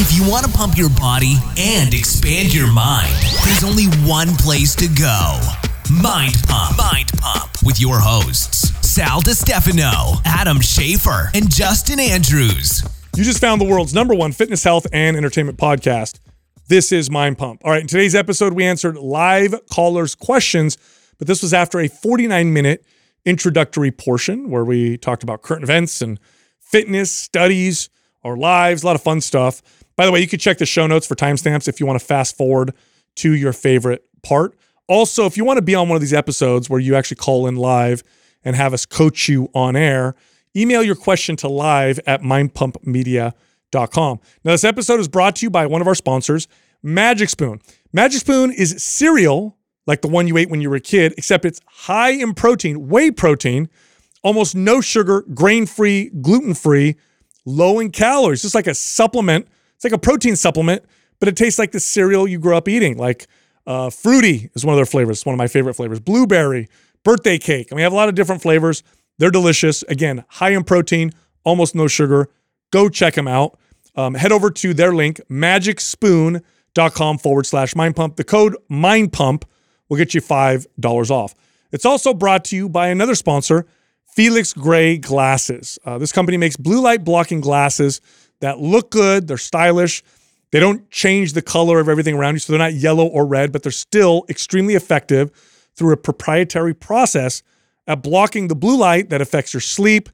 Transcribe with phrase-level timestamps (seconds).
[0.00, 3.12] If you want to pump your body and expand your mind,
[3.44, 5.40] there's only one place to go.
[5.90, 6.78] Mind Pump.
[6.78, 12.84] Mind Pump with your hosts, Sal DiStefano, Adam Schafer, and Justin Andrews.
[13.16, 16.20] You just found the world's number one fitness, health, and entertainment podcast.
[16.68, 17.62] This is Mind Pump.
[17.64, 20.78] All right, in today's episode, we answered live callers' questions,
[21.18, 22.86] but this was after a 49 minute
[23.24, 26.20] introductory portion where we talked about current events and
[26.60, 27.90] fitness, studies,
[28.24, 29.62] our lives, a lot of fun stuff.
[29.98, 32.06] By the way, you can check the show notes for timestamps if you want to
[32.06, 32.72] fast forward
[33.16, 34.56] to your favorite part.
[34.86, 37.48] Also, if you want to be on one of these episodes where you actually call
[37.48, 38.04] in live
[38.44, 40.14] and have us coach you on air,
[40.56, 44.20] email your question to live at mindpumpmedia.com.
[44.44, 46.46] Now, this episode is brought to you by one of our sponsors,
[46.80, 47.60] Magic Spoon.
[47.92, 49.58] Magic Spoon is cereal
[49.88, 52.86] like the one you ate when you were a kid, except it's high in protein,
[52.86, 53.68] whey protein,
[54.22, 56.94] almost no sugar, grain free, gluten free,
[57.44, 60.82] low in calories, just like a supplement it's like a protein supplement,
[61.20, 62.96] but it tastes like the cereal you grew up eating.
[62.98, 63.28] Like
[63.64, 65.18] uh, fruity is one of their flavors.
[65.18, 66.00] It's one of my favorite flavors.
[66.00, 66.68] Blueberry,
[67.04, 67.68] birthday cake.
[67.70, 68.82] I mean, we have a lot of different flavors.
[69.18, 69.84] They're delicious.
[69.84, 71.12] Again, high in protein,
[71.44, 72.28] almost no sugar.
[72.72, 73.56] Go check them out.
[73.94, 78.16] Um, head over to their link, magicspoon.com forward slash mind pump.
[78.16, 79.44] The code mind pump
[79.88, 81.36] will get you $5 off.
[81.70, 83.64] It's also brought to you by another sponsor,
[84.06, 85.78] Felix Gray Glasses.
[85.84, 88.00] Uh, this company makes blue light blocking glasses
[88.40, 90.02] that look good, they're stylish.
[90.50, 93.52] They don't change the color of everything around you, so they're not yellow or red,
[93.52, 95.30] but they're still extremely effective
[95.74, 97.42] through a proprietary process
[97.86, 100.08] at blocking the blue light that affects your sleep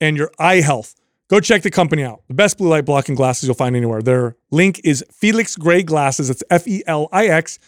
[0.00, 0.94] and your eye health.
[1.28, 2.22] Go check the company out.
[2.28, 4.00] The best blue light blocking glasses you'll find anywhere.
[4.00, 6.30] Their link is Felix Gray Glasses.
[6.30, 7.58] It's F E L I X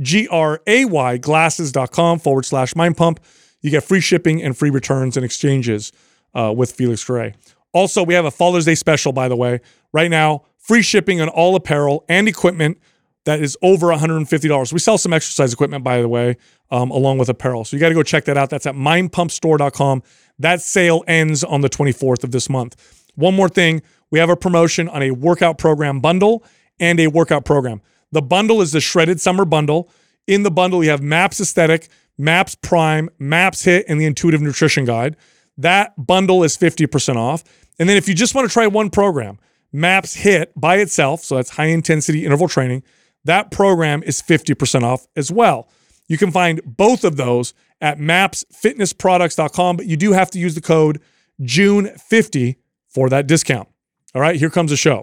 [0.00, 3.20] G R A Y glasses.com forward slash mind pump.
[3.62, 5.92] You get free shipping and free returns and exchanges
[6.34, 7.34] uh, with Felix Gray.
[7.76, 9.60] Also, we have a Father's Day special, by the way.
[9.92, 12.78] Right now, free shipping on all apparel and equipment
[13.26, 14.72] that is over $150.
[14.72, 16.38] We sell some exercise equipment, by the way,
[16.70, 17.66] um, along with apparel.
[17.66, 18.48] So you got to go check that out.
[18.48, 20.02] That's at mindpumpstore.com.
[20.38, 23.04] That sale ends on the 24th of this month.
[23.14, 26.44] One more thing we have a promotion on a workout program bundle
[26.80, 27.82] and a workout program.
[28.10, 29.90] The bundle is the shredded summer bundle.
[30.26, 34.86] In the bundle, you have MAPS Aesthetic, MAPS Prime, MAPS Hit, and the Intuitive Nutrition
[34.86, 35.14] Guide.
[35.58, 37.44] That bundle is 50% off.
[37.78, 39.38] And then if you just want to try one program,
[39.72, 42.82] MAPS HIT by itself, so that's high intensity interval training,
[43.24, 45.68] that program is 50% off as well.
[46.08, 50.60] You can find both of those at mapsfitnessproducts.com, but you do have to use the
[50.60, 51.00] code
[51.42, 52.56] June50
[52.88, 53.68] for that discount.
[54.14, 55.02] All right, here comes the show.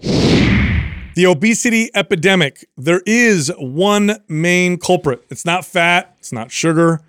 [1.14, 2.66] The obesity epidemic.
[2.76, 5.24] There is one main culprit.
[5.30, 7.02] It's not fat, it's not sugar,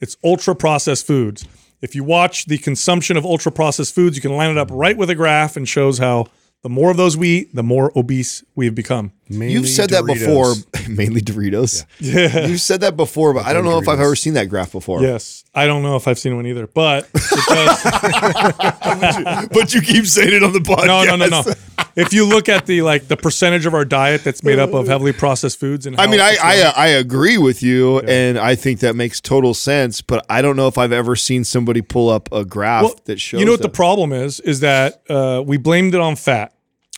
[0.00, 1.46] it's ultra processed foods.
[1.82, 4.96] If you watch the consumption of ultra processed foods, you can line it up right
[4.96, 6.26] with a graph and shows how
[6.62, 9.10] the more of those we eat, the more obese we've become.
[9.32, 9.90] Mainly You've said Doritos.
[9.90, 10.54] that before,
[10.88, 11.84] mainly Doritos.
[11.98, 12.28] Yeah.
[12.28, 12.46] yeah.
[12.46, 13.82] You've said that before, but I don't know Doritos.
[13.82, 15.00] if I've ever seen that graph before.
[15.00, 15.44] Yes.
[15.54, 17.82] I don't know if I've seen one either, but it does.
[19.52, 20.86] but, you, keep saying it on the podcast.
[20.86, 21.52] No, no, no, no.
[21.94, 24.86] If you look at the like the percentage of our diet that's made up of
[24.88, 28.10] heavily processed foods and I mean, I I, I agree with you, yeah.
[28.10, 30.00] and I think that makes total sense.
[30.00, 33.20] But I don't know if I've ever seen somebody pull up a graph well, that
[33.20, 33.40] shows.
[33.40, 33.68] You know what that.
[33.68, 34.40] the problem is?
[34.40, 36.54] Is that uh, we blamed it on fat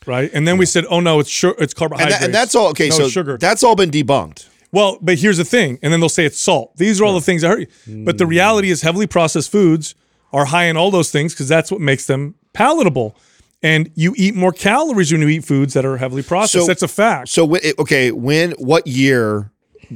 [0.06, 0.30] right?
[0.32, 2.68] And then we said, oh no, it's sugar, it's carbohydrates, and, that, and that's all.
[2.68, 3.38] Okay, no, so sugar.
[3.38, 4.48] That's all been debunked.
[4.72, 6.76] Well, but here's the thing, and then they'll say it's salt.
[6.76, 7.66] These are all the things that hurt you.
[7.86, 8.04] Mm.
[8.04, 9.94] But the reality is, heavily processed foods
[10.32, 13.16] are high in all those things because that's what makes them palatable.
[13.62, 16.64] And you eat more calories when you eat foods that are heavily processed.
[16.64, 17.28] So, that's a fact.
[17.28, 19.52] So, okay, when, what year,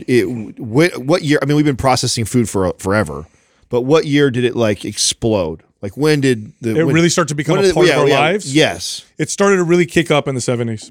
[0.06, 0.26] it,
[0.60, 1.40] what year?
[1.42, 3.26] I mean, we've been processing food for forever,
[3.69, 5.64] but what year did it like explode?
[5.81, 8.03] Like when did the it when, really start to become a part it, yeah, of
[8.03, 8.55] our yeah, lives?
[8.55, 10.91] Yes, it started to really kick up in the seventies.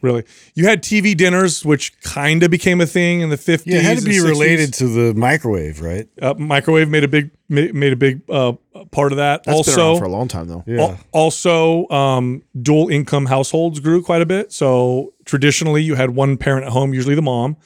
[0.00, 0.22] Really,
[0.54, 3.74] you had TV dinners, which kind of became a thing in the fifties.
[3.74, 6.08] Yeah, it had to be related to the microwave, right?
[6.22, 8.52] Uh, microwave made a big made a big uh,
[8.92, 9.42] part of that.
[9.42, 10.62] That's also, for a long time though.
[10.66, 10.98] Yeah.
[11.10, 14.52] Also, um, dual income households grew quite a bit.
[14.52, 17.56] So traditionally, you had one parent at home, usually the mom,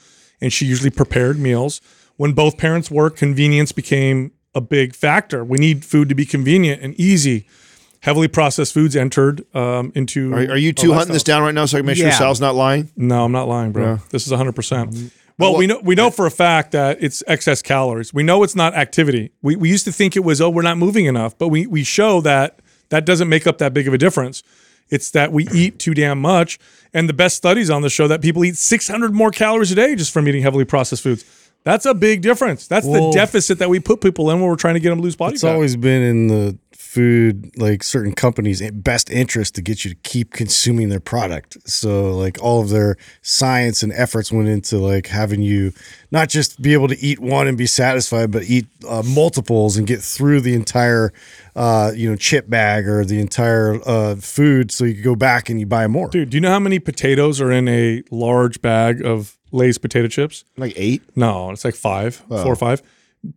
[0.41, 1.81] and she usually prepared meals.
[2.15, 5.43] When both parents worked, convenience became a big factor.
[5.43, 7.47] We need food to be convenient and easy.
[8.01, 10.33] Heavily processed foods entered um, into.
[10.33, 12.09] Are, are you two hunting this down right now so I can make yeah.
[12.09, 12.91] sure Sal's not lying?
[12.97, 13.83] No, I'm not lying, bro.
[13.83, 13.97] Yeah.
[14.09, 14.53] This is 100.
[14.53, 18.13] percent well, well, we know we know for a fact that it's excess calories.
[18.13, 19.31] We know it's not activity.
[19.41, 21.83] We, we used to think it was oh we're not moving enough, but we we
[21.83, 22.59] show that
[22.89, 24.43] that doesn't make up that big of a difference.
[24.89, 26.59] It's that we eat too damn much,
[26.93, 29.95] and the best studies on the show that people eat 600 more calories a day
[29.95, 31.25] just from eating heavily processed foods.
[31.63, 32.67] That's a big difference.
[32.67, 34.99] That's well, the deficit that we put people in when we're trying to get them
[34.99, 35.49] to lose body it's fat.
[35.49, 36.57] It's always been in the
[36.93, 41.57] food, like certain companies' best interest to get you to keep consuming their product.
[41.67, 45.73] So, like, all of their science and efforts went into like having you
[46.11, 49.87] not just be able to eat one and be satisfied, but eat uh, multiples and
[49.87, 51.11] get through the entire,
[51.55, 55.49] uh, you know, chip bag or the entire uh, food, so you could go back
[55.49, 56.09] and you buy more.
[56.09, 60.07] Dude, do you know how many potatoes are in a large bag of Lay's potato
[60.07, 60.43] chips?
[60.57, 61.03] Like eight.
[61.15, 62.81] No, it's like five, four or five.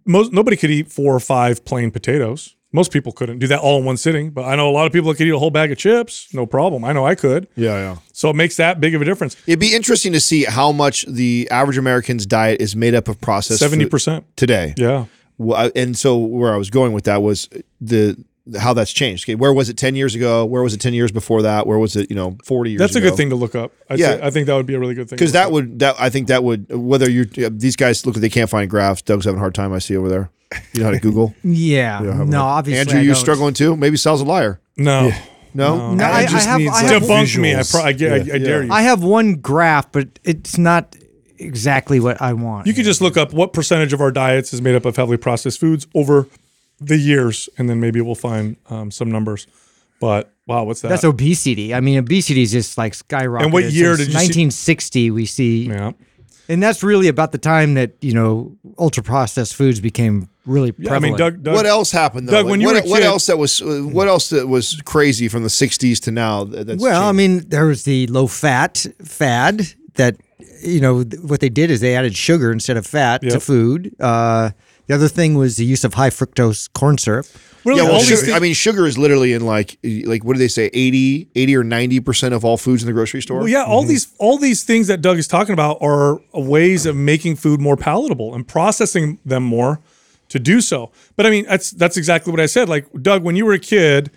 [0.05, 2.57] Most nobody could eat four or five plain potatoes.
[2.73, 4.93] Most people couldn't do that all in one sitting, but I know a lot of
[4.93, 6.85] people that could eat a whole bag of chips, no problem.
[6.85, 7.47] I know I could.
[7.55, 7.97] Yeah, yeah.
[8.13, 9.37] So it makes that big of a difference.
[9.47, 13.21] It'd be interesting to see how much the average American's diet is made up of
[13.21, 14.75] processed 70% today.
[14.77, 15.07] Yeah.
[15.39, 17.49] Well, and so where I was going with that was
[17.81, 18.23] the
[18.59, 19.25] how that's changed.
[19.25, 20.45] Okay, where was it ten years ago?
[20.45, 21.67] Where was it ten years before that?
[21.67, 22.11] Where was it?
[22.11, 22.79] You know, forty years.
[22.81, 23.11] That's a ago?
[23.11, 23.73] good thing to look up.
[23.91, 24.17] I'd Yeah.
[24.17, 25.17] say, I think that would be a really good thing.
[25.17, 25.53] because that up.
[25.53, 28.71] would that I think that would whether you're these guys look like they can't find
[28.71, 29.03] graphs.
[29.03, 29.73] Doug's having a hard time.
[29.73, 30.31] I see over there.
[30.73, 31.35] You know how to Google.
[31.43, 32.01] Yeah.
[32.27, 32.79] no, obviously.
[32.81, 33.17] Andrew, I you don't.
[33.21, 33.77] struggling too?
[33.77, 34.61] Maybe Sal's a liar.
[34.77, 35.11] no.
[35.55, 36.59] No, No, I, I just have.
[36.61, 37.55] needs, I have, Debunk me.
[37.57, 38.71] I, pro- I, get- I, I dare you.
[38.71, 40.95] I have one graph, but it's not
[41.39, 42.67] exactly what I want.
[42.67, 45.17] You could just look up what percentage of our diets is made up of heavily
[45.17, 46.29] processed foods over
[46.81, 49.47] the years, and then maybe we'll find um, some numbers.
[50.01, 50.89] But wow, what's that?
[50.89, 51.75] That's obesity.
[51.75, 53.45] I mean, obesity is just like skyrocketed.
[53.45, 55.93] And what year Since did you see- 1960, we see, yeah.
[56.49, 60.95] and that's really about the time that you know ultra processed foods became really Yeah,
[60.95, 61.43] I mean, Doug.
[61.43, 62.33] Doug what else happened though?
[62.33, 64.47] Doug, Like, when you what, were a what kid- else that was what else that
[64.47, 66.45] was crazy from the '60s to now?
[66.45, 70.17] that- That's Well, I mean, there was the low fat fad that
[70.63, 73.33] you know th- what they did is they added sugar instead of fat Yep.
[73.33, 73.95] to food.
[73.99, 74.51] Uh,
[74.87, 77.27] the other thing was the use of high fructose corn syrup.
[77.65, 80.35] really, yeah, well, all these sugar, I mean, sugar is literally in like like what
[80.35, 80.71] do they say?
[80.73, 83.39] 80, 80 or ninety percent of all foods in the grocery store.
[83.39, 83.89] Well, yeah, all mm-hmm.
[83.89, 87.77] these all these things that Doug is talking about are ways of making food more
[87.77, 89.81] palatable and processing them more
[90.29, 90.91] to do so.
[91.17, 92.69] But I mean, that's that's exactly what I said.
[92.69, 94.11] Like Doug, when you were a kid,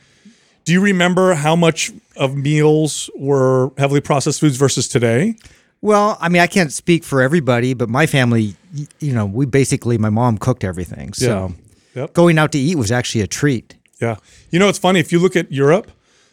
[0.66, 5.36] do you remember how much of meals were heavily processed foods versus today?
[5.82, 8.56] Well, I mean, I can't speak for everybody, but my family,
[9.00, 11.54] you know, we basically my mom cooked everything, so
[11.96, 12.14] Yep.
[12.14, 13.76] going out to eat was actually a treat.
[14.02, 14.18] Yeah.
[14.52, 15.00] You know, it's funny.
[15.00, 15.92] If you look at Europe,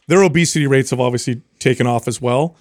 [0.08, 2.56] their obesity rates have obviously taken off as well.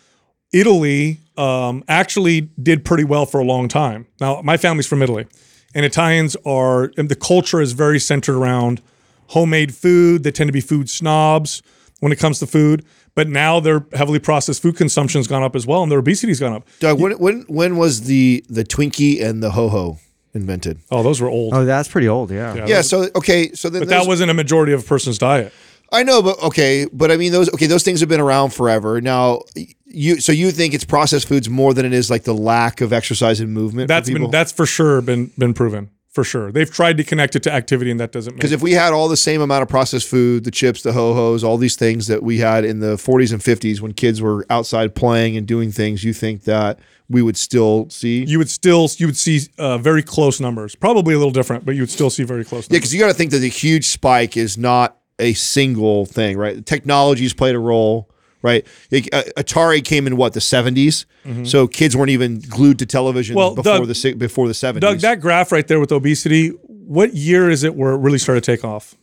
[0.54, 4.08] Italy um, actually did pretty well for a long time.
[4.22, 5.26] Now, my family's from Italy,
[5.74, 8.82] and Italians are, and the culture is very centered around
[9.28, 10.24] homemade food.
[10.24, 11.62] They tend to be food snobs
[12.00, 12.86] when it comes to food.
[13.16, 16.40] But now their heavily processed food consumption has gone up as well, and their obesity's
[16.40, 16.68] gone up.
[16.80, 20.00] Doug, when when when was the the Twinkie and the Ho Ho
[20.34, 20.80] invented?
[20.92, 21.54] Oh, those were old.
[21.54, 22.66] Oh, that's pretty old, yeah.
[22.66, 25.54] Yeah, so okay, so then but that wasn't a majority of a person's diet.
[25.94, 29.00] I know, but okay, but I mean those okay, those things have been around forever.
[29.00, 29.44] Now
[29.86, 32.92] you so you think it's processed foods more than it is like the lack of
[32.92, 33.88] exercise and movement.
[33.88, 34.28] That's for people?
[34.28, 36.50] been that's for sure been been proven for sure.
[36.50, 38.94] They've tried to connect it to activity, and that doesn't make because if we had
[38.94, 42.08] all the same amount of processed food, the chips, the ho hos, all these things
[42.08, 45.74] that we had in the 40s and 50s when kids were outside playing and doing
[45.74, 46.80] things, you think that
[47.10, 48.24] we would still see?
[48.24, 50.74] you would still you would see uh, very close numbers.
[50.74, 53.08] Probably a little different, but you would still see very close Yeah, because you got
[53.08, 56.66] to think that the huge spike is not a single thing, right?
[56.66, 58.10] Technology's played a role,
[58.46, 58.66] right?
[58.92, 61.06] Like, uh, Atari came in what the 70s,
[61.46, 63.40] so kids weren't even glued to television Mm-hmm.
[63.40, 64.80] Well, before Doug- the si- before the 70s.
[64.80, 68.44] Doug, that graph right there with obesity, what year is it where it really started
[68.44, 68.96] to take off?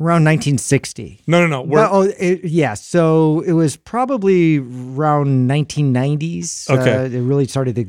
[0.00, 1.22] Around 1960.
[1.26, 1.62] No, no, no.
[1.62, 2.74] Where, Well, oh, it, yeah.
[2.74, 6.70] So it was probably around 1990s.
[6.70, 6.92] Okay.
[6.94, 7.84] Uh, it really started to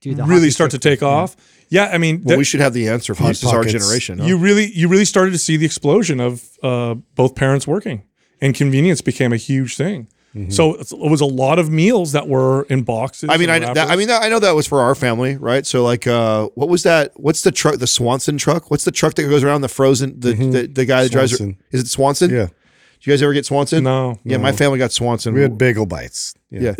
[0.00, 0.98] do the really start to stick.
[1.00, 1.36] take off.
[1.68, 3.40] Yeah, I mean, well, that- we should have the answer for this.
[3.40, 4.18] This is our generation.
[4.18, 4.26] huh?
[4.26, 8.02] you really you really started to see the explosion of uh, both parents working,
[8.40, 10.08] and convenience became a huge thing.
[10.50, 13.28] So it was a lot of meals that were in boxes.
[13.30, 15.64] I mean, I, that, I mean, I know that was for our family, right?
[15.64, 17.12] So, like, uh, what was that?
[17.14, 17.76] What's the truck?
[17.78, 18.68] The Swanson truck?
[18.70, 20.18] What's the truck that goes around the frozen?
[20.18, 21.32] The the, the guy that drives.
[21.34, 21.38] it-
[21.70, 22.30] Is it Swanson?
[22.30, 22.48] Yeah.
[23.04, 23.84] Did you guys ever get Swanson?
[23.84, 24.18] No.
[24.24, 25.34] Yeah, my family got Swanson.
[25.34, 26.32] We had bagel bites.
[26.50, 26.74] yeah.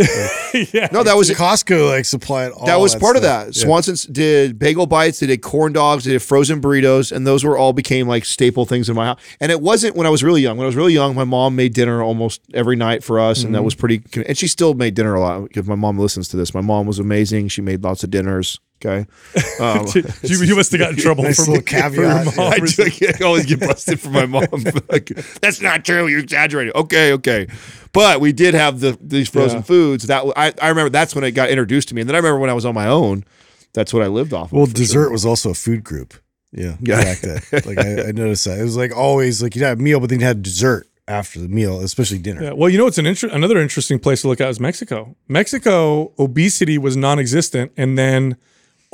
[0.73, 0.89] yeah.
[0.93, 3.49] No, that was Costco like supplied all that was part of that.
[3.49, 3.63] Yeah.
[3.65, 7.59] Swanson's did bagel bites, they did corn dogs, they did frozen burritos, and those were
[7.59, 9.21] all became like staple things in my house.
[9.39, 10.57] And it wasn't when I was really young.
[10.57, 13.55] When I was really young, my mom made dinner almost every night for us, and
[13.55, 13.65] that Mm-hmm.
[13.67, 14.03] was pretty.
[14.27, 16.55] And she still made dinner a lot because my mom listens to this.
[16.55, 17.49] My mom was amazing.
[17.49, 18.61] She made lots of dinners.
[18.85, 19.07] Okay,
[19.61, 19.87] um,
[20.23, 22.35] you, you must have gotten in trouble Nice from, little caveat, mom.
[22.53, 22.85] I, do,
[23.21, 24.45] I always get busted for my mom.
[24.91, 25.07] Like,
[25.41, 26.07] That's not true.
[26.07, 26.73] You're exaggerating.
[26.75, 27.47] Okay, okay.
[27.93, 29.63] But we did have the these frozen Yeah.
[29.63, 30.07] foods.
[30.09, 30.91] That I, I remember.
[30.91, 32.75] That's when it got introduced to me, and then I remember when I was on
[32.75, 33.25] my own.
[33.73, 34.53] That's what I lived off.
[34.53, 35.11] Well, of, dessert sure.
[35.11, 36.15] was also a food group.
[36.53, 37.03] Yeah, Yeah.
[37.03, 37.41] back then.
[37.65, 40.11] Like I, I noticed that it was like always like you'd have a meal, but
[40.11, 42.43] then you had dessert after the meal, especially dinner.
[42.43, 45.17] Yeah, well, you know, it's an inter- another interesting place to look at is Mexico.
[45.29, 48.37] Mexico obesity was non-existent, and then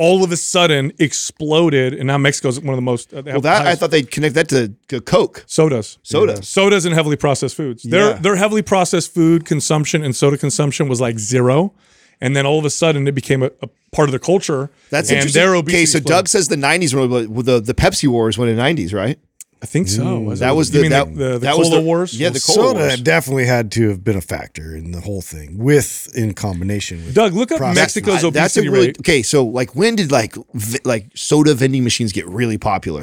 [0.05, 3.13] all of a sudden exploded, and now Mexico's one of the most.
[3.13, 5.45] Uh, Well, that I thought they'd connect that to, to Coke.
[5.47, 6.49] sodas, Sodas.
[6.49, 7.83] sodas, and heavily processed foods.
[7.83, 8.19] Their Yeah.
[8.27, 11.73] their heavily processed food consumption and soda consumption was like zero,
[12.21, 14.71] and then all of a sudden it became a, a part of their culture.
[14.91, 15.41] That's and interesting.
[15.43, 16.07] Their Okay, so exploded.
[16.07, 19.19] Doug says the '90s were the the Pepsi Wars went in the '90s, right?
[19.63, 20.03] I think so.
[20.03, 20.25] Mm.
[20.25, 20.57] Was That it?
[20.57, 22.19] was You the mean that, the, the, the that cola was the wars.
[22.19, 23.01] Yeah, the cola Soda wars.
[23.03, 27.15] definitely had to have been a factor in the whole thing, with in combination with
[27.15, 28.99] Doug, look up Processed Mexico's I- obesity that's a really rate.
[29.01, 29.23] okay.
[29.23, 33.03] So, like, when did like v- like soda vending machines get really popular?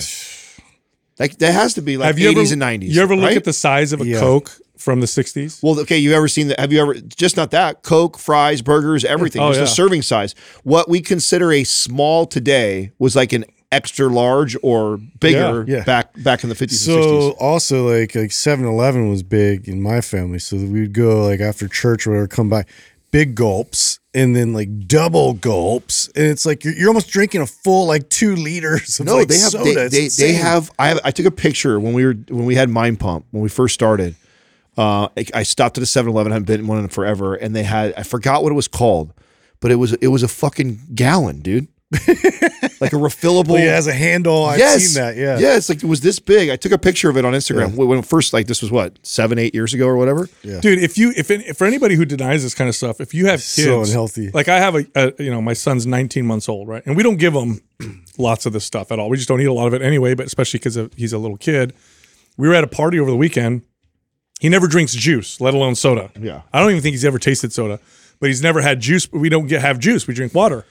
[1.20, 2.90] Like, that has to be like Have 80s and 90s.
[2.90, 4.20] You ever look at the size of a Yeah.
[4.20, 5.62] Coke from the '60s?
[5.64, 6.60] Well, okay, you ever seen that?
[6.60, 9.42] Have you ever just not that Coke, fries, burgers, everything?
[9.42, 9.64] Oh, just yeah.
[9.64, 10.36] the serving size.
[10.64, 13.46] What we consider a small today was like an
[13.77, 15.84] extra large or bigger Yeah, yeah.
[15.84, 17.36] back back in the 50s So and 60s.
[17.39, 20.39] also like like 7-Eleven was big in my family.
[20.39, 22.65] So we would go like after church or whatever, come by
[23.12, 26.07] big gulps and then like double gulps.
[26.15, 29.27] And it's like you're, you're almost drinking a full like two liters of No, like
[29.29, 29.88] they have soda.
[29.88, 32.55] they, they, they have I have I took a picture when we were when we
[32.55, 34.15] had Mind Pump when we first started.
[34.77, 36.31] Uh, I, I stopped at a 7-Eleven.
[36.31, 38.67] I haven't been in one in forever, and they had I forgot what it was
[38.67, 39.12] called,
[39.60, 43.48] but it was it was a fucking gallon, dude, like a refillable.
[43.50, 44.44] Well, it has a handle.
[44.44, 45.15] I've yes, seen that.
[45.15, 45.39] Yeah.
[45.39, 45.56] yeah.
[45.56, 46.50] It's like it was this big.
[46.50, 49.00] I took a picture of it on Instagram when when first like this was what
[49.03, 50.27] seven eight years ago or whatever.
[50.44, 50.60] Yeah.
[50.60, 53.27] Dude, if you if, if for anybody who denies this kind of stuff, if you
[53.27, 54.32] have kids, So unhealthy.
[54.32, 57.03] Like I have a, a you know my son's 19 months old, right, and we
[57.03, 57.62] don't give him
[58.17, 59.10] lots of this stuff at all.
[59.10, 60.13] We just don't eat a lot of it anyway.
[60.13, 61.74] But especially because he's a little kid,
[62.36, 63.62] we were at a party over the weekend.
[64.41, 66.12] He never drinks juice, let alone soda.
[66.20, 66.41] Yeah.
[66.51, 67.79] I don't even think he's ever tasted soda,
[68.20, 69.10] but he's never had juice.
[69.12, 70.06] We don't get have juice.
[70.06, 70.65] We drink water.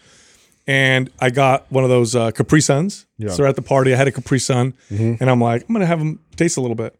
[0.66, 3.06] And I got one of those uh, Capri Suns.
[3.18, 3.30] Yeah.
[3.30, 6.00] So at the party, I had a Capri Sun, and I'm like, I'm gonna have
[6.00, 6.98] him taste a little bit.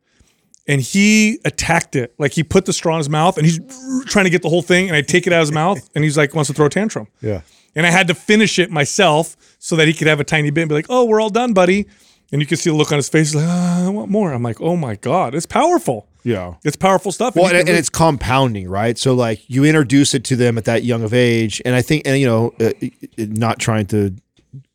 [0.69, 3.61] And he attacked it, like he put the straw in his mouth, and he's
[4.07, 4.89] trying to get the whole thing.
[4.89, 6.71] And I take it out of his mouth, and he's like, wants to throw a
[6.71, 7.09] tantrum.
[7.21, 7.41] Yeah.
[7.75, 10.63] And I had to finish it myself so that he could have a tiny bit
[10.63, 11.87] and be like, oh, we're all done, buddy.
[12.33, 14.33] And you can see the look on his face, like, ah, I want more.
[14.33, 16.09] I'm like, oh my God, it's powerful.
[16.27, 16.55] Yeah.
[16.65, 17.37] It's powerful stuff.
[17.37, 18.99] Well, you and, and it's compounding, right?
[18.99, 22.03] So like you introduce it to them at that young of age, and I think,
[22.05, 22.73] and you know, uh,
[23.17, 24.13] not trying to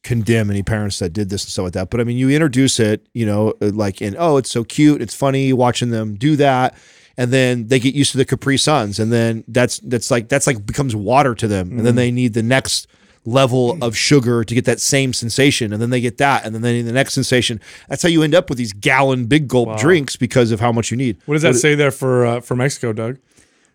[0.01, 2.79] condemn any parents that did this and stuff like that, but I mean, you introduce
[2.79, 6.37] it, you know, uh, like in oh, it's so cute, it's funny watching them do
[6.37, 6.73] that,
[7.17, 10.47] and then they get used to the Capri Suns, and then that's that's like that's
[10.47, 12.87] like becomes water to them, and then they need the next
[13.23, 16.61] level of sugar to get that same sensation and then they get that and then
[16.63, 19.77] they need the next sensation that's how you end up with these gallon big gulp
[19.77, 22.55] drinks because of how much you need what does that say there for uh, for
[22.55, 23.17] Mexico, Doug?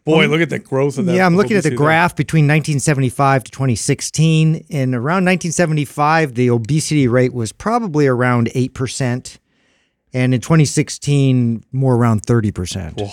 [0.04, 1.16] Boy, look at the growth of that.
[1.16, 1.84] Yeah, I'm looking at the obesity there.
[1.84, 4.66] graph between 1975 to 2016.
[4.70, 9.38] And around 1975, the obesity rate was probably around 8%.
[10.12, 13.10] And in 2016, more around 30%.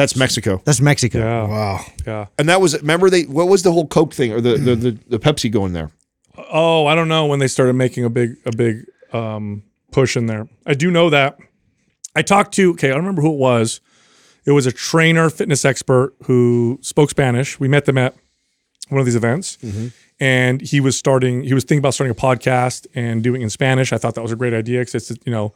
[0.00, 1.18] That's mexico That's Mexico.
[1.18, 1.84] Yeah, Wow.
[2.06, 2.26] yeah.
[2.38, 4.90] And that was remember they what was the whole Coke thing or the the, the,
[5.08, 5.90] the Pepsi going there?
[6.52, 10.26] Oh, I don't know when they started making a big a big um, push in
[10.26, 10.48] there.
[10.66, 11.38] I do know that.
[12.16, 13.80] I talked to okay, I don't remember who it was.
[14.46, 17.60] It was a trainer, fitness expert who spoke Spanish.
[17.60, 18.14] We met them at
[18.88, 19.58] one of these events,
[20.18, 21.44] and he was starting.
[21.44, 23.92] He was thinking about starting a podcast and doing it in Spanish.
[23.92, 25.52] I thought that was a great idea because it's you know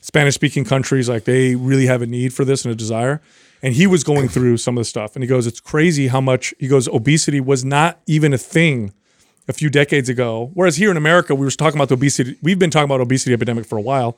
[0.00, 3.20] Spanish speaking countries like they really have a need for this and a desire.
[3.62, 6.20] And he was going through some of the stuff, and he goes, "It's crazy how
[6.20, 8.92] much." He goes, "Obesity was not even a thing."
[9.48, 10.50] a few decades ago.
[10.54, 12.36] Whereas here in America, we were talking about the obesity.
[12.42, 14.16] We've been talking about obesity epidemic for a while.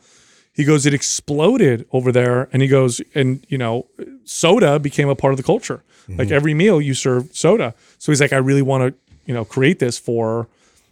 [0.52, 3.86] He goes, it exploded over there, and he goes, and you know,
[4.24, 5.82] soda became a part of the culture.
[6.06, 6.34] Like mm-hmm.
[6.34, 7.74] every meal, you serve soda.
[7.98, 10.48] So he's like, I really want to, you know, create this for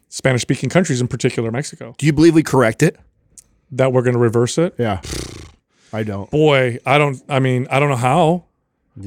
[0.09, 1.95] Spanish-speaking countries, in particular Mexico.
[1.99, 2.99] Do you believe we correct it?
[3.71, 4.75] That we're going to reverse it.
[4.79, 5.01] Yeah.
[5.93, 6.31] I don't.
[6.31, 7.23] Boy, I don't.
[7.29, 8.45] I mean, I don't know how.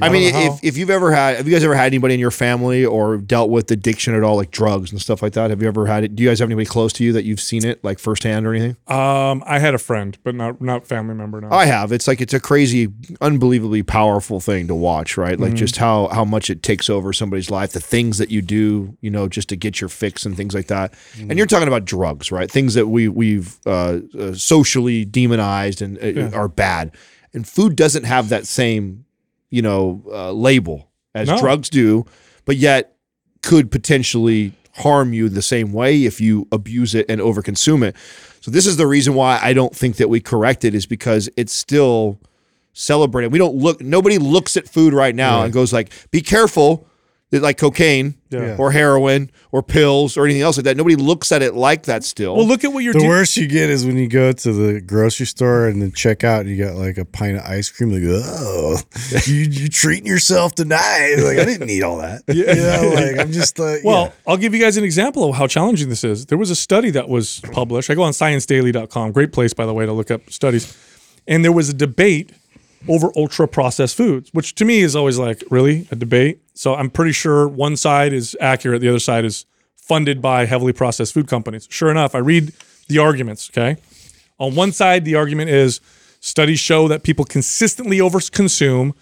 [0.02, 2.32] I mean, if, if you've ever had, have you guys ever had anybody in your
[2.32, 5.50] family or dealt with addiction at all, like drugs and stuff like that?
[5.50, 6.16] Have you ever had it?
[6.16, 8.54] Do you guys have anybody close to you that you've seen it like firsthand or
[8.54, 8.76] anything?
[8.88, 11.40] Um, I had a friend, but not not family member.
[11.40, 11.50] No.
[11.50, 11.92] I have.
[11.92, 12.88] It's like it's a crazy,
[13.20, 15.38] unbelievably powerful thing to watch, right?
[15.38, 18.96] Like just how how much it takes over somebody's life, the things that you do,
[19.00, 20.94] you know, just to get your fix and things like that.
[21.16, 22.50] And you're talking about drugs, right?
[22.50, 26.90] Things that we we've uh, uh, socially demonized and uh, are bad.
[27.32, 29.04] And food doesn't have that same,
[29.56, 31.38] you know, uh, label as No.
[31.38, 32.04] drugs do,
[32.44, 32.92] but yet
[33.42, 37.96] could potentially harm you the same way if you abuse it and overconsume it.
[38.42, 41.30] So this is the reason why I don't think that we correct it is because
[41.38, 42.20] it's still
[42.74, 43.32] celebrated.
[43.32, 46.86] We don't look nobody looks at food right now and goes like, "Be careful,
[47.32, 48.56] like cocaine Yeah.
[48.58, 50.76] or heroin or pills or anything else like that.
[50.76, 52.36] Nobody looks at it like that still.
[52.36, 53.10] Well, look at what you're The doing.
[53.10, 56.42] worst you get is when you go to the grocery store and then check out
[56.42, 57.90] and you got like a pint of ice cream.
[57.90, 58.78] Like, oh,
[59.26, 61.16] you you treating yourself tonight?
[61.18, 62.22] Like, I didn't need all that.
[62.28, 65.28] Yeah, you know, like I'm just uh, like, Well, I'll give you guys an example
[65.28, 66.26] of how challenging this is.
[66.26, 67.90] There was a study that was published.
[67.90, 70.76] I go on sciencedaily.com, great place, by the way, to look up studies.
[71.26, 72.32] And there was a debate
[72.88, 75.88] over ultra processed foods, which to me is always like, really?
[75.90, 76.40] A debate?
[76.54, 80.72] So I'm pretty sure one side is accurate, the other side is funded by heavily
[80.72, 81.66] processed food companies.
[81.70, 82.52] Sure enough, I read
[82.88, 83.80] the arguments, okay?
[84.38, 85.80] On one side, the argument is
[86.20, 88.92] studies show that people consistently overconsume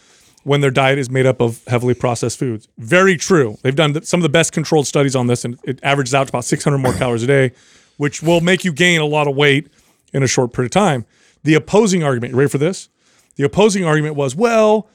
[0.45, 2.69] when their diet is made up of heavily processed foods.
[2.76, 3.57] Very true.
[3.62, 6.31] They've done some of the best controlled studies on this, and it averages out to
[6.31, 7.52] about 600 more calories a day,
[7.97, 9.69] which will make you gain a lot of weight
[10.12, 11.07] in a short period of time.
[11.45, 12.88] The opposing argument, you ready for this?
[13.37, 14.88] The opposing argument was, well,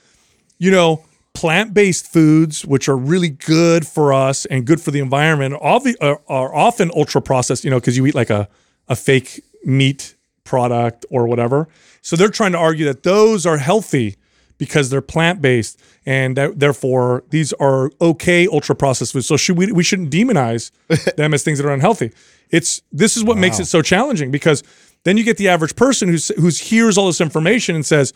[0.58, 1.04] you know,
[1.34, 5.82] plant based foods, which are really good for us and good for the environment, are,
[6.02, 8.50] uh, are often ultra processed, you know, because you eat like a,
[8.88, 11.68] a fake meat product or whatever.
[12.02, 14.16] So they're trying to argue that those are healthy
[14.58, 19.28] because they're plant based and that, therefore these are okay ultra processed foods.
[19.28, 20.72] So should we we shouldn't demonize
[21.16, 22.12] them as things that are unhealthy.
[22.50, 24.64] It's this is what makes it so challenging because
[25.04, 28.14] then you get the average person who's who's hears all this information and says,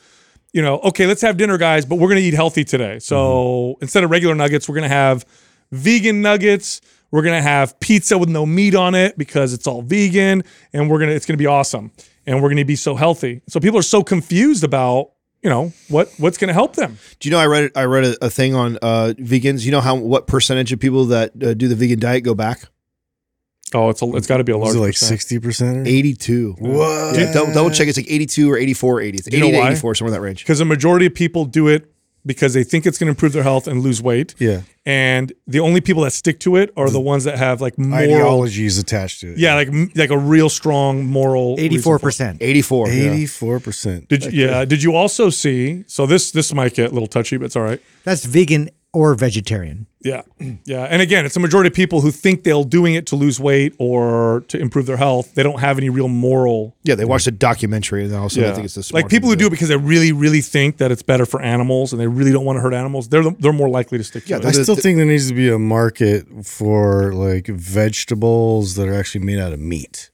[0.54, 3.00] you know, okay, let's have dinner, guys, but we're going to eat healthy today.
[3.00, 5.26] So instead of regular nuggets, we're going to have
[5.72, 6.82] vegan nuggets.
[7.12, 10.90] We're going to have pizza with no meat on it because it's all vegan and
[10.90, 11.92] we're going to, it's going to be awesome.
[12.26, 13.42] And we're going to be so healthy.
[13.48, 15.12] So people are so confused about,
[15.42, 16.98] you know, what, what's going to help them.
[17.20, 19.66] Do you know I read I read a, a thing on uh, vegans.
[19.66, 22.70] You know how what percentage of people that uh, do the vegan diet go back?
[23.76, 25.88] Oh, it's a, it's got to be a large was it like sixty percent?
[25.88, 26.56] Eighty-two.
[26.60, 27.18] What?
[27.18, 27.88] Yeah, double, double check.
[27.88, 29.18] It's like eighty-two or eighty-four, or 80.
[29.18, 29.68] It's you know to why?
[29.72, 30.40] eighty-four, somewhere in that range.
[30.44, 31.90] because the majority of people do it
[32.26, 34.34] because they think it's going to improve their health and lose weight.
[34.40, 37.78] Yeah, And the only people that stick to it are the ones that have like
[37.78, 39.38] moral, ideologies attached to it.
[39.40, 41.56] yeah, like like a real strong moral.
[41.58, 42.38] Eighty four percent.
[42.42, 42.88] Eighty-four.
[42.90, 43.12] yeah.
[43.12, 44.08] eighty-four percent.
[44.08, 44.64] Did you, yeah?
[44.64, 45.84] Did you also see?
[45.88, 47.82] So this this might get a little touchy, but it's all right.
[48.06, 49.88] That's vegan or vegetarian.
[50.02, 50.22] Yeah,
[50.66, 50.84] yeah.
[50.84, 53.74] And again, it's a majority of people who think they'll doing it to lose weight
[53.80, 55.34] or to improve their health.
[55.34, 56.76] They don't have any real moral.
[56.84, 59.48] Yeah, they watched a documentary and also I think it's the like people who do
[59.48, 62.46] it because they really, really think that it's better for animals and they really don't
[62.46, 63.10] want to hurt animals.
[63.10, 64.46] They're they're more likely to stick to Yeah, it.
[64.46, 69.26] I still think there needs to be a market for like vegetables that are actually
[69.26, 70.12] made out of meat.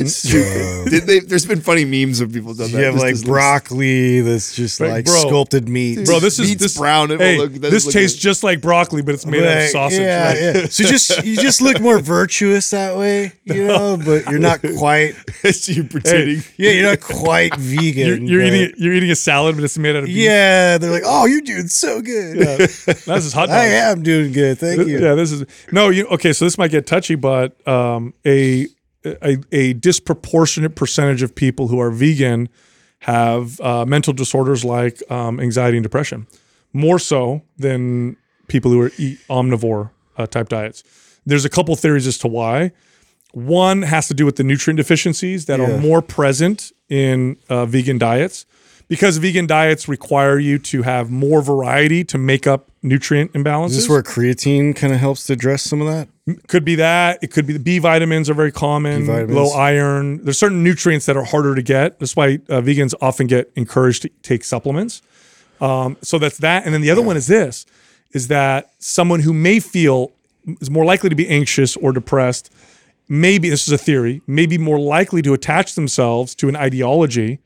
[0.00, 2.78] Did they, there's been funny memes of people done that.
[2.78, 5.14] You have This- like this- broccoli that's just Right, like bro.
[5.20, 6.04] sculpted meat.
[6.06, 8.22] Bro, this is Meat's this brown, it Hey, look- this look tastes good.
[8.22, 10.00] just like broccoli, but it's made out of sausage.
[10.00, 10.38] Yeah, right?
[10.56, 10.66] yeah.
[10.68, 15.14] So just you just look more virtuous that way, you know, but you're not quite.
[15.44, 16.42] you pretending.
[16.56, 18.26] Yeah, you're not quite vegan.
[18.26, 20.16] You're, you're but- eating you're eating a salad, but it's made out of beef.
[20.16, 22.38] Yeah, they're like, oh, you're doing so good.
[22.38, 23.56] This is hot dog.
[23.56, 24.58] I am doing good.
[24.58, 24.98] Thank you.
[25.00, 25.88] Yeah, this is no.
[25.90, 26.32] You okay?
[26.32, 28.66] So this might get touchy, but um, a,
[29.04, 32.48] a a disproportionate percentage of people who are vegan
[33.00, 36.26] have uh, mental disorders like um, anxiety and depression,
[36.72, 38.16] more so than
[38.48, 40.82] people who are eat omnivore uh, type diets.
[41.24, 42.72] There's a couple theories as to why.
[43.32, 47.96] One has to do with the nutrient deficiencies that are more present in uh, vegan
[47.96, 48.44] diets.
[48.88, 53.70] Because vegan diets require you to have more variety to make up nutrient imbalances.
[53.70, 56.08] Is this where creatine kind of helps to address some of that?
[56.48, 57.18] Could be that.
[57.22, 59.06] It could be the B vitamins are very common.
[59.34, 60.24] Low iron.
[60.24, 61.98] There's certain nutrients that are harder to get.
[61.98, 65.02] That's why uh, vegans often get encouraged to take supplements.
[65.60, 66.64] Um, so that's that.
[66.64, 67.66] And then the other one is this:
[68.12, 70.12] is that someone who may feel
[70.60, 72.52] is more likely to be anxious or depressed.
[73.08, 74.22] Maybe this is a theory.
[74.26, 77.40] maybe more likely to attach themselves to an ideology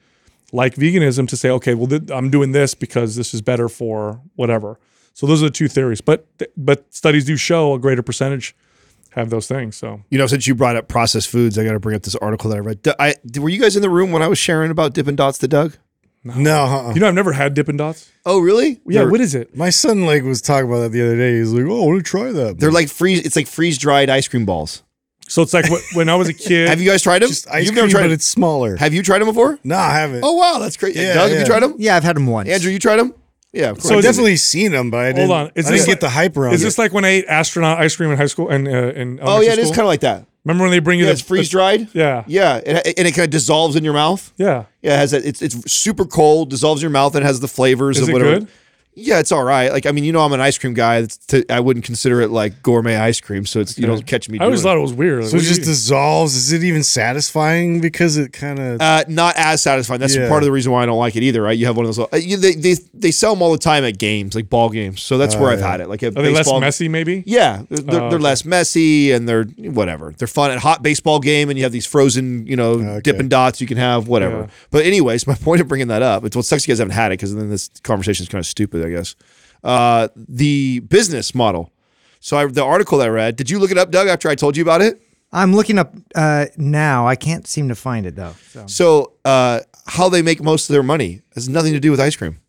[0.52, 4.20] like veganism to say, okay, well, th- I'm doing this because this is better for
[4.36, 4.78] whatever.
[5.14, 6.00] So those are the two theories.
[6.00, 8.54] But but studies do show a greater percentage
[9.14, 9.76] have those things.
[9.76, 12.14] So You know, since you brought up processed foods, I got to bring up this
[12.16, 12.82] article that I read.
[12.82, 15.38] D- I, were you guys in the room when I was sharing about Dippin' Dots
[15.38, 15.76] to Doug?
[16.24, 16.64] No.
[16.64, 16.94] uh-uh.
[16.94, 18.10] you know, I've never had Dippin' Dots.
[18.24, 18.80] Oh, really?
[18.86, 19.54] Yeah, They're, what is it?
[19.56, 21.36] My son like was talking about that the other day.
[21.38, 23.20] He's like, "Oh, I want to try that." they're like freeze.
[23.26, 24.82] It's like freeze dried ice cream balls.
[25.28, 26.68] So it's like wh- when I was a kid.
[26.70, 27.28] Have you guys tried them?
[27.28, 28.12] just ice You've cream, never tried but them.
[28.14, 28.76] it's smaller.
[28.76, 29.58] Have you tried them before?
[29.64, 30.20] no, I haven't.
[30.24, 30.96] Oh wow, that's great.
[30.96, 31.74] Yeah, Doug, have you tried them?
[31.78, 32.48] Yeah, I've had them once.
[32.48, 33.12] Andrew, you tried them?
[33.54, 33.88] Yeah, of course.
[33.88, 35.30] So I've definitely seen them, but I didn't.
[35.30, 36.64] on, is I this didn't like- get the hype around is it.
[36.66, 39.40] this like when I ate astronaut ice cream in high school and uh, in oh
[39.40, 40.26] yeah, it is kind of like that.
[40.44, 41.88] Remember when they bring you Yeah, the it's freeze dried.
[41.94, 44.30] Yeah, Yeah, it, and it kind of dissolves in your mouth.
[44.36, 44.64] yeah.
[44.82, 45.24] Yeah, it has that.
[45.24, 48.12] It's it's super cold, dissolves in your mouth, and has the flavors Is of it
[48.12, 48.38] whatever.
[48.40, 48.48] good?
[48.96, 49.72] Yeah, it's all right.
[49.72, 51.06] Like I mean, you know, I'm an ice cream guy.
[51.28, 54.38] To, I wouldn't consider it like gourmet ice cream, so it's you don't catch me.
[54.38, 55.22] I always thought it was weird.
[55.22, 56.36] Like, So it just you- dissolves.
[56.36, 57.80] Is it even satisfying?
[57.80, 58.80] Because it kind of.
[58.80, 60.00] Uh, not as satisfying.
[60.00, 60.28] That's Yeah.
[60.28, 61.56] part of the reason why I don't like it either, right?
[61.58, 62.06] You have one of those.
[62.12, 65.02] Uh, you, they, they they sell them all the time at games, like ball games.
[65.02, 65.70] So that's where I've yeah.
[65.72, 65.88] had it.
[65.88, 66.88] Like a are they less messy?
[66.88, 67.24] Maybe.
[67.26, 68.24] Yeah, they're, they're, Oh, they're okay.
[68.24, 70.14] less messy and they're whatever.
[70.16, 73.00] They're fun at a hot baseball game, and you have these frozen, you know, Okay.
[73.00, 74.40] Dippin' Dots you can have, whatever.
[74.42, 74.46] Yeah.
[74.70, 77.10] But anyways, my point of bringing that up, it's what sucks you guys haven't had
[77.12, 79.16] it because then this conversation is kind of stupid, I guess.
[79.62, 81.72] Uh, the business model.
[82.20, 84.08] So I, the article I read, did you look it up, Doug?
[84.08, 85.00] After I told you about it,
[85.32, 87.06] I'm looking up uh, now.
[87.06, 88.34] I can't seem to find it though.
[88.50, 88.66] So.
[88.66, 92.16] so uh, how they make most of their money has nothing to do with ice
[92.16, 92.40] cream.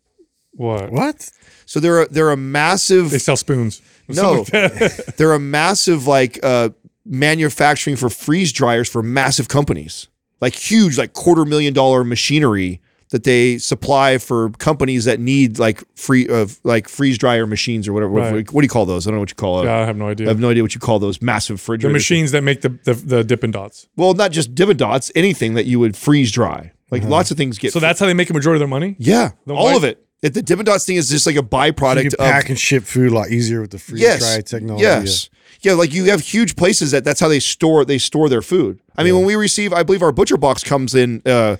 [0.52, 0.90] What?
[0.90, 1.30] what?
[1.66, 3.82] So they're a, they're a massive They sell spoons.
[4.08, 6.68] No, like they're a massive like uh,
[7.04, 10.06] manufacturing for freeze dryers for massive companies,
[10.40, 15.82] like huge, like quarter million dollar machinery that they supply for companies that need like
[15.96, 18.10] free of like freeze dryer machines or whatever.
[18.12, 18.52] What, Right.
[18.52, 19.06] what do you call those?
[19.06, 19.66] I don't know what you call it.
[19.66, 20.26] yeah, I have no idea.
[20.26, 21.82] I have no idea what you call those massive fridges.
[21.82, 23.86] the machines that make the the, the Dippin' Dots.
[23.96, 26.72] Well, not just Dippin' Dots, anything that you would freeze dry.
[26.90, 27.72] Like lots of things get.
[27.72, 28.96] So that's how they make a majority of their money.
[28.98, 30.02] yeah, Then all why- of it.
[30.22, 32.58] It- The Dippin' Dots thing is just like a You byproduct can of pack and
[32.58, 34.82] ship food a lot easier with the freeze yes, dry technology.
[34.82, 35.28] Yes.
[35.60, 38.80] Yeah, like you have huge places that that's how they store they store their food.
[38.96, 41.56] I mean, when we receive, I believe our butcher box comes in uh,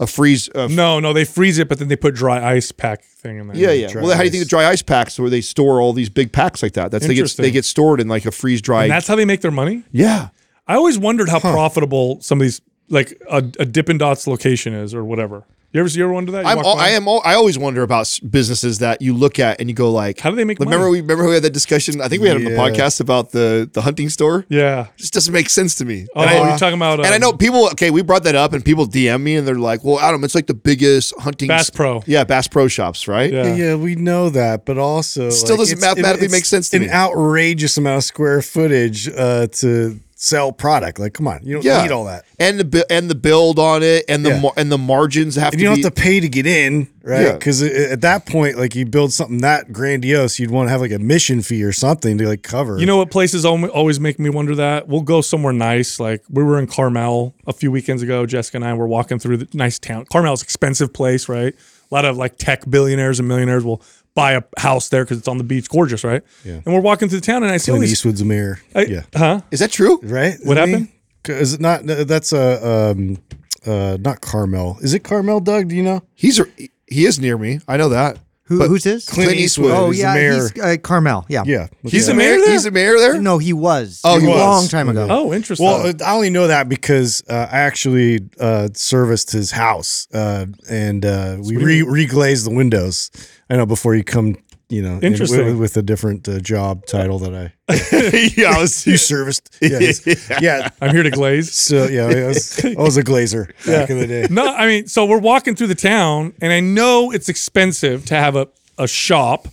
[0.00, 0.48] a freeze.
[0.52, 3.46] Uh, No, no, they freeze it, but then they put dry ice pack thing in
[3.48, 3.56] there.
[3.56, 3.86] yeah, yeah.
[3.88, 6.08] dry Well, how do you think the dry ice packs where they store all these
[6.08, 6.90] big packs like that?
[6.90, 8.84] That's they get they get stored in like a freeze dry.
[8.84, 9.84] And that's how they make their money.
[9.92, 10.30] yeah.
[10.66, 14.94] I always wondered how profitable some of these, like a, a Dippin' Dots location is,
[14.94, 15.44] or whatever.
[15.72, 16.42] You ever, you ever wonder that?
[16.44, 16.78] You I'm all.
[16.78, 19.92] I am all, I always wonder about businesses that you look at and you go
[19.92, 20.90] like, How do they make Remember money?
[20.94, 22.00] we remember we had that discussion.
[22.00, 24.44] I think we had it on the podcast about the the hunting store.
[24.48, 24.86] Yeah.
[24.86, 26.08] It just doesn't make sense to me.
[26.16, 26.98] Oh, And I- you're talking about.
[26.98, 27.66] and I um, know people.
[27.68, 30.34] Okay, we brought that up, and people DM me, and they're like, "Well, Adam, it's
[30.34, 32.02] like the biggest hunting Bass Pro.
[32.04, 33.32] Yeah, Bass Pro shops, right?
[33.32, 33.54] Yeah.
[33.54, 36.82] Yeah, we know that, but also Still doesn't it's- mathematically it's make sense to an
[36.84, 36.90] me.
[36.90, 40.98] outrageous amount of square footage uh, to sell product.
[40.98, 41.80] Like, come on, you don't Yeah.
[41.82, 42.26] need all that.
[42.38, 44.40] and the and the build on it, and the Yeah.
[44.40, 45.82] mar- and the margins have And to you don't be.
[45.82, 47.22] have to pay to get in, right?
[47.22, 47.32] Yeah.
[47.32, 50.92] Because at that point, like you build something that grandiose, you'd want to have like
[50.92, 52.78] a mission fee or something to like cover.
[52.78, 54.88] You know what places always make me wonder that?
[54.88, 55.98] We'll go somewhere nice.
[55.98, 58.26] Like we were in Carmel a few weekends ago.
[58.26, 60.04] Jessica and I were walking through the nice town.
[60.12, 61.54] Carmel's expensive place, right?
[61.90, 63.82] A lot of like tech billionaires and millionaires will
[64.20, 66.22] buy a house there because it's on the beach, gorgeous, right?
[66.44, 66.60] Yeah.
[66.64, 67.92] And we're walking through the town, and I see all these.
[67.92, 68.60] Eastwood's a mayor.
[68.74, 69.40] I- yeah, Huh?
[69.50, 69.98] Is that true?
[70.02, 70.36] right.
[70.44, 70.72] What Isn't he?
[70.72, 70.88] happened?
[71.42, 71.80] Is it not?
[71.84, 73.18] That's a um,
[73.66, 74.78] uh, not Carmel.
[74.80, 75.40] Is it Carmel?
[75.40, 76.02] Doug, do you know?
[76.14, 76.46] He's a,
[76.86, 77.60] he is near me.
[77.68, 78.18] I know that.
[78.50, 79.08] Who, But who's this?
[79.08, 79.70] Clint Eastwood.
[79.70, 80.32] oh yeah, mayor.
[80.34, 81.24] he's uh, Carmel.
[81.28, 81.44] Yeah.
[81.46, 82.12] Yeah, He's yeah.
[82.12, 82.50] the mayor there?
[82.50, 83.20] He's the mayor there.
[83.20, 84.00] No, he was.
[84.02, 85.06] Oh, he a long time ago.
[85.08, 85.64] Oh, interesting.
[85.66, 91.06] Well, I only know that because uh, I actually uh, serviced his house uh, and
[91.06, 93.12] uh, we re- reglazed the windows.
[93.48, 94.36] I know before you come,
[94.70, 97.52] you know, in- with, with a different uh, job title that I
[98.40, 98.86] yeah, I was.
[98.86, 99.48] you serviced.
[99.62, 100.68] Yeah, yeah.
[100.80, 101.52] I'm here to glaze.
[101.54, 104.26] So yeah, I was, I was a glazer back in the day.
[104.30, 108.14] No, I mean, so we're walking through the town, and I know it's expensive to
[108.14, 109.48] have a, a shop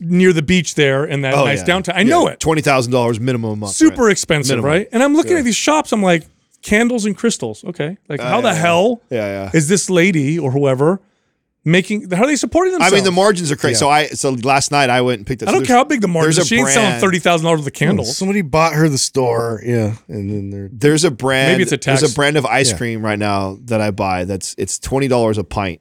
[0.00, 1.64] near the beach there in that Oh, nice yeah.
[1.64, 1.96] downtown.
[1.96, 2.40] I know it.
[2.40, 3.72] Twenty thousand dollars minimum a month.
[3.74, 4.12] Super rent.
[4.12, 4.70] expensive, Minimum.
[4.70, 4.88] right?
[4.92, 5.92] And I'm looking at these shops.
[5.92, 6.24] I'm like,
[6.62, 7.64] candles and crystals.
[7.64, 8.60] Okay, like how the yeah, yeah.
[8.60, 9.50] hell Yeah, yeah.
[9.54, 11.00] is this lady or whoever
[11.64, 12.10] making?
[12.10, 12.92] How are they supporting themselves?
[12.92, 13.76] I mean, the margins are crazy.
[13.76, 15.48] So I so last night I went and picked up.
[15.48, 16.26] I don't care how big the margin.
[16.26, 16.44] There's is.
[16.44, 18.16] a She ain't selling thirty thousand dollars worth of candles.
[18.16, 21.52] Somebody bought her the store, yeah, and then they're There's a brand.
[21.52, 22.00] Maybe it's a test.
[22.02, 22.78] There's a brand of ice Yeah.
[22.78, 24.24] cream right now that I buy.
[24.24, 25.80] That's it's twenty dollars a pint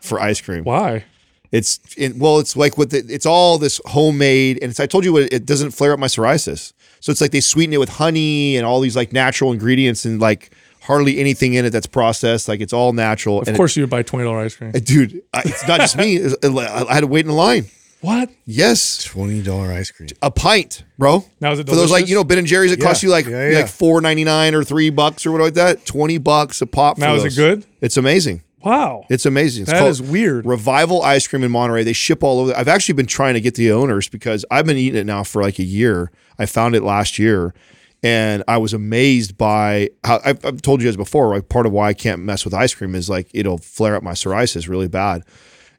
[0.00, 0.64] for ice cream.
[0.64, 1.04] Why?
[1.52, 5.04] It's it, well, it's like with the, it's all this homemade, and it's I told
[5.04, 6.72] you what, it doesn't flare up my psoriasis.
[7.00, 10.20] So it's like they sweeten it with honey and all these like natural ingredients and
[10.20, 10.54] like
[10.90, 12.48] hardly anything in it that's processed.
[12.48, 13.40] Like it's all natural.
[13.40, 14.72] Of and course, you would buy twenty dollar ice cream.
[14.74, 16.16] it, dude, I, it's not just me.
[16.20, 17.66] It's- uh, I had to wait in line.
[18.02, 18.30] What?
[18.46, 20.08] Yes, twenty dollar ice cream.
[20.22, 21.24] a pint, bro.
[21.40, 23.10] Now is it For those like you know Ben and Jerry's, it Yeah, costs you
[23.10, 23.58] like yeah, yeah.
[23.58, 25.84] like four ninety nine or three bucks or whatever like that.
[25.86, 26.96] Twenty bucks a pop.
[26.96, 27.66] For Now, is it good?
[27.80, 28.42] It's amazing.
[28.62, 29.62] Wow, It's amazing.
[29.62, 30.44] It's that called is weird.
[30.44, 31.82] Revival Ice Cream in Monterey.
[31.82, 32.54] They ship all over.
[32.54, 35.40] I've actually been trying to get the owners because I've been eating it now for
[35.40, 36.10] like a year.
[36.38, 37.54] I found it last year,
[38.02, 41.34] and I was amazed by how I've, I've told you guys before.
[41.34, 44.02] Like part of why I can't mess with ice cream is like it'll flare up
[44.02, 45.22] my psoriasis really bad,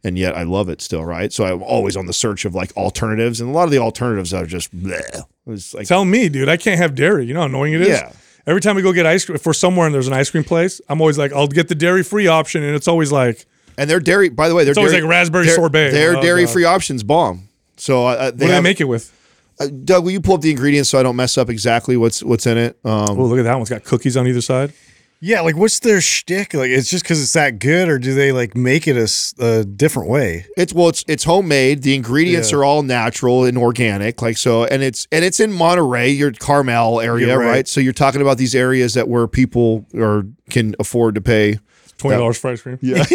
[0.04, 1.04] and yet I love it still.
[1.06, 3.80] Right, so I'm always on the search of like alternatives, and a lot of the
[3.80, 5.24] alternatives are just bleh.
[5.48, 6.50] It's like Tell me, dude.
[6.50, 7.26] I can't have dairy.
[7.26, 7.88] You know how annoying it is.
[8.00, 8.12] Yeah.
[8.48, 10.44] Every time we go get ice cream, if we're somewhere and there's an ice cream
[10.44, 13.46] place, I'm always like, I'll get the dairy free option, and it's always like,
[13.78, 14.30] and their dairy.
[14.30, 15.92] By the way, their It's always like raspberry sorbet.
[15.92, 17.50] Their Oh, dairy free options bomb.
[17.78, 19.12] So uh, they what do they have- make it with?
[19.60, 22.24] Uh, Doug, will you pull up the ingredients so I don't mess up exactly what's
[22.24, 22.78] what's in it?
[22.84, 24.74] Um, Oh, look at that one's got cookies on either side.
[25.24, 26.56] Yeah, like what's their shtick?
[26.56, 28.98] Like it's just because it's that good, or do they like make it
[29.40, 30.48] a different way?
[30.58, 31.84] It's well, it's it's homemade.
[31.84, 32.58] The ingredients Yeah.
[32.58, 37.00] are all natural and organic, like so, and it's and it's in Monterey, your Carmel
[37.02, 37.46] area, right.
[37.46, 37.68] right.
[37.68, 41.60] So you're talking about these areas that where people are can afford to pay.
[42.02, 42.80] Twenty dollars for ice cream.
[42.82, 43.06] Yeah, I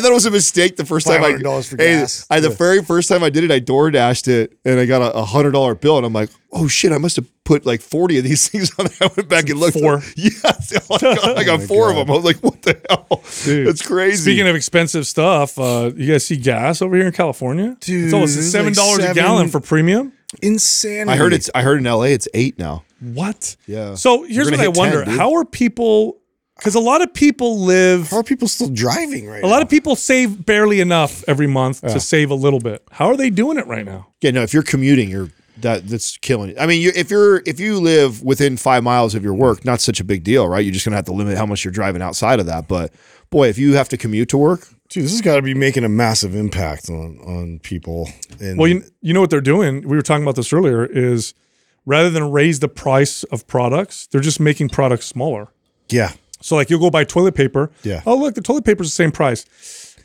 [0.00, 1.32] thought it was a mistake the first time I.
[1.32, 2.26] $500 for Hey, gas.
[2.30, 5.00] I the very first time I did it, I door dashed it, and I got
[5.02, 7.80] a a hundred dollar bill, and I'm like, oh shit, I must have put like
[7.80, 8.86] forty of these things on.
[8.86, 9.08] there.
[9.08, 9.78] I went back and looked.
[9.78, 10.02] Four.
[10.16, 12.10] Yeah, I got, I got four of them.
[12.10, 13.22] I was like, what the hell?
[13.44, 14.22] Dude, That's crazy.
[14.22, 17.76] Speaking of expensive stuff, uh, you guys see gas over here in California?
[17.80, 20.12] Dude, it's almost it's seven like dollars a gallon for premium.
[20.40, 21.10] Insanity.
[21.10, 21.50] I heard it's.
[21.54, 22.12] I heard in L.A.
[22.12, 22.84] it's eight now.
[23.00, 23.56] What?
[23.66, 23.94] Yeah.
[23.94, 25.18] So here's what I hit wonder: 10, dude.
[25.18, 26.18] How are people?
[26.56, 28.10] Because a lot of people live.
[28.10, 31.80] How are people still driving right A lot of people save barely enough every month
[31.80, 32.82] to save a little bit.
[32.92, 34.08] How are they doing it right now?
[34.20, 34.42] Yeah, no.
[34.42, 36.56] If you're commuting, you're that that's killing it.
[36.60, 39.80] I mean, you, if you're if you live within five miles of your work, not
[39.80, 40.64] such a big deal, right?
[40.64, 42.68] You're just gonna have to limit how much you're driving outside of that.
[42.68, 42.92] But
[43.30, 45.84] boy, if you have to commute to work, Dude, this has got to be making
[45.84, 48.08] a massive impact on on people.
[48.40, 49.88] And Well, you, you know what they're doing?
[49.88, 50.84] We were talking about this earlier.
[50.84, 51.32] Is
[51.86, 55.48] rather than raise the price of products, they're just making products smaller.
[55.88, 57.70] yeah, So like you'll go buy toilet paper.
[57.82, 58.02] Yeah.
[58.06, 59.46] Oh look, the toilet paper's the same price.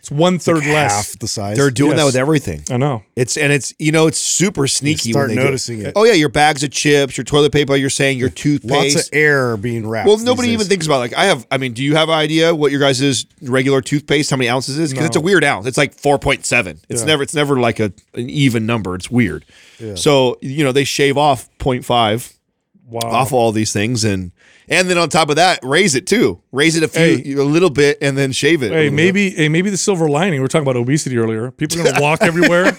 [0.08, 0.94] It's one third less.
[0.94, 1.58] half the size.
[1.58, 2.64] they're doing that with everything.
[2.72, 3.04] I know.
[3.18, 5.12] It's and it's you know it's super sneaky.
[5.12, 5.94] start when they noticing it.
[5.98, 7.76] Oh yeah, your bags of chips, your toilet paper.
[7.76, 8.96] You're saying your toothpaste.
[8.96, 10.08] lots of air being wrapped.
[10.08, 10.68] well, nobody even days.
[10.70, 11.00] thinks about it.
[11.00, 11.46] like I have.
[11.52, 14.78] I mean, do you have an idea what your guys' regular toothpaste how many ounces
[14.78, 14.92] is?
[14.92, 15.66] Because it's a weird ounce.
[15.66, 16.80] It's like four point seven.
[16.88, 17.22] It's never.
[17.22, 18.96] It's never like a an even number.
[18.96, 19.44] It's weird.
[19.96, 22.37] So you know they shave off 0.5
[22.90, 23.02] Wow.
[23.04, 24.32] off all these things and
[24.70, 27.34] and then on top of that raise it too raise it a few Hey.
[27.34, 30.40] a little bit and then shave it Hey, maybe hey, maybe the silver lining.
[30.40, 31.52] we are talking about obesity earlier.
[31.52, 32.78] People are gonna walk everywhere,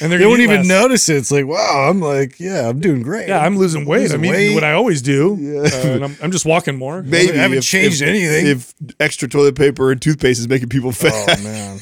[0.00, 0.66] and they're gonna won't even less.
[0.66, 1.16] notice it.
[1.16, 3.28] It's like, wow, I'm like, yeah, I'm doing great.
[3.28, 4.02] Yeah, I'm losing weight.
[4.02, 4.54] Losing I'm eating weight.
[4.54, 7.02] what I always do, uh, and I'm, I'm just walking more.
[7.02, 8.46] maybe I haven't if- changed if- anything.
[8.46, 11.78] if extra toilet paper and toothpaste is making people fat Oh man,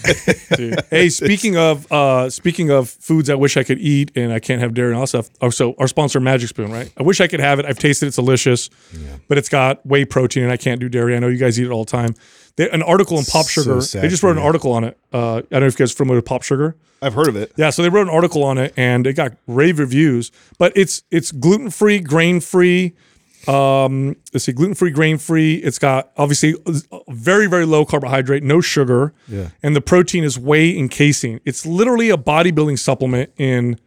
[0.57, 0.81] Dude.
[0.91, 4.61] Hey, speaking of uh, speaking of foods I wish I could eat and I can't
[4.61, 5.29] have dairy and all stuff.
[5.41, 6.93] Oh, so our sponsor Magic Spoon, right?
[6.99, 7.67] I wish I could have it.
[7.67, 8.71] I've tasted it; it's delicious,
[9.29, 11.17] but it's got whey protein and I can't do dairy.
[11.17, 12.15] I know you guys eat it all the time.
[12.57, 13.81] They, an article in Pop So Sugar.
[13.81, 14.97] sad they just wrote an article on it.
[15.13, 16.77] Uh, I don't know if you guys are familiar with Pop Sugar.
[17.03, 19.33] i've heard of it Yeah, so they wrote an article on it and it got
[19.47, 20.31] rave reviews.
[20.59, 22.95] But it's it's gluten free, grain free.
[23.47, 25.57] Um, let's see, gluten free, grain free.
[25.57, 26.55] It's got obviously
[27.09, 29.13] very very low carbohydrate, no sugar.
[29.29, 29.49] Yeah.
[29.63, 31.41] and the protein is whey and casein.
[31.45, 33.79] It's literally a bodybuilding supplement in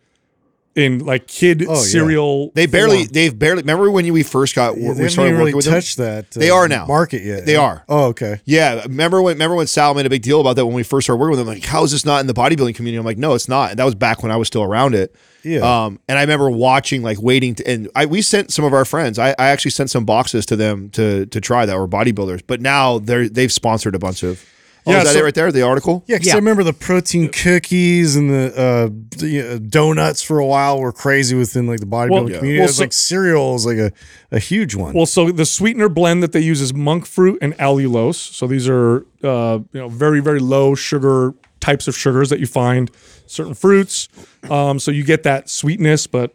[0.78, 1.80] in like kid Oh, yeah.
[1.82, 2.52] cereal.
[2.54, 3.10] they barely form.
[3.12, 5.66] they've barely remember when we first got they we haven't started even working really with
[5.66, 6.26] them touched that.
[6.38, 6.86] uh, They are now.
[6.86, 7.46] market yet.
[7.46, 7.84] They are.
[7.90, 8.40] Oh, okay.
[8.46, 11.06] yeah remember when remember when sal made a big deal about that when we first
[11.08, 13.18] started working with them like how is this not in the bodybuilding community i'm like
[13.18, 15.62] no it's not and that was back when i was still around it Yeah.
[15.86, 18.86] um and i remember watching like waiting to and i we sent some of our
[18.86, 22.44] friends i, I actually sent some boxes to them to to try that were bodybuilders
[22.46, 24.46] but now they're they've sponsored a bunch of
[24.88, 26.34] oh Yeah, is that so- it right there the article Yeah, because Yeah.
[26.34, 30.92] I remember the protein cookies and the, uh, the uh, donuts for a while were
[30.92, 32.54] crazy within like the bodybuilding Well, community.
[32.54, 33.92] well, it was so- like cereal is like a,
[34.32, 34.94] a huge one.
[34.94, 38.16] Well, so the sweetener blend that they use is monk fruit and allulose.
[38.16, 42.46] So these are uh, you know very very low sugar types of sugars that you
[42.46, 42.90] find
[43.26, 44.08] certain fruits.
[44.50, 46.34] Um, so you get that sweetness, but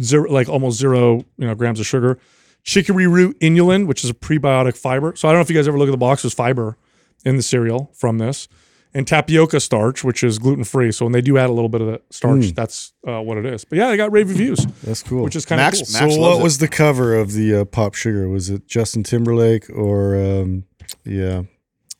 [0.00, 2.18] zero like almost zero you know grams of sugar.
[2.64, 5.14] Chicory root inulin, which is a prebiotic fiber.
[5.14, 6.22] So I don't know if you guys ever look at the box.
[6.22, 6.76] There's fiber
[7.24, 8.48] in the cereal from this.
[8.94, 10.90] And tapioca starch, which is gluten free.
[10.90, 13.44] So when they do add a little bit of the starch, that's uh, what it
[13.44, 13.62] is.
[13.62, 15.22] But yeah, they got rave reviews, That's cool.
[15.22, 16.00] which is kind of Max- cool.
[16.00, 16.42] Max so loves what it.
[16.42, 18.26] was the cover of the uh, Pop Sugar?
[18.28, 20.64] Was it Justin Timberlake or um,
[21.04, 21.42] yeah?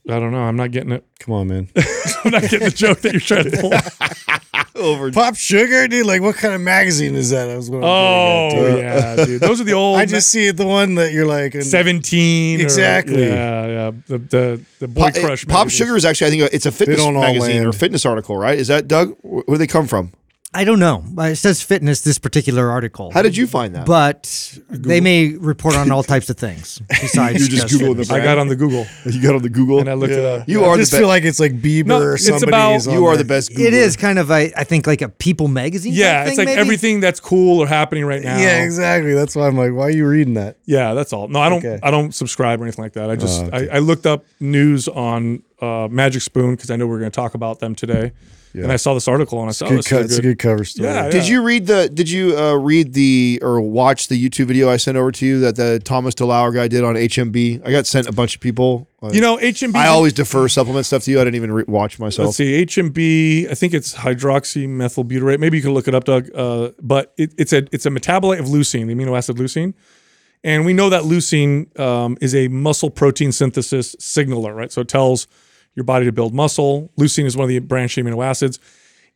[0.09, 0.41] I don't know.
[0.41, 1.05] I'm not getting it.
[1.19, 1.69] Come on, man.
[2.25, 3.73] I'm not getting the joke that you're trying to pull.
[4.77, 6.07] over Pop Sugar, dude.
[6.07, 7.49] Like, what kind of magazine is that?
[7.51, 7.69] I was.
[7.71, 7.83] going.
[7.85, 8.79] I'm Oh getting dude.
[8.83, 9.41] yeah, dude.
[9.49, 9.99] Those are the old.
[9.99, 11.55] I just see it the one that you're like.
[11.63, 12.61] seventeen.
[12.61, 13.27] or- Exactly.
[13.27, 13.91] yeah, yeah.
[14.07, 15.47] The the the boy Pop, eh, crush.
[15.47, 15.71] Pop.
[15.71, 18.59] Sugar is actually, I think, it's a fitness don't all magazine or fitness article, right?
[18.59, 19.17] Is that Doug?
[19.23, 20.13] Where do they come from?
[20.57, 21.05] I don't know.
[21.19, 23.11] It says fitness, this particular article.
[23.11, 23.87] How did you find that?
[23.87, 28.05] But they may report on all types of things besides You just just Googled the
[28.05, 28.11] fitness.
[28.11, 29.79] I got on the Google you got on the Google.
[29.81, 30.49] and I looked it up.
[30.49, 31.01] you I are the just best.
[31.01, 32.49] feel like it's like Bieber No, or it's somebody.
[32.49, 33.23] about- You are there.
[33.25, 33.51] the best.
[33.53, 33.73] It Googler.
[33.73, 35.93] is kind of a, I think like a People magazine.
[35.93, 36.61] type Yeah, thing, it's like maybe?
[36.61, 38.39] everything that's cool or happening right now.
[38.39, 39.13] Yeah, exactly.
[39.15, 40.57] That's why I'm like, why are you reading that?
[40.65, 41.29] Yeah, that's all.
[41.29, 41.59] No, I don't.
[41.65, 41.79] Okay.
[41.83, 43.11] I don't subscribe or anything like that.
[43.11, 43.69] I just Oh, okay.
[43.71, 47.11] I, I looked up news on uh, Magic Spoon because I know we are going
[47.11, 48.13] to talk about them today,
[48.65, 50.23] and I saw this article and I saw oh, Good this co- is it's a
[50.23, 50.89] good cover story.
[50.89, 51.89] Yeah, Did you read the?
[51.89, 55.41] Did you uh, read the or watch the YouTube video I sent over to you
[55.41, 57.67] that the Thomas DeLauer guy did on HMB?
[57.67, 58.89] I got sent a bunch of people.
[59.03, 59.75] Uh, You know, HMB.
[59.75, 61.21] I always defer supplement stuff to you.
[61.21, 62.27] I didn't even re- watch myself.
[62.27, 63.51] Let's see, HMB.
[63.51, 65.39] I think it's hydroxymethylbutyrate.
[65.39, 66.31] Maybe you can look it up, Doug.
[66.35, 69.75] Uh, but it, it's a it's a metabolite of leucine, the amino acid leucine,
[70.45, 74.73] And we know that leucine um, is a muscle protein synthesis signaler, right?
[74.73, 75.27] So it tells
[75.77, 76.91] your body to build muscle.
[76.99, 78.59] Leucine is one of the branched amino acids.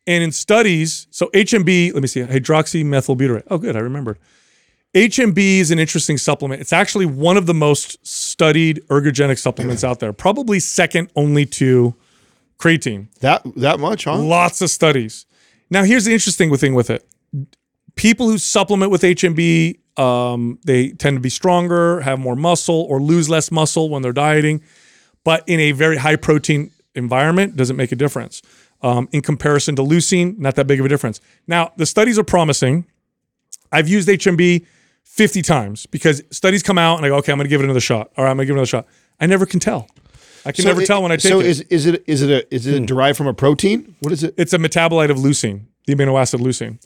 [0.07, 3.43] And in studies, so HMB, let me see, hydroxymethylbutyrate.
[3.49, 4.17] Oh, good, I remembered.
[4.93, 6.61] HMB is an interesting supplement.
[6.61, 11.95] It's actually one of the most studied ergogenic supplements out there, probably second only to
[12.57, 13.07] creatine.
[13.19, 14.17] That that much, huh?
[14.17, 15.25] Lots of studies.
[15.69, 17.07] Now, here's the interesting thing with it.
[17.95, 23.01] People who supplement with HMB, um, they tend to be stronger, have more muscle, or
[23.01, 24.61] lose less muscle when they're dieting.
[25.23, 28.41] But in a very high protein environment, doesn't make a difference.
[28.81, 31.21] Um, in comparison to leucine, not that big of a difference.
[31.45, 32.87] Now, the studies are promising.
[33.71, 34.65] I've used HMB
[35.03, 37.65] 50 times because studies come out and I go, okay, I'm going to give it
[37.65, 38.11] another shot.
[38.17, 38.87] All right, I'm going to give it another shot.
[39.19, 39.87] I never can tell.
[40.45, 41.33] I can never it- tell when I take it.
[41.33, 41.45] so it.
[41.45, 43.95] is is it is it a is it derived from a protein?
[43.99, 44.33] What is it?
[44.37, 46.79] it's a metabolite of leucine, the amino acid leucine.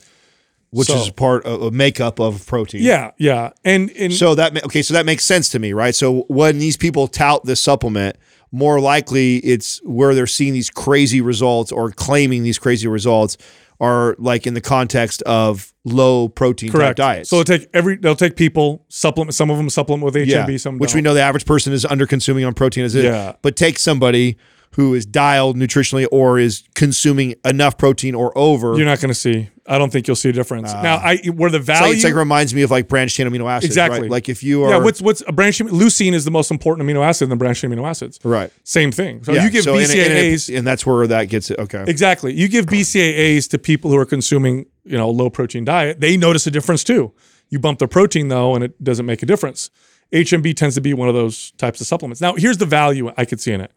[0.76, 2.82] Which So- is part of a makeup of protein.
[2.84, 3.52] Yeah, yeah.
[3.64, 5.96] And and So that okay, so that makes sense to me, right?
[5.96, 8.18] So when these people tout this supplement,
[8.52, 13.38] more likely it's where they're seeing these crazy results or claiming these crazy results
[13.82, 16.98] are like in the context of low protein type correct.
[16.98, 17.30] diets.
[17.30, 19.34] So they'll take every they'll take people supplement.
[19.36, 20.52] Some of them supplement with HMB.
[20.52, 20.98] yeah, Some which don't.
[20.98, 23.04] we know the average person is under consuming on protein as it.
[23.04, 23.34] Yeah.
[23.42, 24.38] But take somebody
[24.76, 28.76] who is dialed nutritionally or is consuming enough protein or over.
[28.76, 29.50] You're not going to see.
[29.66, 30.70] I don't think you'll see a difference.
[30.74, 30.82] Ah.
[30.82, 31.94] now, I where the it's, like, value.
[31.96, 33.72] it's like reminds me of like branched chain amino acids.
[33.72, 34.02] Exactly.
[34.02, 34.12] Right?
[34.12, 37.04] Like if you are yeah, what's what's a branch leucine is the most important amino
[37.04, 38.20] acid than branched amino acids.
[38.24, 38.52] right.
[38.64, 39.24] Same thing.
[39.24, 41.58] So Yeah, you give so and- and- BCAAs and, that's where that gets it.
[41.58, 41.86] Okay.
[41.88, 42.34] exactly.
[42.34, 46.02] You give BCAAs to people who are consuming you know a low protein diet.
[46.02, 47.14] They notice a difference too.
[47.50, 49.70] You bump their protein though, and it doesn't make a difference.
[50.12, 52.22] HMB tends to be one of those types of supplements.
[52.22, 53.72] Now, here's the value I could see in it.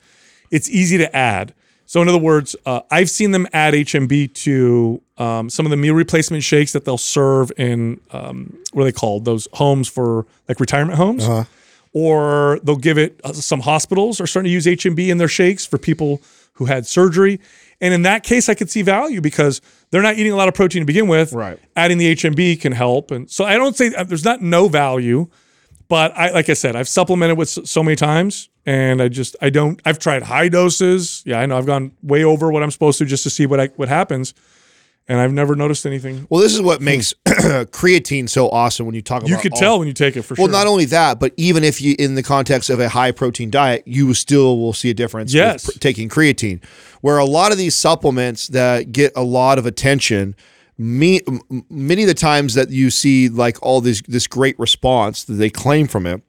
[0.51, 1.55] It's easy to add.
[1.89, 5.77] So, in other words, uh, I've seen them add HMB to um, some of the
[5.79, 9.25] meal replacement shakes that they'll serve in um, what are they called?
[9.25, 11.27] Those homes for like retirement homes,
[11.95, 13.19] or they'll give it.
[13.25, 16.21] Uh, some hospitals are starting to use HMB in their shakes for people
[16.55, 17.41] who had surgery,
[17.81, 20.55] and in that case, I could see value because they're not eating a lot of
[20.55, 21.33] protein to begin with.
[21.33, 21.59] Right.
[21.75, 25.29] Adding the HMB can help, and so I don't say uh, there's not no value
[25.89, 29.51] but I like I said, I've supplemented with so, many times, and I just I
[29.51, 29.81] don't.
[29.85, 31.23] I've tried high doses.
[31.27, 33.59] Yeah, I know I've gone way over what I'm supposed to just to see what
[33.61, 34.35] I, what happens,
[35.09, 36.27] and I've never noticed anything.
[36.29, 39.59] Well, this is what makes creatine so awesome when you talk about You could all-
[39.61, 40.53] tell when you take it for Well, sure.
[40.53, 43.51] Well, not only that, but even if you, in the context of a high protein
[43.51, 45.67] diet, you still will see a difference Yes.
[45.67, 46.63] with pr- taking creatine.
[47.01, 50.35] Where a lot of these supplements that get a lot of attention,
[50.79, 51.21] me,
[51.69, 55.51] many of the times that you see like all this this great response that they
[55.51, 56.23] claim from it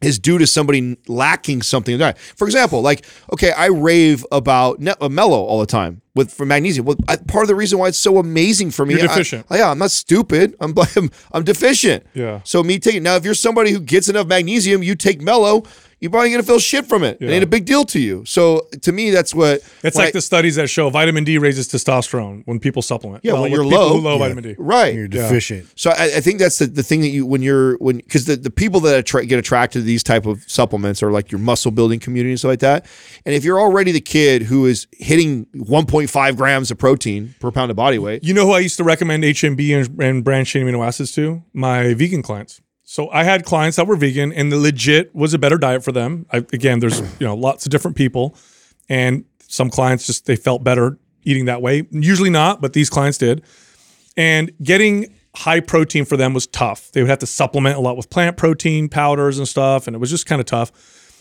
[0.00, 2.18] is due to somebody lacking something in diet.
[2.18, 6.44] For example, like okay, I rave about ne- uh, mellow all the time with for
[6.46, 6.86] magnesium.
[6.86, 9.46] Well, I, part of the reason why it's so amazing for me, You're I- deficient.
[9.50, 10.54] yeah, I'm not stupid.
[10.60, 12.06] I'm I'm, I'm deficient.
[12.14, 12.40] Yeah.
[12.44, 15.62] So me taking now, if you're somebody who gets enough magnesium, you take mellow,
[16.04, 17.16] you're probably gonna feel shit from it.
[17.18, 18.26] It ain't a big deal to you.
[18.26, 21.66] So to me, that's what it's like I- the studies that show vitamin D raises
[21.66, 23.24] testosterone when people supplement.
[23.24, 24.18] Yeah, when you're low, low yeah.
[24.18, 24.54] vitamin D.
[24.58, 24.94] right.
[24.94, 25.66] You're deficient.
[25.76, 28.36] So I, I think that's the, the thing that you when you're when because the,
[28.36, 31.70] the people that attra- get attracted to these type of supplements are like your muscle
[31.70, 32.84] building community and stuff like that.
[33.24, 37.70] And if you're already the kid who is hitting 1.5 grams of protein per pound
[37.70, 40.66] of body weight, You know who I used to recommend HMB and, and branched chain
[40.66, 41.42] amino acids to?
[41.54, 42.60] My vegan clients.
[42.84, 45.90] So I had clients that were vegan, and the legit was a better diet for
[45.90, 46.26] them.
[46.30, 48.36] I, again, there's you know lots of different people,
[48.88, 51.86] and some clients just they felt better eating that way.
[51.90, 53.42] Usually not, but these clients did.
[54.16, 56.92] And getting high protein for them was tough.
[56.92, 59.98] They would have to supplement a lot with plant protein powders and stuff, and it
[59.98, 60.70] was just kind of tough.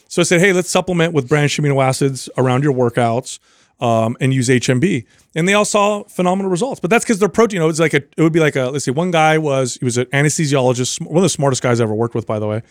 [0.09, 3.39] So I said, hey, let's supplement with branched amino acids around your workouts
[3.83, 5.05] um, and use HMB.
[5.35, 6.79] And they all saw phenomenal results.
[6.79, 8.55] But that's because their protein, you know, it was like a, it would be like
[8.55, 11.81] a, let's see, one guy was, he was an anesthesiologist, one of the smartest guys
[11.81, 12.61] I ever worked with, by the way.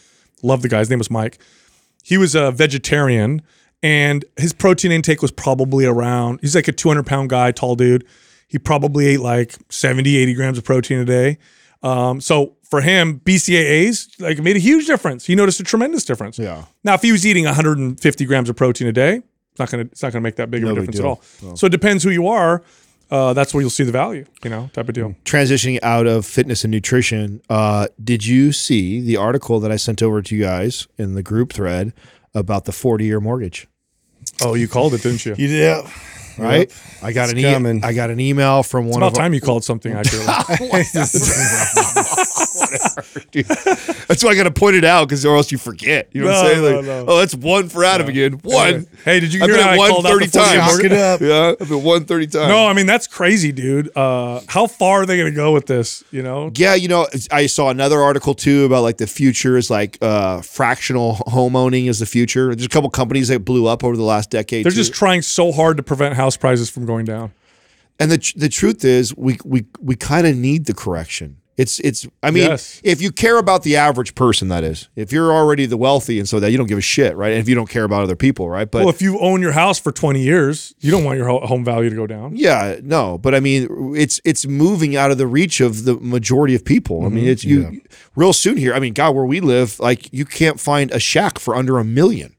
[0.42, 0.78] Love the guy.
[0.78, 1.38] His name was Mike.
[2.02, 3.42] He was a vegetarian
[3.82, 8.06] and his protein intake was probably around, he's like a 200 pound guy, tall dude.
[8.48, 11.38] He probably ate like 70, 80 grams of protein a day.
[11.82, 15.26] Um, so for him, BCAAs like made a huge difference.
[15.26, 16.38] He noticed a tremendous difference.
[16.38, 16.64] Yeah.
[16.84, 20.02] Now, if he was eating 150 grams of protein a day, it's not gonna it's
[20.02, 21.22] not gonna make that big of a difference at all.
[21.56, 22.62] So it depends who you are.
[23.10, 25.14] Uh, that's where you'll see the value, you know, type of deal.
[25.26, 30.02] transitioning out of fitness and nutrition, uh, did you see the article that I sent
[30.02, 31.92] over to you guys in the group thread
[32.34, 33.68] about the 40 year mortgage?
[34.40, 35.34] Oh, you called it, didn't you?
[35.38, 35.86] Yeah.
[36.38, 36.68] Right?
[36.68, 36.72] Yep.
[37.02, 37.84] I got It's an e- coming.
[37.84, 40.26] I got an email from It's one about of our- time you called something accurately.
[43.30, 43.46] Dude,
[44.08, 46.08] That's why I got to point it out because or else you forget.
[46.12, 46.76] You know what I'm saying?
[46.76, 47.04] Like, no.
[47.08, 48.32] Oh, that's one for Adam again.
[48.42, 48.86] One.
[49.04, 50.72] Hey, did you I've hear been how at I called out 130 the times.
[50.72, 50.92] mortgage?
[50.92, 51.20] It up.
[51.20, 52.48] Yeah, I've been 130 times.
[52.48, 53.94] No, I mean that's crazy, dude.
[53.96, 56.04] Uh, how far are they going to go with this?
[56.10, 59.70] You know, Yeah, you know, I saw another article too about like the future is
[59.70, 62.54] like uh, fractional home owning is the future.
[62.54, 64.64] There's a couple companies that blew up over the last decade.
[64.64, 64.76] they're too.
[64.76, 67.32] just trying so hard to prevent house prices from going down.
[68.00, 71.36] and the the truth is, we we we kind of need the correction.
[71.58, 72.08] It's it's.
[72.22, 72.80] I mean, Yes.
[72.82, 76.26] if you care about the average person, that is, if you're already the wealthy and
[76.26, 77.30] so that you don't give a shit, right?
[77.32, 78.68] And if you don't care about other people, right?
[78.70, 81.62] But well, if you own your house for 20 years, you don't want your home
[81.62, 82.34] value to go down.
[82.34, 86.54] Yeah, no, but I mean, it's it's moving out of the reach of the majority
[86.54, 87.04] of people.
[87.04, 87.32] I mean, mm-hmm.
[87.32, 87.82] it's you
[88.16, 88.72] real soon here.
[88.72, 91.84] I mean, God, where we live, like you can't find a shack for under a
[91.84, 92.34] million.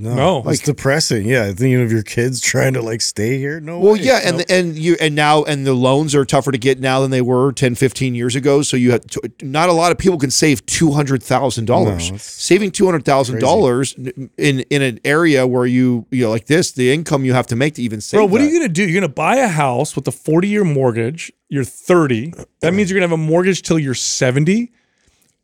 [0.00, 0.44] No, No.
[0.50, 1.26] it's depressing.
[1.26, 3.58] Yeah, thinking of your kids trying to like stay here.
[3.58, 4.00] No, Well, way.
[4.00, 7.10] yeah, and and you and now and the loans are tougher to get now than
[7.10, 8.62] they were 10, 15 years ago.
[8.62, 12.10] So you have to, not a lot of people can save two hundred thousand dollars.
[12.10, 16.30] No, it's Saving two hundred thousand dollars in in an area where you you know
[16.30, 18.18] like this, the income you have to make to even save.
[18.18, 18.82] Bro, what are you going to do?
[18.84, 21.32] You're going to buy a house with a 40 year mortgage.
[21.48, 22.34] You're 30.
[22.60, 24.70] That means you're going to have a mortgage till you're 70.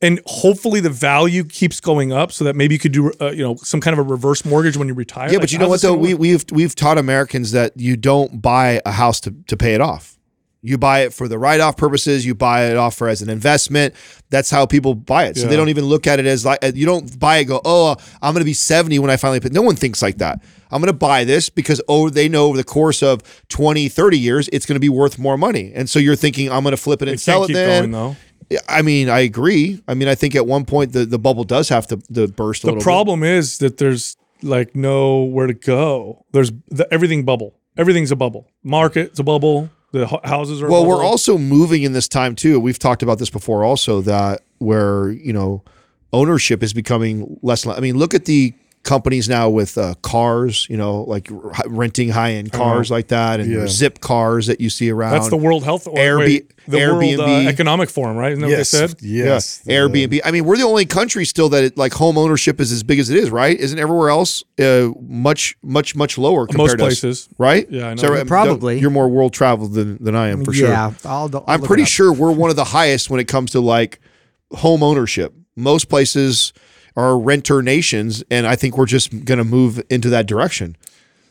[0.04, 3.42] And hopefully the value keeps going up so that maybe you could do, uh, you
[3.42, 5.28] know, some kind of a reverse mortgage when you retire.
[5.28, 5.94] Yeah, Like, but you know what though?
[5.94, 6.20] We work?
[6.20, 10.18] we've we've taught Americans that you don't buy a house to, to pay it off.
[10.66, 12.24] You buy it for the write-off purposes.
[12.24, 13.94] You buy it off for as an investment.
[14.30, 15.36] That's how people buy it.
[15.36, 17.44] So they don't even look at it as like you don't buy it.
[17.44, 19.50] Go, oh, I'm going to be 70 when I finally pay.
[19.50, 20.42] No one thinks like that.
[20.70, 24.18] I'm going to buy this because oh, they know over the course of 20, 30
[24.18, 25.70] years, it's going to be worth more money.
[25.74, 27.90] And so you're thinking, I'm going to flip it and It sell it then.
[27.90, 27.92] going.
[27.92, 28.14] Yeah,
[28.68, 29.82] I mean, I agree.
[29.88, 32.64] I mean, I think at one point the, the bubble does have to, to burst
[32.64, 36.24] a The problem is that there's like nowhere to go.
[36.32, 37.54] There's the, everything bubble.
[37.76, 38.48] Everything's a bubble.
[38.62, 39.70] Market's a bubble.
[39.92, 40.66] The houses are.
[40.66, 42.58] a Well, we're also moving in this time too.
[42.58, 45.62] We've talked about this before, also that where you know
[46.12, 47.66] ownership is becoming less.
[47.66, 48.54] I mean, look at the
[48.84, 50.66] companies now with uh, cars.
[50.70, 53.66] You know, like r- renting high end cars like that, and Yeah.
[53.66, 55.12] zip cars that you see around.
[55.12, 57.18] That's the World Health or Airb- wait, the Airbnb.
[57.18, 58.32] World uh, Economic Forum, right?
[58.32, 58.96] Isn't that yes, what they said?
[59.02, 59.74] yes, yeah.
[59.76, 60.20] Airbnb.
[60.24, 62.98] I mean, we're the only country still that it, like home ownership is as big
[63.00, 63.58] as it is, right?
[63.58, 67.28] Isn't everywhere else uh, much, much, much lower compared Most to us, places.
[67.38, 67.66] right?
[67.70, 68.02] Yeah, I know.
[68.02, 68.78] So, um, Probably.
[68.78, 70.68] you're more world traveled than than I am for sure.
[70.68, 73.60] yeah, I'll, I'll I'm pretty sure we're one of the highest when it comes to
[73.60, 73.98] like
[74.52, 75.32] home ownership.
[75.56, 76.52] Most places
[76.96, 80.76] are renter nations, and I think we're just going to move into that direction.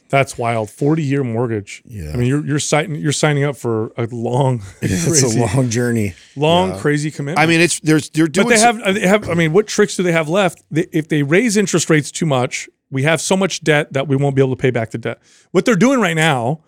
[0.09, 0.70] That's wild.
[0.70, 1.82] Forty year mortgage.
[1.86, 2.11] Yeah.
[2.14, 5.70] I mean, you're you're signing you're signing up for a long, It's crazy, a long
[5.72, 6.14] journey.
[6.36, 7.39] long, crazy commitment.
[7.39, 8.47] I mean, it's there's they're doing.
[8.47, 9.28] but they some- have they have.
[9.30, 10.61] I mean, what tricks do they have left?
[10.70, 14.16] They, if they raise interest rates too much, we have so much debt that we
[14.16, 15.20] won't be able to pay back the debt.
[15.49, 16.59] What they're doing right now,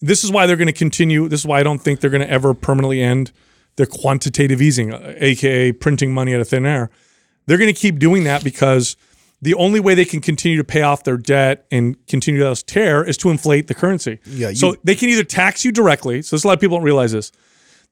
[0.00, 1.28] this is why they're going to continue.
[1.28, 3.32] This is why I don't think they're going to ever permanently end
[3.76, 6.88] their quantitative easing, uh, aka printing money out of thin air.
[7.46, 8.96] They're going to keep doing that because
[9.42, 13.04] the only way they can continue to pay off their debt and continue to tear
[13.04, 14.18] is to inflate the currency.
[14.24, 16.22] Yeah, you- so they can either tax you directly.
[16.22, 17.30] So this, a lot of people don't realize this.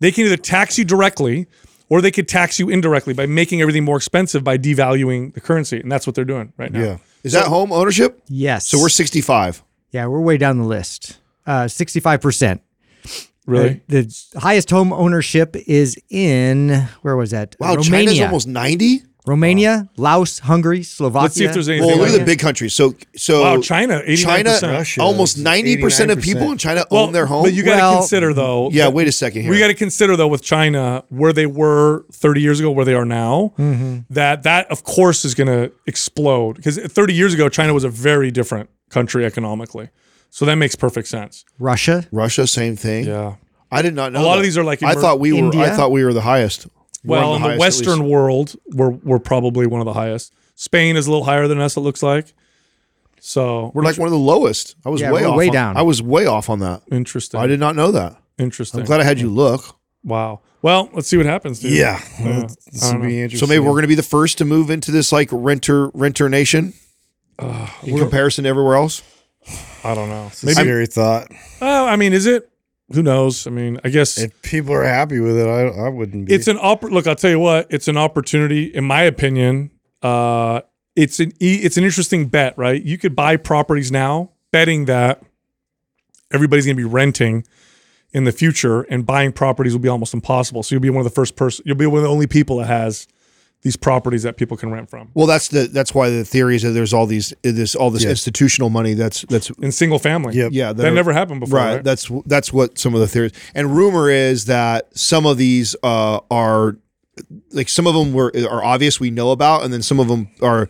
[0.00, 1.46] They can either tax you directly
[1.90, 5.78] or they could tax you indirectly by making everything more expensive by devaluing the currency.
[5.78, 6.80] And that's what they're doing right now.
[6.82, 6.96] Yeah.
[7.22, 8.22] is that home ownership?
[8.28, 8.66] Yes.
[8.66, 9.62] So we're 65.
[9.90, 11.18] yeah, we're way down the list.
[11.46, 12.62] Uh, Sixty-five percent.
[13.46, 13.80] Really?
[13.88, 14.06] The
[14.38, 17.56] highest home ownership is in where was that?
[17.58, 18.24] Wow, China's Romania.
[18.26, 19.02] almost 90.
[19.24, 21.22] Romania, Laos, Hungary, Slovakia.
[21.22, 21.86] Let's see if there's anything.
[21.86, 22.74] Well, look like at the big countries.
[22.74, 24.22] So so Wow, China, 89%.
[24.24, 27.44] China, Russia, almost 90 percent of people in China well, own their home.
[27.44, 28.70] But you got to Well, consider though.
[28.70, 29.50] yeah, wait a second here.
[29.50, 32.94] We got to consider though with China where they were 30 years ago, where they
[32.94, 33.52] are now.
[33.58, 34.00] Mm-hmm.
[34.10, 37.90] That that of course is going to explode because 30 years ago China was a
[37.90, 39.90] very different country economically.
[40.30, 41.44] So that makes perfect sense.
[41.58, 42.06] Russia.
[42.10, 43.04] Russia, same thing.
[43.04, 43.36] Yeah.
[43.70, 44.20] I did not know.
[44.20, 45.54] A lot of these are like I thought we were.
[45.56, 46.66] I thought we were the highest.
[47.04, 47.60] One Well, of in the highest.
[47.60, 50.32] Western world, we're we're probably one of the highest.
[50.54, 51.76] Spain is a little higher than us.
[51.76, 52.32] It looks like.
[53.20, 54.74] So We're like one of the lowest.
[54.84, 55.36] I was Yeah, way off.
[55.36, 55.76] way on- down.
[55.76, 56.82] I was way off on that.
[56.90, 57.38] interesting.
[57.40, 58.16] I did not know that.
[58.38, 58.80] Interesting.
[58.80, 59.76] I'm glad I had you look.
[60.04, 60.40] Wow.
[60.62, 61.60] Well, let's see what happens.
[61.60, 61.72] Dude.
[61.72, 62.46] Yeah, Yeah.
[62.70, 63.46] this I would don't be interesting.
[63.46, 66.28] So maybe we're going to be the first to move into this like renter renter
[66.28, 66.72] nation
[67.82, 69.02] in comparison to everywhere else.
[69.84, 70.26] I don't know.
[70.28, 70.54] It's a Maybe.
[70.54, 71.28] scary thought.
[71.60, 72.48] Well, I mean, is it?
[72.90, 73.46] Who knows?
[73.46, 76.34] I mean, I guess If people are happy with it, I, I wouldn't be.
[76.34, 77.06] it's an oppor- look.
[77.06, 77.66] I'll tell you what.
[77.70, 79.70] It's an opportunity, in my opinion.
[80.02, 80.60] Uh,
[80.94, 82.82] it's an e- it's an interesting bet, right?
[82.82, 85.22] You could buy properties now, betting that
[86.32, 87.46] everybody's going to be renting
[88.12, 90.62] in the future, and buying properties will be almost impossible.
[90.62, 91.62] So you'll be one of the first person.
[91.66, 93.06] You'll be one of the only people that has
[93.62, 96.62] these properties that people can rent from Well, that's the that's why the theory is
[96.62, 98.10] that there's all these this all this Yeah.
[98.10, 100.34] institutional money that's that's in single family.
[100.36, 100.50] Yep.
[100.52, 101.58] yeah that are- never happened before.
[101.58, 101.74] right.
[101.76, 101.84] Right.
[101.84, 106.18] That's that's what some of the theories and rumor is that some of these uh,
[106.30, 106.76] are
[107.52, 110.28] like some of them were are obvious we know about, and then some of them
[110.40, 110.68] are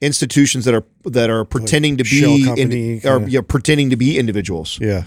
[0.00, 4.18] institutions that are that are pretending to be company in, are yeah, pretending to be
[4.18, 4.78] individuals.
[4.80, 5.04] Yeah.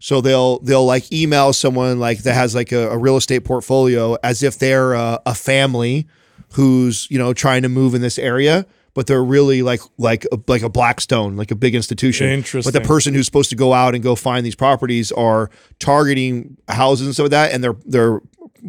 [0.00, 4.16] So they'll they'll like email someone like that has like a, a real estate portfolio
[4.24, 6.08] as if they're a, a family
[6.52, 10.38] who's you know trying to move in this area, but they're really like like a,
[10.46, 12.28] like a Blackstone, like a big institution.
[12.28, 12.72] Interesting.
[12.72, 16.56] But the person who's supposed to go out and go find these properties are targeting
[16.68, 18.20] houses and stuff like that, and they're they're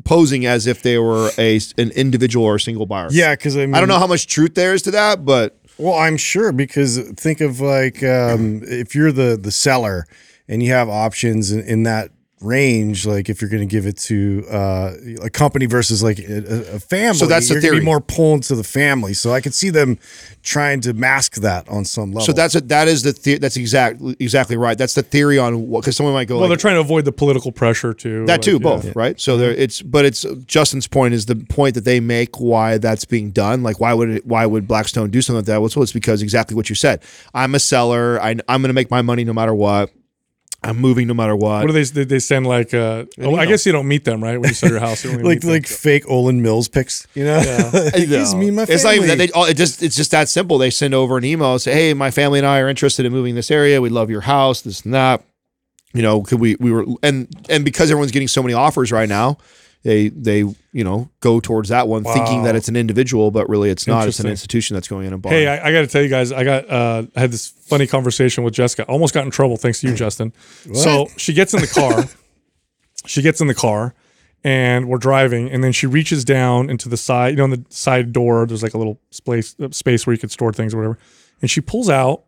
[0.05, 3.09] posing as if they were a an individual or a single buyer.
[3.11, 5.59] Yeah, because I mean, I don't know how much truth there is to that, but
[5.77, 10.07] Well, I'm sure because think of like um, if you're the the seller
[10.47, 12.11] and you have options in, in that
[12.43, 16.75] range, like if you're going to give it to uh, a company versus like a,
[16.75, 17.79] a family, So that's the you're theory.
[17.79, 19.97] Be more pulling to the family, so I could see them
[20.41, 22.25] trying to mask that on some level.
[22.25, 24.77] so that's a, that is the, the that's exactly exactly right.
[24.77, 27.05] That's the theory on what because someone might go well, like, they're trying to avoid
[27.05, 28.25] the political pressure too.
[28.25, 28.57] That like, too, yeah.
[28.57, 29.19] both, right?
[29.19, 33.05] So there, it's but it's Justin's point is the point that they make why that's
[33.05, 33.63] being done.
[33.63, 34.25] Like, why would it?
[34.25, 35.57] Why would Blackstone do something like that?
[35.59, 37.01] Well, it's- well, it's because exactly what you said.
[37.33, 38.21] I'm a seller.
[38.21, 39.89] I, I'm going to make my money no matter what.
[40.63, 41.63] I'm moving no matter what.
[41.63, 41.83] What do they?
[41.83, 42.73] Did they send like?
[42.73, 44.39] Uh, oh, I guess you don't meet them, right?
[44.39, 47.25] When you sell your house, you don't like meet like fake Olan Mills pics, you
[47.25, 47.39] know?
[47.95, 48.75] He's me, and my family.
[48.75, 49.17] It's not even that.
[49.17, 50.57] They, it just it's just that simple.
[50.57, 53.35] They send over an email, say, "Hey, my family and I are interested in moving
[53.35, 53.81] this area.
[53.81, 54.61] We love your house.
[54.61, 55.23] This and that.
[55.93, 56.55] You know, could we?
[56.55, 59.37] We were and and because everyone's getting so many offers right now,
[59.83, 63.69] they they you know go towards that one, thinking that it's an individual, but really
[63.69, 64.07] it's not.
[64.07, 65.35] It's an institution that's going in and buying.
[65.35, 67.85] Hey, I, I got to tell you guys, I got uh, I had this funny
[67.85, 68.83] conversation with Jessica.
[68.85, 70.33] Almost got in trouble thanks to you, Justin.
[70.73, 72.05] So she gets in the car.
[73.05, 73.93] she gets in the car,
[74.43, 77.31] and we're driving, and then she reaches down into the side.
[77.31, 80.19] You know, on the side door, there's like a little space uh, space where you
[80.19, 80.97] could store things or whatever.
[81.41, 82.23] And she pulls out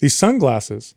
[0.00, 0.94] these sunglasses,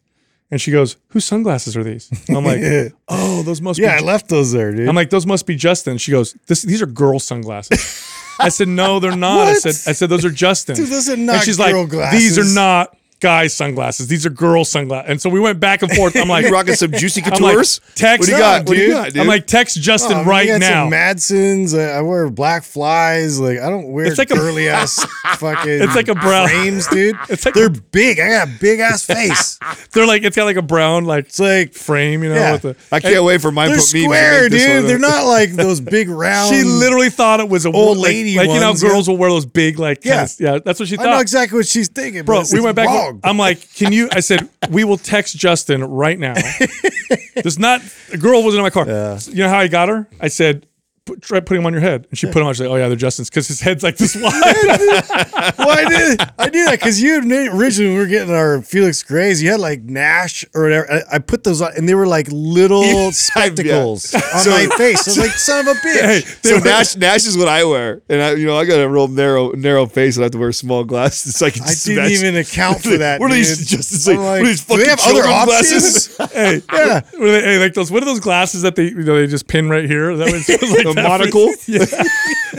[0.53, 2.61] and she goes, "Whose sunglasses are these?" And I'm like,
[3.07, 4.87] "Oh, those must be yeah, I left those there, dude.
[4.87, 8.07] I'm like, "Those must be Justin." She goes, "This these are girl sunglasses."
[8.39, 11.13] I said, "No, they're not." I said, "I said those are Justin's." Dude, those are
[11.13, 14.07] and not she's girl like, "These are not guy sunglasses.
[14.07, 16.15] These are girl sunglasses." And so we went back and forth.
[16.15, 17.81] I'm like, rocking some juicy I'm like, text.
[17.95, 18.67] what do you got?
[18.67, 18.93] What do you dude.
[18.95, 19.17] got, dude?
[19.21, 20.83] I'm like, text Justin Oh, right now.
[20.83, 21.73] Some Madsons.
[21.73, 23.39] I, wear black flies.
[23.39, 25.03] Like I don't wear It's like a- ass
[25.37, 25.71] fucking.
[25.81, 27.15] It's like a brown- frames, dude.
[27.29, 28.19] It's like they're a- big.
[28.19, 29.57] I got a big ass face.
[29.93, 32.35] They're like, it's got like a brown like It's like frame, you know.
[32.35, 32.57] Yeah.
[32.57, 33.69] The, I can't wait for mine.
[33.71, 34.85] they're square, dude.
[34.85, 36.53] They're not like those big round.
[36.53, 39.17] she literally thought it was a Old like- lady like, you know, ones, girls will
[39.17, 40.27] wear those big like, Yeah.
[40.39, 40.59] yeah, yeah.
[40.63, 41.07] That's what she thought.
[41.07, 42.87] I know exactly what she's thinking, Bro, we went back.
[43.13, 43.21] Wrong.
[43.23, 44.09] I'm like, can you?
[44.11, 46.33] I said, we will text Justin right now.
[47.35, 48.85] There's not a girl wasn't in my car.
[49.31, 50.07] You know how I got her?
[50.19, 50.65] I said,
[51.05, 52.53] put, try putting them on your head, and she put them on.
[52.53, 54.31] She's like, oh yeah, they're Justin's because his head's like this wide.
[55.57, 56.21] well, I did.
[56.39, 59.41] I knew that because you originally we were getting our Felix Grays.
[59.41, 60.91] You had like Nash or whatever.
[60.91, 65.07] I, I put those on, and they were like little spectacles on So- my face.
[65.07, 66.01] I was like, son of a bitch.
[66.01, 68.87] hey, So Nash, Nash is what I wear, and I, you know, I got a
[68.89, 71.35] real narrow, narrow face, and I have to wear small glasses.
[71.35, 73.19] So I can I didn't even account for that.
[73.19, 73.67] What are these?
[73.67, 76.07] Just I'm like, like, what are these do they fucking have other options?
[76.17, 76.31] glasses?
[76.33, 77.01] hey, Yeah.
[77.01, 77.91] what are they, hey, like those.
[77.91, 80.15] What are those glasses that they you know they just pin right here?
[80.15, 81.47] That was like The that for- monocle?
[81.67, 81.85] yeah,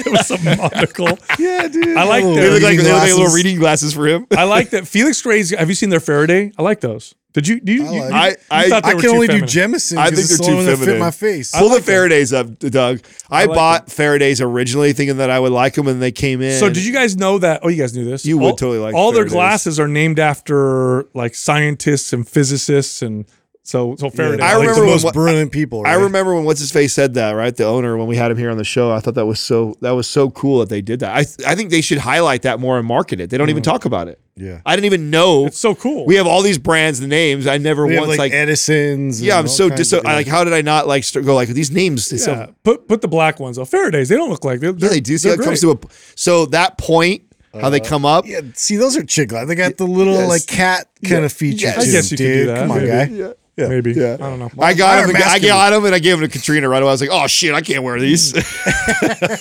[0.07, 1.18] it was a monocle.
[1.39, 1.97] yeah, dude.
[1.97, 2.53] I like They that.
[2.53, 3.35] look like, they look like little glasses.
[3.35, 4.26] reading glasses for him.
[4.32, 4.87] I like that.
[4.87, 5.51] Felix Gray's.
[5.51, 6.53] Have you seen their Faraday?
[6.59, 7.14] I like those.
[7.32, 7.59] Did you?
[7.61, 7.82] Do you?
[7.85, 9.49] you, like- you- I- you I- thought they I were can too only feminine.
[9.49, 9.97] do Jemison.
[9.99, 11.51] I think it's they're the too only one that fit my face.
[11.57, 13.01] Pull the Faradays up, Doug.
[13.28, 16.59] I, like bought Faradays originally thinking that I would like them, and they came in.
[16.61, 17.61] So did you guys know that?
[17.64, 18.24] Oh, you guys knew this.
[18.24, 23.03] You would all, totally like all their glasses are named after like scientists and physicists,
[23.03, 23.24] and
[23.67, 24.43] so so Faraday.
[24.43, 25.85] I like remember the when most what- brilliant people.
[25.87, 27.57] I remember when what's his face said that, right?
[27.57, 28.93] The owner when we had him here on the show.
[28.93, 31.17] I thought that was so that was so cool that they did that.
[31.17, 33.31] I I think they should highlight that more and market it.
[33.31, 33.65] They don't even mm.
[33.65, 34.21] talk about it.
[34.37, 34.61] Yeah.
[34.67, 35.47] I didn't even know.
[35.47, 36.05] It's so cool.
[36.05, 37.47] we have all these brands and names.
[37.47, 39.23] I never We have once like, like, Edison's.
[39.23, 39.39] yeah.
[39.39, 41.49] I'm so kinds dis- of- I, like how did I not like start, go like
[41.49, 42.12] these names?
[42.12, 42.19] Yeah.
[42.19, 43.59] so, put put the black ones.
[43.59, 44.11] Oh, Faraday's.
[44.11, 45.17] They don't look like they're, yeah, they do.
[45.17, 45.79] See how they're it comes to a
[46.17, 47.23] so that point
[47.61, 48.27] how they uh, come up.
[48.27, 49.31] Yeah, see, those are chick.
[49.31, 50.29] They got the little Yes.
[50.29, 51.67] like cat kind of feature.
[51.67, 51.79] Yes.
[51.79, 52.49] I guess them, you could do dude.
[52.49, 52.59] that.
[52.59, 52.89] Come on, Maybe.
[52.89, 53.05] guy.
[53.05, 53.33] Yeah.
[53.57, 53.69] Yeah.
[53.69, 53.93] Maybe.
[53.93, 54.15] Yeah.
[54.15, 54.51] I don't know.
[54.59, 55.15] I got him.
[55.17, 56.89] I got him, and I gave him to Katrina right away.
[56.89, 58.33] I was like, "Oh shit, I can't wear these."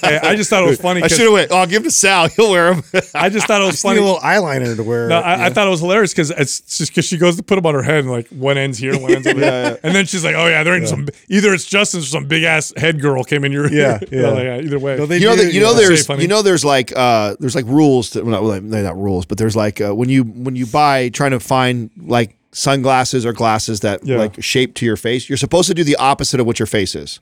[0.03, 1.01] Hey, I just thought it was funny.
[1.01, 1.51] I 'cause should have went.
[1.51, 2.27] Oh, I'll give him to Sal.
[2.29, 2.83] He'll wear them.
[3.15, 4.01] I just thought it was Just need funny.
[4.01, 5.07] a little eyeliner to wear.
[5.09, 7.55] No, I, I thought it was hilarious because it's just because she goes to put
[7.55, 10.05] them on her head and like one ends here, one ends over there, and then
[10.05, 13.01] she's like, "Oh yeah, there ain't some either it's Justin's or some big ass head
[13.01, 14.27] girl came in your Yeah, yeah.
[14.29, 15.77] like, either way." No, they you know do, that you know yeah.
[15.87, 16.21] there's Say funny.
[16.23, 19.25] you know there's like uh there's like rules to well, not well, they're not rules
[19.25, 23.33] but there's like uh, when you when you buy trying to find like sunglasses or
[23.33, 24.17] glasses that Yeah.
[24.17, 26.95] like shape to your face you're supposed to do the opposite of what your face
[26.95, 27.19] is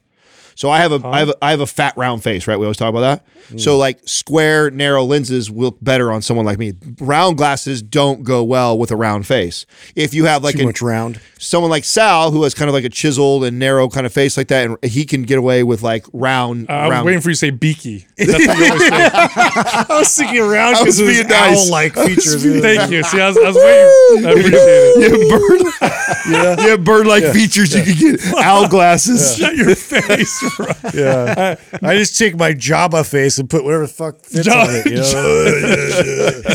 [0.56, 2.60] So I have a I have a, I have a fat round face, right?
[2.60, 3.26] We always talk about that.
[3.52, 3.60] Mm.
[3.62, 6.74] So like square, narrow lenses look better on someone like me.
[7.00, 9.66] Round glasses don't go well with a round face.
[9.96, 11.22] If you have like Too a, much round.
[11.42, 14.38] Someone like Sal who has kind of like a chiseled and narrow kind of face
[14.38, 16.70] like that, and he can get away with like round.
[16.70, 17.06] Uh, I was round.
[17.06, 18.06] waiting for you to say beaky.
[18.18, 18.90] That's what you say.
[19.14, 21.66] I was thinking around because of his being nice.
[21.68, 22.44] owl-like I was features.
[22.44, 23.04] being- Thank you.
[23.04, 24.26] See, I was, I was waiting.
[24.26, 24.98] I appreciate it.
[25.02, 27.74] you have bird, you have bird-like features.
[27.76, 29.36] You can get owl glasses.
[29.42, 30.56] Shut your face.
[30.58, 30.68] bro.
[30.94, 34.70] Yeah, I just take my Jabba face and put whatever the fuck fits Jabba- on
[34.72, 34.86] it.
[34.86, 34.96] You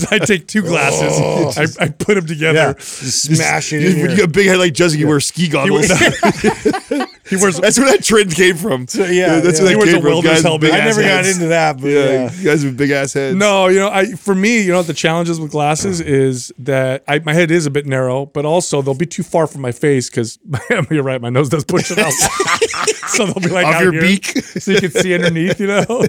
[0.00, 0.06] know?
[0.10, 1.78] I take two glasses.
[1.78, 2.58] I, I put them together.
[2.58, 5.08] yeah, just smash it You, in when you got a big head like Jessica, you
[5.08, 5.90] wear ski goggles.
[7.28, 7.56] He wears.
[7.60, 8.86] That's where that trend came from.
[8.94, 9.64] yeah, that's yeah.
[9.66, 10.20] where He that wears came a from.
[10.22, 10.72] Guys helmet.
[10.72, 12.32] I never got into that, but Yeah, yeah.
[12.32, 13.36] you guys with big ass heads.
[13.36, 17.18] No, you know, I for me, you know, the challenges with glasses is that I,
[17.20, 20.08] my head is a bit narrow, but also they'll be too far from my face
[20.10, 20.38] because
[20.90, 22.12] you're right, my nose does push it out.
[23.08, 24.26] so they'll be like Off your here, beak.
[24.26, 25.58] so you can see underneath.
[25.60, 26.04] You know,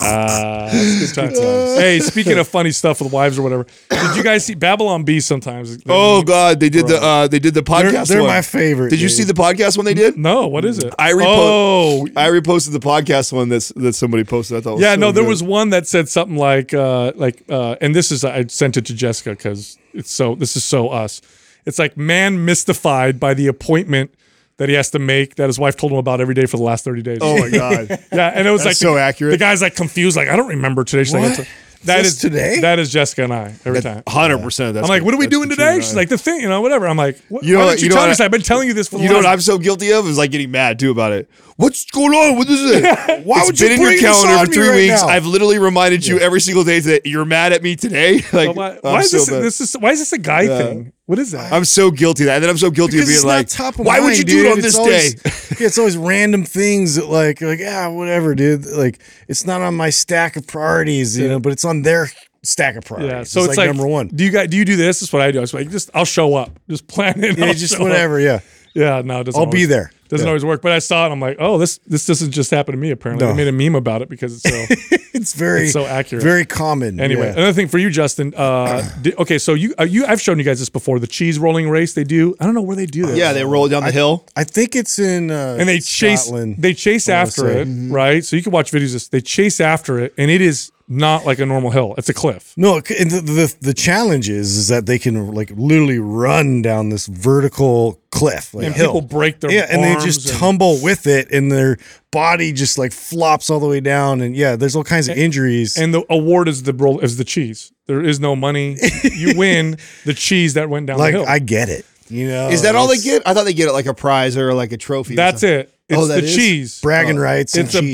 [0.00, 1.38] uh, good times.
[1.78, 5.20] Hey, speaking of funny stuff with wives or whatever, did you guys see Babylon Bee?
[5.20, 5.78] Sometimes.
[5.86, 8.08] Oh God, they did the uh, they did the podcast.
[8.08, 8.90] They're, they're my favorite.
[8.90, 10.16] Did you see the podcast when they did?
[10.46, 10.94] No, what is it?
[10.98, 14.56] I repo- Oh, I reposted the podcast one that's that somebody posted.
[14.56, 14.74] I thought.
[14.74, 15.28] Was yeah, so no, there good.
[15.28, 18.86] was one that said something like, uh, like, uh, and this is I sent it
[18.86, 21.20] to Jessica because it's so this is so us.
[21.64, 24.12] It's like man mystified by the appointment
[24.58, 26.62] that he has to make that his wife told him about every day for the
[26.62, 27.18] last thirty days.
[27.20, 27.88] Oh my God.
[28.12, 29.32] yeah, and it was like so the, accurate.
[29.32, 31.04] The guy's like confused, like I don't remember today.
[31.04, 31.22] She's What?
[31.22, 31.46] "That's-
[31.86, 32.60] that is today?
[32.60, 34.02] That is Jessica and I every time.
[34.08, 34.76] Hundred percent.
[34.76, 35.76] I'm like, what are we doing today?
[35.76, 36.86] She's like, the thing, you know, whatever.
[36.86, 38.06] I'm like, what, You know why what- didn't you, you know tell me?
[38.06, 38.20] I- this?
[38.20, 40.30] I've been telling you this for You know what I'm so guilty of is like
[40.30, 41.28] getting mad too about it.
[41.56, 42.36] What's going on?
[42.36, 42.82] What is it?
[43.24, 45.00] Why it's would you been in your calendar for three right weeks.
[45.02, 45.08] now?
[45.08, 48.20] I've literally reminded you every single day that you're mad at me today.
[48.32, 49.42] Like, But why, I'm why is so this, bad.
[49.42, 50.92] this is why is this a guy thing?
[51.06, 51.50] What is that?
[51.52, 53.38] I'm so guilty of that, and then I'm so guilty Because of it's being not
[53.38, 55.30] like, top of why would you do it on It's this always- day?
[55.60, 58.66] yeah, it's always random things that like like yeah, whatever, dude.
[58.66, 62.08] Like it's not on my stack of priorities, you know, but it's on their
[62.42, 63.12] stack of priorities.
[63.12, 64.08] Yeah, so it's, like, number one.
[64.08, 64.98] Do you guys do you do this?
[65.00, 65.40] This is what I do.
[65.40, 67.38] It's like just I'll show up, just plan it.
[67.38, 67.88] Yeah, just show up.
[67.88, 68.20] whatever.
[68.20, 68.40] Yeah,
[68.76, 69.38] Yeah, no, it doesn't.
[69.40, 69.90] I'll be always- there.
[70.08, 70.30] Doesn't Yeah.
[70.30, 71.10] always work, but I saw it.
[71.10, 72.92] I'm like, oh, this this doesn't just happen to me.
[72.92, 73.32] Apparently, No.
[73.32, 74.96] they made a meme about it because it's so.
[75.16, 76.22] It's very It's so accurate.
[76.22, 77.00] very common.
[77.00, 77.32] anyway, yeah.
[77.32, 78.34] another thing for you, Justin.
[78.36, 80.98] Uh, di- okay, so you uh, you I've shown you guys this before.
[81.00, 82.36] The cheese rolling race they do.
[82.38, 83.16] I don't know where they do this.
[83.16, 84.26] Yeah, they roll down the hill.
[84.36, 86.56] I think it's in uh, and they chase Scotland.
[86.58, 88.22] they chase I wanna after it, right?
[88.24, 88.88] So you can watch videos.
[88.88, 89.08] of this.
[89.08, 91.94] They chase after it, and it is not like a normal hill.
[91.98, 92.52] It's a cliff.
[92.56, 96.90] No, and the, the the challenge is is that they can like literally run down
[96.90, 98.86] this vertical cliff, like And hill.
[98.94, 101.76] people break their yeah, and they just and- tumble with it, and their
[102.12, 105.76] body just like flops all the way down, and yeah, there's all kinds of injuries.
[105.76, 107.72] And the award is the roll is the cheese.
[107.86, 108.76] There is no money.
[109.12, 111.28] you win the cheese that went down like the hill.
[111.28, 112.48] I get it, you know.
[112.48, 113.22] Is that all they get?
[113.26, 115.14] I thought they get it like a prize or like a trophy.
[115.16, 115.72] That's it.
[115.88, 116.34] It's Oh, that the is?
[116.34, 116.80] cheese.
[116.80, 117.22] bragging oh.
[117.22, 117.56] rights?
[117.56, 117.92] and It's a cheese.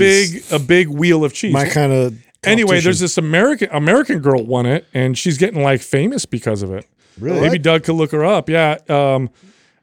[0.49, 1.53] big a big wheel of cheese.
[1.53, 2.15] my kind of.
[2.45, 6.73] Anyway, there's this American American girl won it, and she's getting like famous because of
[6.73, 6.87] it.
[7.19, 7.41] Really?
[7.41, 8.49] Maybe Doug could look her up.
[8.49, 8.79] Yeah.
[8.89, 9.31] Um,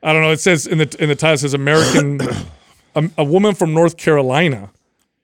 [0.03, 0.31] I don't know.
[0.31, 2.19] It says in the in the title it says American
[2.95, 4.71] a, a woman from North Carolina.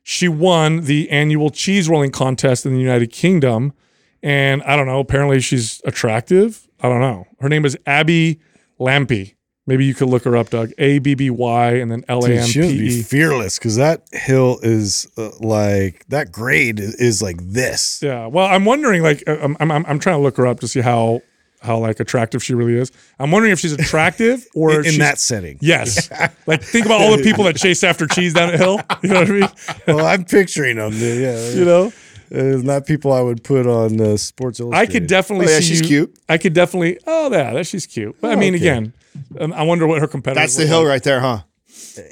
[0.03, 3.73] She won the annual cheese rolling contest in the United Kingdom,
[4.21, 4.99] and I don't know.
[4.99, 6.67] Apparently, she's attractive.
[6.79, 7.25] I don't know.
[7.39, 8.39] Her name is Abby
[8.79, 9.34] Lampe.
[9.68, 10.72] Maybe you could look her up, Doug.
[10.78, 13.01] A B B Y and then L A M P E.
[13.01, 17.99] fearless because that hill is uh, like that grade is, is like this.
[18.03, 18.28] Yeah.
[18.28, 19.01] Well, I'm wondering.
[19.01, 21.22] Like, uh, I'm, I'm I'm trying to look her up to see how
[21.61, 22.91] how like attractive she really is.
[23.20, 25.57] I'm wondering if she's attractive or in, in that setting.
[25.61, 26.11] Yes.
[26.45, 28.80] like think about all the people that chase after cheese down a hill.
[29.01, 29.49] You know what I mean?
[29.88, 30.91] well, I'm picturing them.
[30.91, 31.93] dude, Yeah, You know?
[32.30, 35.66] It's not people I would put on uh, Sports I could definitely Oh, yeah, see
[35.66, 36.18] she's you- cute.
[36.28, 38.16] I could definitely oh yeah, that she's cute.
[38.22, 38.63] But I mean okay.
[38.68, 38.93] again,
[39.39, 40.88] um, I wonder what her competitors That's the hill like.
[40.89, 41.39] right there, huh?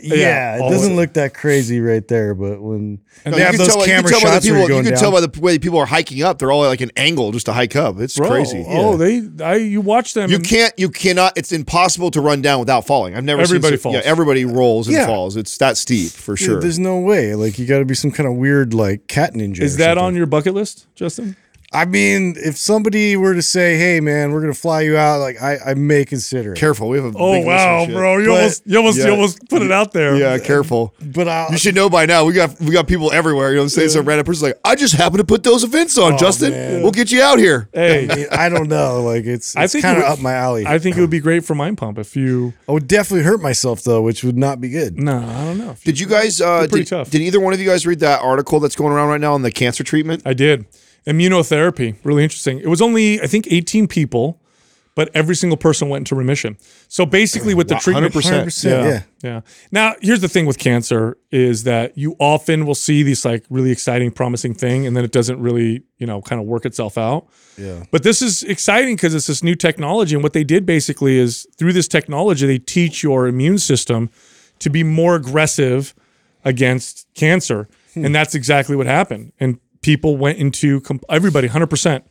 [0.01, 3.43] Yeah, Yeah, it doesn't look that crazy right there, but when And No, they you
[3.45, 4.58] have those tell, you can camera tell by the shots people.
[4.60, 5.01] you're You going can down.
[5.01, 6.39] tell by the way people are hiking up.
[6.39, 7.99] They're all like an angle just to hike up.
[7.99, 8.64] It's Bro, crazy.
[8.66, 10.74] Oh, they I you watch them You can't.
[10.78, 11.38] You cannot.
[11.38, 13.16] It's impossible to run down without falling.
[13.16, 13.82] I've never Everybody seen.
[13.82, 13.95] falls.
[13.95, 15.06] Yeah, everybody rolls and Yeah.
[15.06, 15.36] falls.
[15.36, 16.62] It's that steep for Dude, sure.
[16.62, 17.36] There's no way.
[17.36, 19.60] Like you got to be some kind of weird like cat ninja.
[19.62, 20.04] Is that something.
[20.06, 21.36] on your bucket list, Justin?
[21.74, 25.41] I mean, if somebody were to say, "Hey, man, we're gonna fly you out," like
[25.41, 26.57] I, I may consider it.
[26.59, 26.89] Careful.
[26.89, 27.17] We have a.
[27.17, 28.17] Oh big list wow, bro.
[28.17, 30.15] You But- almost you almost you almost put it out there.
[30.15, 30.93] Yeah, careful.
[31.01, 32.26] But I'll, You should know by now.
[32.26, 33.49] We got we got people everywhere.
[33.49, 35.63] You know, what I'm saying some random person's like, I just happened to put those
[35.63, 36.51] events on, Justin.
[36.51, 36.82] man.
[36.84, 37.69] We'll get you out here.
[37.74, 39.01] Hey, I, mean, I don't know.
[39.03, 40.65] Like it's, I it's think kind it of would- up my alley.
[40.67, 43.41] I think it would be great for Mind Pump if you I would definitely hurt
[43.41, 44.97] myself though, which would not be good.
[44.99, 45.76] No, I don't know.
[45.84, 46.39] Did you guys?
[46.39, 47.09] Uh, pretty did, tough.
[47.09, 49.41] did either one of you guys read that article that's going around right now on
[49.41, 50.21] the cancer treatment?
[50.26, 50.65] I did.
[51.06, 52.60] Immunotherapy, really interesting.
[52.60, 54.39] It was only, I think, 18 people,
[54.95, 56.58] but every single person went into remission.
[56.88, 58.45] So basically, with the Wow, treatment, 100%.
[58.45, 59.01] 100%, yeah.
[59.24, 59.41] yeah.
[59.72, 63.72] Now, here's the thing with cancer is that you often will see these like really
[63.72, 67.28] exciting, promising thing, and then it doesn't really, you know, kind of work itself out.
[67.58, 67.84] Yeah.
[67.91, 70.16] But this is exciting because it's this new technology.
[70.16, 74.10] And what they did basically is through this technology, they teach your immune system
[74.60, 75.95] to be more aggressive
[76.45, 77.68] against cancer.
[77.93, 78.06] Hmm.
[78.06, 79.34] And that's exactly what happened.
[79.39, 82.01] And people went into com- everybody 100%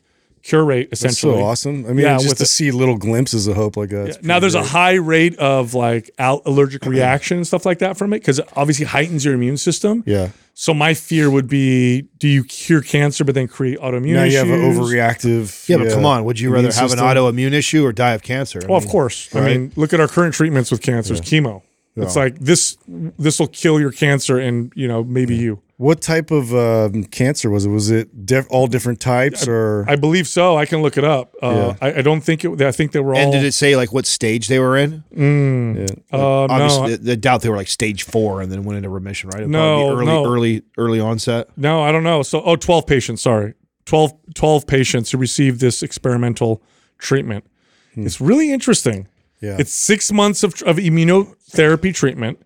[0.44, 1.38] cure rate That's essentially.
[1.38, 1.84] so awesome.
[1.86, 2.46] I mean, Yeah, just with to it.
[2.48, 4.08] see little glimpses of hope like that.
[4.08, 7.78] it's Now pretty there's a high rate of like al- allergic reaction and stuff like
[7.78, 10.02] that from it because it obviously heightens your immune system.
[10.06, 10.30] Yeah.
[10.54, 14.32] So my fear would be: Do you cure cancer but then create autoimmune Now issues?
[14.34, 15.68] you have an overreactive.
[15.68, 17.06] Yeah, but come on, would you rather immune have system.
[17.08, 18.60] an autoimmune issue or die of cancer?
[18.62, 19.34] I Well, of mean, course.
[19.34, 21.14] I mean, look at our current treatments with cancer.
[21.14, 21.62] It's chemo.
[21.96, 22.22] It's Yeah.
[22.24, 22.76] like this.
[23.18, 25.60] This will kill your cancer, and you know maybe you.
[25.82, 27.68] What type of um, cancer was it?
[27.70, 29.84] Was it diff- all different types or?
[29.88, 30.56] I believe so.
[30.56, 31.34] I can look it up.
[31.42, 31.76] Uh, Yeah.
[31.86, 32.62] I, I don't think it.
[32.62, 33.20] I think they were all.
[33.20, 35.02] And did it say like what stage they were in?
[35.10, 35.86] yeah.
[36.12, 38.90] uh, Obviously, no, the, the doubt they were like stage four and then went into
[38.90, 39.40] remission, right?
[39.40, 40.24] It'd No, early, no.
[40.32, 41.48] early, early onset.
[41.56, 42.22] no, I don't know.
[42.22, 43.22] So, oh, 12 patients.
[43.22, 43.54] Sorry,
[43.86, 46.62] 12, 12 patients who received this experimental
[46.98, 47.44] treatment.
[47.96, 49.08] It's really interesting.
[49.40, 49.56] Yeah.
[49.58, 52.40] It's six months of, of immunotherapy treatment,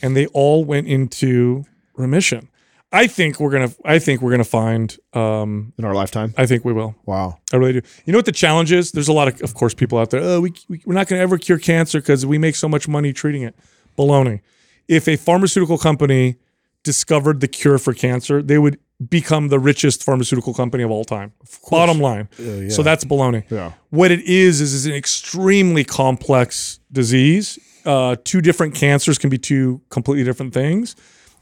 [0.00, 1.64] and they all went into
[1.96, 2.48] remission.
[2.92, 3.70] I think we're gonna.
[3.84, 4.96] I think we're gonna find.
[5.12, 6.34] Um, in our lifetime.
[6.36, 6.94] I think we will.
[7.04, 7.38] Wow.
[7.52, 7.82] I really do.
[8.04, 8.92] You know what the challenge is?
[8.92, 10.20] There's a lot of, of course, people out there.
[10.22, 12.86] Oh, we, we we're not going to ever cure cancer because we make so much
[12.86, 13.56] money treating it.
[13.98, 14.40] Baloney.
[14.88, 16.36] If a pharmaceutical company
[16.84, 18.78] discovered the cure for cancer, they would
[19.08, 21.32] become the richest pharmaceutical company of all time.
[21.70, 22.28] Bottom line.
[22.38, 22.68] Yeah.
[22.68, 23.50] So that's baloney.
[23.50, 23.72] Yeah.
[23.90, 27.58] What it is is is an extremely complex disease.
[27.84, 30.96] Uh, two different cancers can be two completely different things.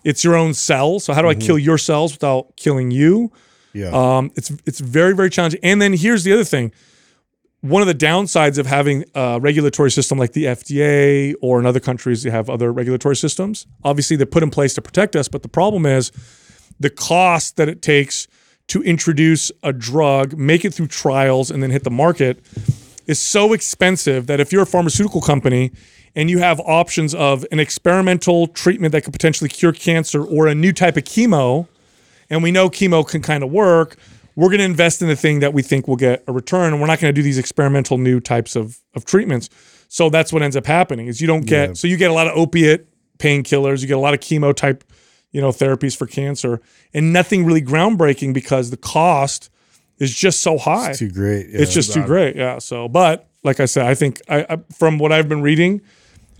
[0.04, 1.04] It's your own cells.
[1.04, 3.32] So how do I kill your cells without killing you?
[3.74, 3.90] yeah.
[3.92, 5.60] Um, it's it's very very challenging.
[5.62, 6.72] And then here's the other thing:
[7.60, 11.80] one of the downsides of having a regulatory system like the FDA or in other
[11.80, 13.66] countries they have other regulatory systems.
[13.82, 16.12] Obviously, they're put in place to protect us, but the problem is
[16.80, 18.26] the cost that it takes
[18.68, 22.42] to introduce a drug, make it through trials, and then hit the market
[23.06, 25.72] is so expensive that if you're a pharmaceutical company
[26.14, 30.54] and you have options of an experimental treatment that could potentially cure cancer or a
[30.54, 31.66] new type of chemo,
[32.30, 33.96] and we know chemo can kind of work,
[34.36, 36.80] we're going to invest in the thing that we think will get a return, and
[36.80, 39.48] we're not going to do these experimental new types of of treatments.
[39.88, 42.26] So that's what ends up happening is you don't get so you get a lot
[42.26, 42.88] of opiate
[43.18, 44.82] painkillers, you get a lot of chemo type,
[45.30, 46.60] you know, therapies for cancer,
[46.92, 49.50] and nothing really groundbreaking because the cost
[49.98, 50.90] is just so high.
[50.90, 51.48] It's too great.
[51.48, 51.60] Yeah.
[51.60, 52.36] It's just too great.
[52.36, 52.58] Yeah.
[52.58, 55.80] So, but like I said, I think I, I from what I've been reading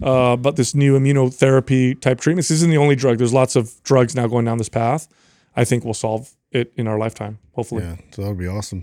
[0.03, 3.19] uh, about this new immunotherapy type treatments, this isn't the only drug.
[3.19, 5.09] There's lots of drugs now going down this path.
[5.57, 7.85] I think we'll solve it in our lifetime, hopefully.
[7.85, 7.97] Yeah.
[8.13, 8.83] So that would be awesome.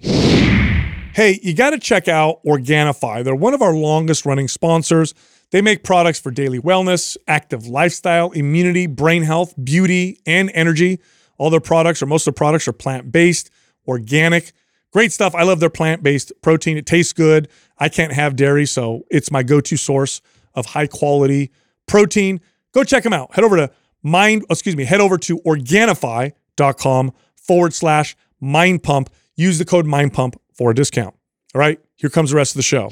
[1.13, 3.25] Hey, you got to check out Organifi.
[3.25, 5.13] They're one of our longest running sponsors.
[5.51, 11.01] They make products for daily wellness, active lifestyle, immunity, brain health, beauty, and energy.
[11.37, 13.49] All their products, or most of the products, are plant based,
[13.85, 14.53] organic.
[14.91, 15.33] Great stuff.
[15.33, 16.77] I love their plant based protein.
[16.77, 17.47] It tastes good.
[17.77, 20.21] I can't have dairy, so it's my go to source
[20.53, 21.51] of high quality
[21.87, 22.41] protein.
[22.73, 23.33] Go check them out.
[23.33, 23.71] Head over to
[24.03, 29.09] mind, excuse me, head over to organifi.com forward slash mind pump.
[29.35, 31.15] Use the code mind pump for a discount.
[31.55, 32.89] All right, here comes the rest of the show.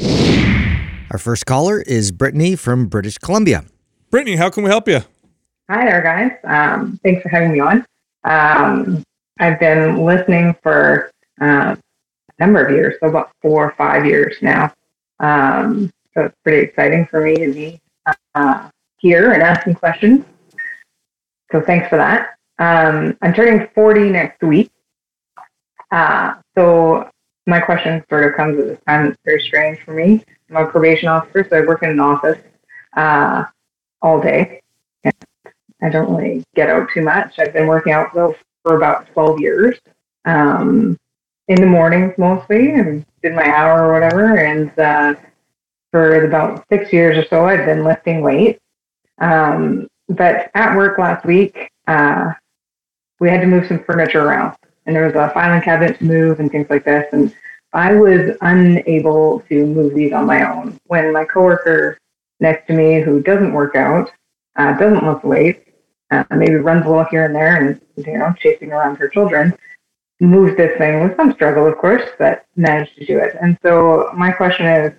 [1.12, 3.66] Our first caller is Brittany from British Columbia.
[4.12, 5.00] Brittany, how can we help you?
[5.70, 6.32] Hi there, guys.
[6.44, 7.86] Um, thanks for having me on.
[8.24, 9.04] Um,
[9.40, 11.78] I've been listening for uh, a
[12.40, 14.74] number of years, so about four or five years now.
[15.20, 17.82] Um, so it's pretty exciting for me to be
[18.36, 20.26] uh, here and asking questions.
[21.52, 22.36] So thanks for that.
[22.60, 24.72] Um, I'm turning 40 next week.
[25.92, 27.10] Uh, so
[27.48, 30.24] my question sort of comes at this time It's very strange for me.
[30.50, 32.40] I'm a probation officer, so I work in an office
[32.96, 33.46] uh,
[34.02, 34.62] all day.
[35.82, 37.40] I don't really get out too much.
[37.40, 39.80] I've been working out though for about 12 years.
[40.26, 40.98] Um,
[41.50, 44.38] in the mornings mostly, and did my hour or whatever.
[44.38, 45.16] And uh,
[45.92, 48.60] for about six years or so, I've been lifting weights.
[49.20, 52.32] Um, but at work last week, uh,
[53.20, 56.40] we had to move some furniture around, and there was a filing cabinet to move
[56.40, 57.06] and things like this.
[57.12, 57.36] And
[57.74, 60.80] I was unable to move these on my own.
[60.86, 61.98] When my coworker
[62.40, 64.12] next to me, who doesn't work out,
[64.56, 65.70] uh, doesn't lift weights,
[66.12, 69.54] uh, maybe runs a little here and there, and you know, chasing around her children,
[70.20, 73.36] moves this thing with some struggle, of course, but managed to do it.
[73.42, 74.94] And so my question is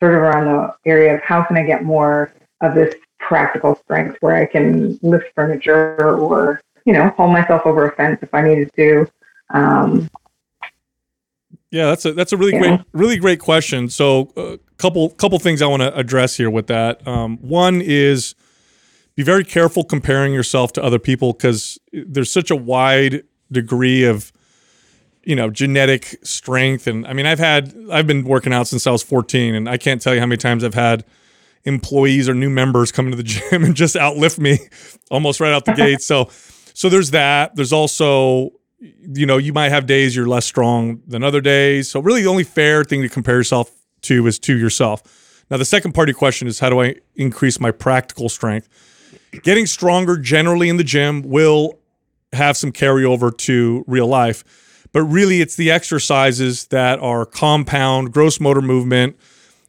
[0.00, 4.16] sort of around the area of how can I get more of this practical strength
[4.20, 8.42] where I can lift furniture or you know haul myself over a fence if I
[8.42, 9.06] needed to.
[9.50, 10.10] Um,
[11.70, 13.88] Yeah, that's a that's a really great really great question.
[13.88, 17.06] So, a couple couple things I want to address here with that.
[17.06, 18.34] Um, one is
[19.14, 24.32] be very careful comparing yourself to other people because there's such a wide degree of
[25.24, 26.86] you know genetic strength.
[26.86, 29.76] And i mean i've had i've been working out since i was 14 and i
[29.76, 31.04] can't tell you how many times i've had
[31.64, 34.58] employees or new members come into the gym and just outlift me
[35.10, 36.00] almost right out the gate.
[36.00, 36.28] So
[36.74, 37.56] so there's that.
[37.56, 38.50] There's also
[38.80, 41.90] you know you might have days you're less strong than other days.
[41.90, 43.70] So really the only fair thing to compare yourself
[44.02, 45.44] to is to yourself.
[45.50, 48.68] Now the second part of your question is how do i increase my practical strength?
[49.42, 51.78] Getting stronger generally in the gym will
[52.32, 54.44] have some carryover to real life
[54.92, 59.16] but really it's the exercises that are compound gross motor movement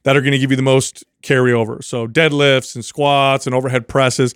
[0.03, 1.84] that are going to give you the most carryover.
[1.84, 4.34] So deadlifts and squats and overhead presses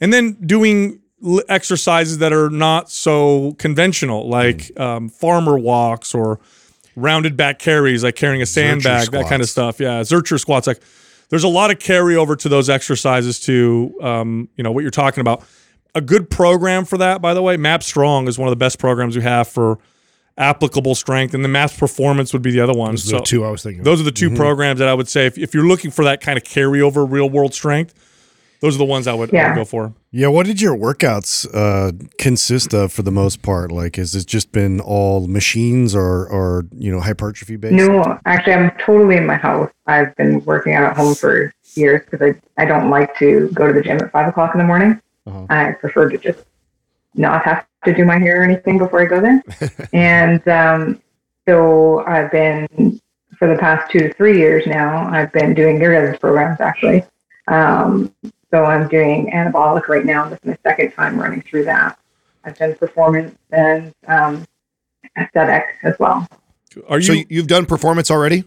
[0.00, 6.40] and then doing l- exercises that are not so conventional like um, farmer walks or
[6.96, 9.80] rounded back carries like carrying a sandbag that kind of stuff.
[9.80, 10.80] Yeah zercher squats like
[11.30, 15.20] there's a lot of carryover to those exercises to um, you know what you're talking
[15.20, 15.44] about.
[15.94, 18.78] A good program for that by the way MAPS Strong is one of the best
[18.78, 19.78] programs we have for
[20.38, 23.44] applicable strength and the MAPS Performance would be the other one Those are the two
[23.44, 23.80] I was thinking.
[23.80, 23.84] of.
[23.84, 26.20] those are the 2 programs that i would say if, if you're looking for that
[26.20, 27.94] kind of carryover real world strength
[28.60, 31.46] those are the ones i would, I would go for Yeah, what did your workouts
[31.54, 33.70] uh, consist of for the most part?
[33.70, 37.74] Like, has it just been all machines or, or you know, hypertrophy based?
[37.74, 39.70] No, actually, I'm totally in my house.
[39.86, 43.66] I've been working out at home for years because I, I don't like to go
[43.68, 45.00] to the gym at five o'clock in the morning.
[45.26, 45.46] Uh-huh.
[45.50, 46.42] I prefer to just
[47.14, 49.42] not have to do my hair or anything before I go there.
[49.92, 51.02] and um,
[51.48, 53.00] so I've been,
[53.38, 57.04] for the past two to three years now, I've been doing your guys' programs actually.
[57.46, 58.12] Um,
[58.50, 60.28] so I'm doing anabolic right now.
[60.28, 61.98] This is my second time running through that.
[62.44, 64.44] I've done performance and um,
[65.18, 66.26] aesthetic as well.
[66.88, 68.44] are you so you- you've done performance already?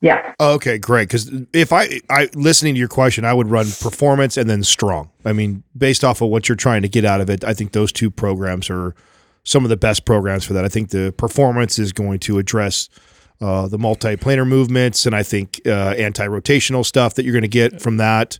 [0.00, 0.34] Yeah.
[0.40, 1.08] Okay, great.
[1.08, 5.10] Because if I, I listening to your question, I would run performance and then strong.
[5.24, 7.72] I mean, based off of what you're trying to get out of it, I think
[7.72, 8.94] those two programs are
[9.44, 10.64] some of the best programs for that.
[10.64, 12.88] I think the performance is going to address
[13.42, 17.80] uh, the multi-planar movements, and I think uh, anti-rotational stuff that you're going to get
[17.80, 18.38] from that.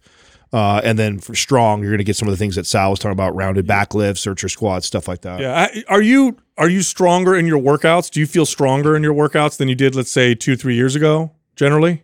[0.53, 2.91] Uh, and then for strong, you're going to get some of the things that Sal
[2.91, 5.41] was talking about: rounded back lifts, zercher squats, stuff like that.
[5.41, 5.55] Yeah.
[5.55, 8.11] I, are you are you stronger in your workouts?
[8.11, 10.97] Do you feel stronger in your workouts than you did, let's say, two three years
[10.97, 11.31] ago?
[11.61, 12.03] Generally.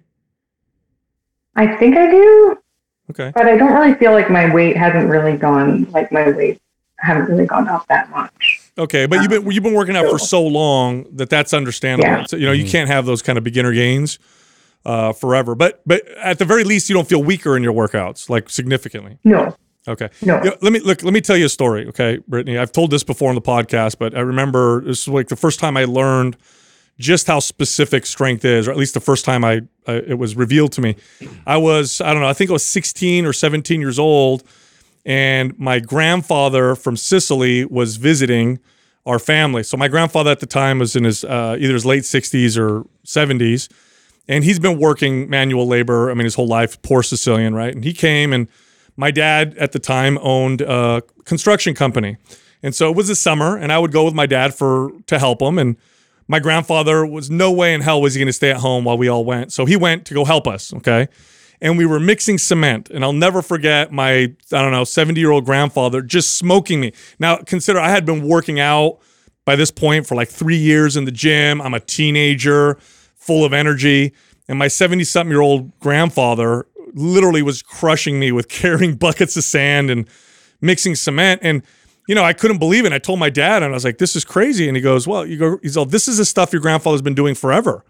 [1.55, 2.59] I think I do,
[3.11, 3.33] Okay.
[3.35, 6.61] but I don't really feel like my weight hasn't really gone like my weight
[6.99, 8.61] haven't really gone up that much.
[8.77, 12.07] Okay, but you've been you've been working out for so long that that's understandable.
[12.11, 12.25] Yeah.
[12.27, 14.19] So, you know, you can't have those kind of beginner gains
[14.85, 15.55] uh, forever.
[15.55, 19.17] But but at the very least, you don't feel weaker in your workouts, like significantly.
[19.25, 19.57] No,
[19.89, 20.11] Okay.
[20.21, 20.39] no.
[20.45, 21.03] Yeah, let me look.
[21.03, 22.59] Let me tell you a story, okay, Brittany.
[22.59, 25.61] I've told this before on the podcast, but I remember this is like the first
[25.61, 26.37] time I learned
[26.99, 30.73] just how specific strength is, or at least the first time I, it was revealed
[30.73, 30.97] to me.
[31.47, 32.29] I was I don't know.
[32.29, 34.45] I think I was 16 or 17 years old,
[35.05, 38.59] and my grandfather from Sicily was visiting
[39.05, 39.63] our family.
[39.63, 42.85] So my grandfather at the time was in his uh, either his late 60s or
[43.07, 43.71] 70s,
[44.27, 46.11] and he's been working manual labor.
[46.11, 47.75] I mean, his whole life, poor Sicilian, right?
[47.75, 48.49] And he came, and
[48.97, 52.17] my dad at the time owned a construction company,
[52.63, 55.19] and so it was the summer, and I would go with my dad for to
[55.19, 55.59] help him.
[55.59, 55.77] And
[56.29, 58.99] my grandfather was no way in hell was he going to stay at home while
[58.99, 60.73] we all went, so he went to go help us.
[60.75, 61.09] Okay.
[61.59, 65.31] And we were mixing cement, and I'll never forget my I don't know seventy year
[65.31, 66.93] old grandfather just smoking me.
[67.19, 68.99] Now consider I had been working out
[69.47, 71.63] by this point for like three years in the gym.
[71.63, 72.75] I'm a teenager,
[73.15, 74.13] full of energy.
[74.49, 79.45] And my 70 something year old grandfather literally was crushing me with carrying buckets of
[79.45, 80.07] sand and
[80.61, 81.41] mixing cement.
[81.43, 81.63] And,
[82.07, 82.93] you know, I couldn't believe it.
[82.93, 84.69] I told my dad, and I was like, this is crazy.
[84.69, 87.15] And he goes, well, you go, he's all, this is the stuff your grandfather's been
[87.15, 87.85] doing forever.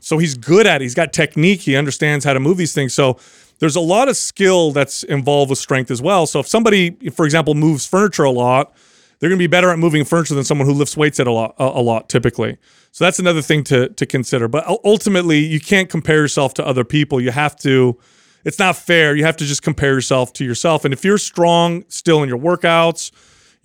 [0.00, 0.84] So he's good at it.
[0.84, 1.62] He's got technique.
[1.62, 2.94] He understands how to move these things.
[2.94, 3.18] So
[3.58, 6.26] there's a lot of skill that's involved with strength as well.
[6.26, 8.72] So if somebody, for example, moves furniture a lot,
[9.18, 11.32] they're going to be better at moving furniture than someone who lifts weights at a
[11.32, 12.58] lot, a lot typically.
[12.92, 14.48] So that's another thing to to consider.
[14.48, 17.20] But ultimately, you can't compare yourself to other people.
[17.20, 17.98] You have to.
[18.44, 19.16] It's not fair.
[19.16, 20.84] You have to just compare yourself to yourself.
[20.84, 23.10] And if you're strong still in your workouts,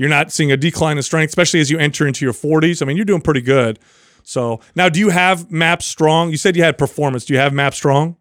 [0.02, 2.82] you're not seeing a decline in strength, especially as you enter into your 40s.
[2.82, 3.78] I mean, you're doing pretty good.
[4.24, 6.32] So now, do you have MAPS Strong?
[6.32, 7.26] You said you had performance.
[7.26, 8.18] Do you have MAPS Strong?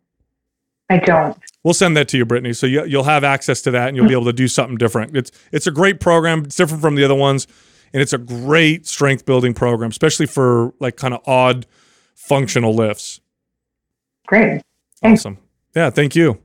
[0.91, 1.39] I don't.
[1.64, 2.53] We'll send that to you, Brittany.
[2.53, 5.16] So you, you'll have access to that, and you'll be able to do something different.
[5.16, 6.45] It's it's a great program.
[6.45, 7.47] It's different from the other ones,
[7.95, 11.66] and it's a great strength building program, especially for like kind of odd
[12.14, 13.20] functional lifts.
[14.26, 14.61] Great.
[15.01, 15.22] Thanks.
[15.22, 15.39] Awesome.
[15.74, 16.43] Yeah, thank you.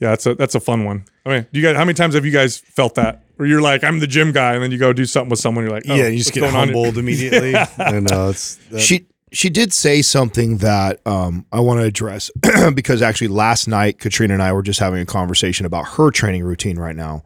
[0.00, 1.04] Yeah, that's a that's a fun one.
[1.26, 3.22] I mean, do you guys how many times have you guys felt that?
[3.36, 5.64] Where you're like, I'm the gym guy, and then you go do something with someone,
[5.64, 6.74] you're like, oh, yeah, you just what's get on here?
[6.74, 7.54] humbled immediately.
[7.78, 12.30] and uh, it's that, She she did say something that um, I want to address
[12.74, 16.42] because actually last night Katrina and I were just having a conversation about her training
[16.44, 17.22] routine right now,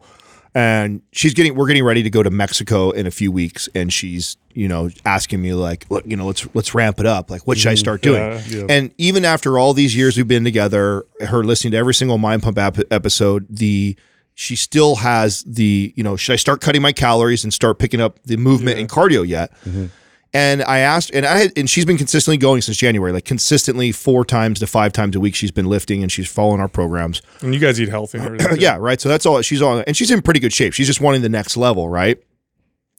[0.55, 3.91] and she's getting we're getting ready to go to Mexico in a few weeks, and
[3.91, 7.31] she's you know asking me like, look, you know, let's let's ramp it up.
[7.31, 7.79] Like, what should I mm-hmm.
[7.79, 8.21] start doing?
[8.21, 8.65] yeah, yeah.
[8.69, 12.43] And even after all these years we've been together, her listening to every single Mind
[12.43, 13.95] Pump ap- episode, the
[14.35, 18.01] she still has the you know, should I start cutting my calories and start picking
[18.01, 19.51] up the movement and cardio yet?
[19.65, 19.87] Mm-hmm.
[20.35, 23.91] And I asked, and I had, and she's been consistently going since January, like consistently
[23.91, 25.35] four times to five times a week.
[25.35, 27.21] She's been lifting and she's following our programs.
[27.41, 28.99] And you guys eat healthy and yeah, right.
[28.99, 30.73] So that's all she's on, and she's in pretty good shape.
[30.73, 32.17] She's just wanting the next level, right?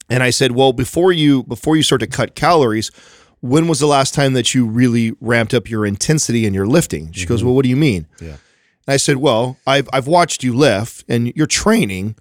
[0.09, 2.89] And I said, well, before you before you start to cut calories,
[3.41, 7.11] when was the last time that you really ramped up your intensity in your lifting?
[7.11, 7.47] She goes, mm-hmm.
[7.47, 8.07] well, what do you mean?
[8.21, 8.37] Yeah.
[8.87, 12.15] And I said, well, I've I've watched you lift and you're training,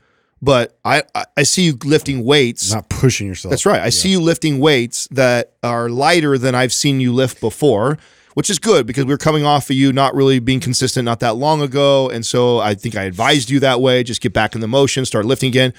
[0.45, 1.03] but I
[1.36, 2.72] I, see you lifting weights.
[2.72, 3.51] Not pushing yourself.
[3.51, 3.80] That's right.
[3.80, 7.99] I see you lifting weights that are lighter than I've seen you lift before,
[8.34, 11.20] which is good because we were coming off of you not really being consistent not
[11.20, 12.11] that long ago.
[12.11, 15.07] And so I think I advised you that way just get back in the motion,
[15.07, 15.72] start lifting again.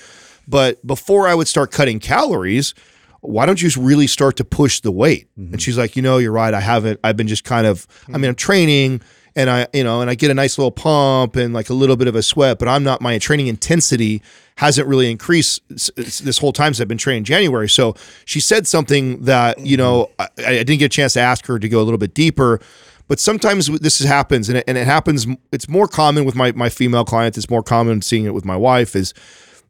[0.48, 2.74] But before I would start cutting calories,
[3.22, 5.28] why don't you really start to push the weight?
[5.38, 5.58] And mm-hmm.
[5.58, 6.54] she's like, you know, you're right.
[6.54, 9.02] I haven't, I've been just kind of, I mean, I'm training
[9.36, 11.98] and I, you know, and I get a nice little pump and like a little
[11.98, 14.22] bit of a sweat, but I'm not, my training intensity
[14.58, 17.68] hasn't really increased this whole time since I've been training January.
[17.68, 21.46] So she said something that, you know, I, I didn't get a chance to ask
[21.48, 22.62] her to go a little bit deeper.
[23.08, 25.28] But sometimes this happens, and it, and it happens.
[25.52, 27.38] It's more common with my my female clients.
[27.38, 28.96] It's more common seeing it with my wife.
[28.96, 29.14] Is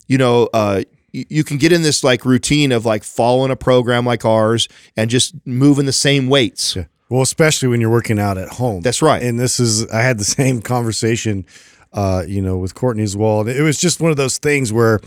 [0.08, 4.06] you know, uh, you can get in this like routine of like following a program
[4.06, 6.78] like ours and just moving the same weights.
[7.10, 8.82] Well, especially when you're working out at home.
[8.82, 9.22] That's right.
[9.22, 11.46] And this is, I had the same conversation,
[11.94, 13.48] uh, you know, with Courtney as well.
[13.48, 15.00] It was just one of those things where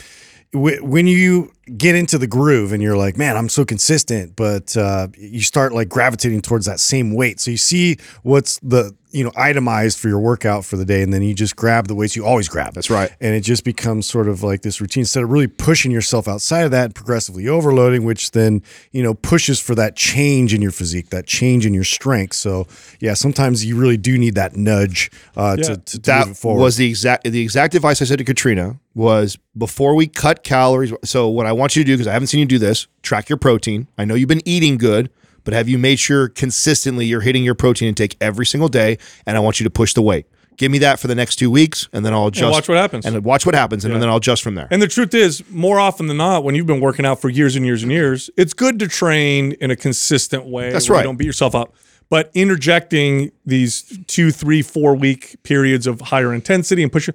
[0.53, 4.77] w- when you get into the groove and you're like, man, I'm so consistent, but
[4.77, 7.41] uh, you start like gravitating towards that same weight.
[7.41, 11.13] So you see what's the, you know, itemized for your workout for the day, and
[11.13, 12.75] then you just grab the weights you always grab.
[12.75, 13.11] That's right.
[13.21, 16.63] And it just becomes sort of like this routine instead of really pushing yourself outside
[16.63, 20.71] of that and progressively overloading, which then, you know, pushes for that change in your
[20.71, 22.35] physique, that change in your strength.
[22.35, 22.67] So,
[23.01, 26.41] yeah, sometimes you really do need that nudge uh, Yeah, to, to, that move it
[26.41, 26.63] forward.
[26.63, 30.93] was the exact the exact advice I said to Katrina was before we cut calories.
[31.05, 33.29] So what I want you to do because I haven't seen you do this, track
[33.29, 33.89] your protein.
[33.97, 35.11] I know you've been eating good,
[35.45, 38.99] but have you made sure consistently you're hitting your protein intake every single day?
[39.27, 40.27] And I want you to push the weight.
[40.57, 42.53] Give me that for the next two weeks, and then I'll adjust.
[42.53, 43.07] watch what happens.
[43.07, 44.01] And watch what happens, and Yeah.
[44.01, 44.67] then I'll adjust from there.
[44.73, 47.55] And the truth is, more often than not, when you've been working out for years
[47.55, 50.73] and years and years, it's good to train in a consistent way.
[50.73, 51.05] That's right.
[51.05, 51.75] don't beat yourself up.
[52.11, 57.09] But interjecting these two, three, four week periods of higher intensity and push,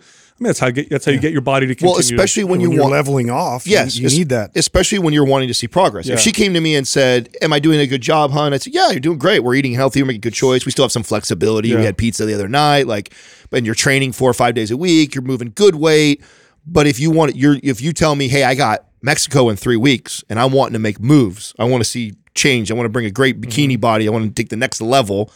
[0.43, 1.93] I mean, that's how you get, that's how you get your body to continue.
[1.93, 4.51] well, especially to, when, when you you're want leveling off, Yes, you, you need that.
[4.55, 6.07] especially when you're wanting to see progress.
[6.07, 6.15] Yeah.
[6.15, 8.57] If she came to me and said, "Am I doing a good job, hon?" I
[8.57, 9.39] said, "Yeah, you're doing great.
[9.39, 10.01] We're eating healthy.
[10.01, 10.65] We're making good choice.
[10.65, 11.69] We still have some flexibility.
[11.69, 11.77] Yeah.
[11.77, 12.87] We had pizza the other night.
[12.87, 13.13] Like,
[13.51, 15.15] and you're training four or five days a week.
[15.15, 16.21] You're moving good weight.
[16.65, 19.77] But if you want, you're if you tell me, "Hey, I got Mexico in three
[19.77, 21.53] weeks, and I'm wanting to make moves.
[21.59, 22.71] I want to see change.
[22.71, 23.81] I want to bring a great bikini mm-hmm.
[23.81, 24.07] body.
[24.07, 25.31] I want to take the next level."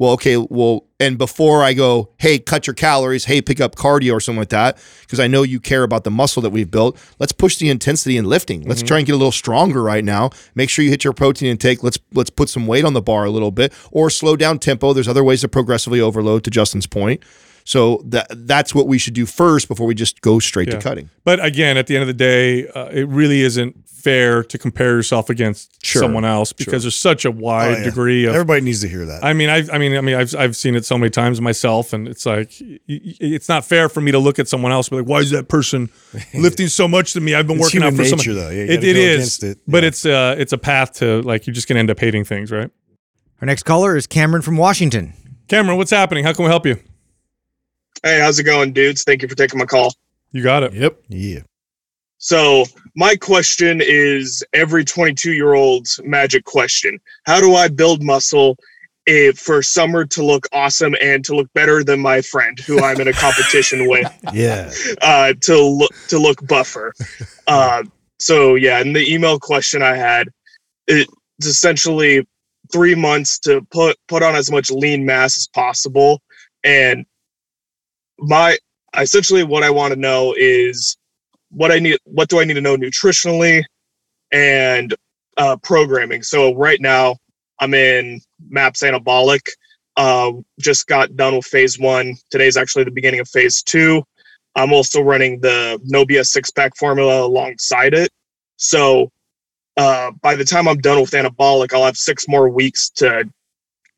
[0.00, 4.14] Well, okay, well, and before I go, hey, cut your calories, hey, pick up cardio
[4.14, 6.98] or something like that, because I know you care about the muscle that we've built.
[7.18, 8.62] Let's push the intensity in lifting.
[8.62, 8.86] Let's mm-hmm.
[8.86, 10.30] try and get a little stronger right now.
[10.54, 11.82] Make sure you hit your protein intake.
[11.82, 14.94] Let's let's put some weight on the bar a little bit, or slow down tempo.
[14.94, 16.44] There's other ways to progressively overload.
[16.44, 17.22] To Justin's point,
[17.70, 20.74] so that that's what we should do first before we just go straight Yeah.
[20.78, 21.08] to cutting.
[21.24, 24.92] But again, at the end of the day, uh, it really isn't fair to compare
[24.96, 26.02] yourself against Sure.
[26.02, 27.84] someone else because there's such a wide Oh, yeah.
[27.84, 29.22] degree of Everybody needs to hear that.
[29.22, 31.92] I mean, I've, I mean, I mean, I've, I've seen it so many times myself,
[31.92, 34.88] and it's like, y- y- it's not fair for me to look at someone else
[34.88, 35.90] and be like, why is that person
[36.34, 37.34] lifting so much than me?
[37.34, 38.38] I've been It's working out for so nature, much.
[38.42, 38.50] though.
[38.50, 39.58] Yeah, it, gotta it go is, against it.
[39.68, 42.50] but it's, uh, it's a path to like you're just gonna end up hating things,
[42.50, 42.70] right?
[43.42, 45.12] Our next caller is Cameron from Washington.
[45.46, 46.24] Cameron, what's happening?
[46.24, 46.78] How can we help you?
[48.02, 49.04] Hey, how's it going, dudes?
[49.04, 49.92] Thank you for taking my call.
[50.32, 50.72] You got it.
[50.72, 51.02] Yep.
[51.08, 51.40] Yeah.
[52.18, 52.64] So,
[52.96, 58.56] my question is every 22 year old's magic question How do I build muscle
[59.06, 63.00] if, for summer to look awesome and to look better than my friend who I'm
[63.00, 64.70] in a competition with Yeah.
[65.02, 66.92] uh, to, look, to look buffer?
[67.46, 67.82] Uh,
[68.20, 70.28] so, yeah, and the email question I had
[70.86, 72.24] it's essentially
[72.72, 76.22] three months to put, put on as much lean mass as possible.
[76.62, 77.06] And
[78.20, 78.56] my
[78.98, 80.96] essentially what I want to know is
[81.50, 83.62] what I need what do I need to know nutritionally
[84.32, 84.94] and
[85.36, 86.22] uh, programming.
[86.22, 87.16] So right now
[87.60, 89.46] I'm in MAPS Anabolic.
[89.96, 92.16] Uh, just got done with phase one.
[92.30, 94.02] Today's actually the beginning of phase two.
[94.56, 98.10] I'm also running the No BS six pack formula alongside it.
[98.56, 99.10] So
[99.76, 103.28] uh, by the time I'm done with anabolic, I'll have six more weeks to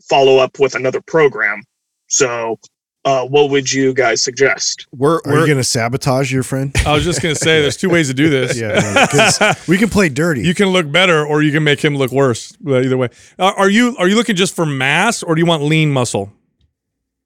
[0.08, 1.62] follow up with another program.
[2.08, 2.58] So,
[3.04, 4.86] uh, what would you guys suggest?
[4.96, 6.72] We're, Are you we're going to sabotage your friend?
[6.86, 8.56] I was just gonna say, there's two ways to do this.
[8.60, 10.42] Yeah, 'cause we can play dirty.
[10.42, 12.56] You can look better, or you can make him look worse.
[12.66, 15.62] Either way, uh, are you are you looking just for mass, or do you want
[15.64, 16.32] lean muscle?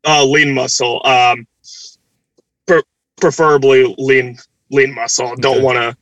[0.07, 1.47] Uh, lean muscle, um,
[2.67, 2.83] pre-
[3.21, 4.39] preferably lean
[4.71, 5.35] lean muscle.
[5.37, 5.63] Don't Okay.
[5.65, 5.97] want to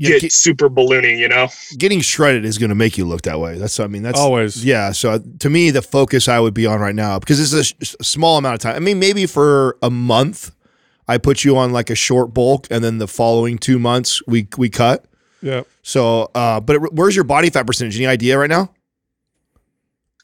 [0.00, 1.48] Yeah, get get- super ballooning, you know.
[1.76, 3.58] getting shredded is going to make you look that way.
[3.58, 4.64] That's I mean that's Always.
[4.64, 4.92] yeah.
[4.92, 7.60] So uh, to me, the focus I would be on right now because this is
[7.80, 8.76] a sh- small amount of time.
[8.76, 10.52] I mean, maybe for a month,
[11.06, 14.48] I put you on like a short bulk, and then the following two months we
[14.56, 15.04] we cut.
[15.42, 15.62] Yeah.
[15.82, 17.96] So, uh, but it, where's your body fat percentage?
[17.96, 18.70] Any idea right now?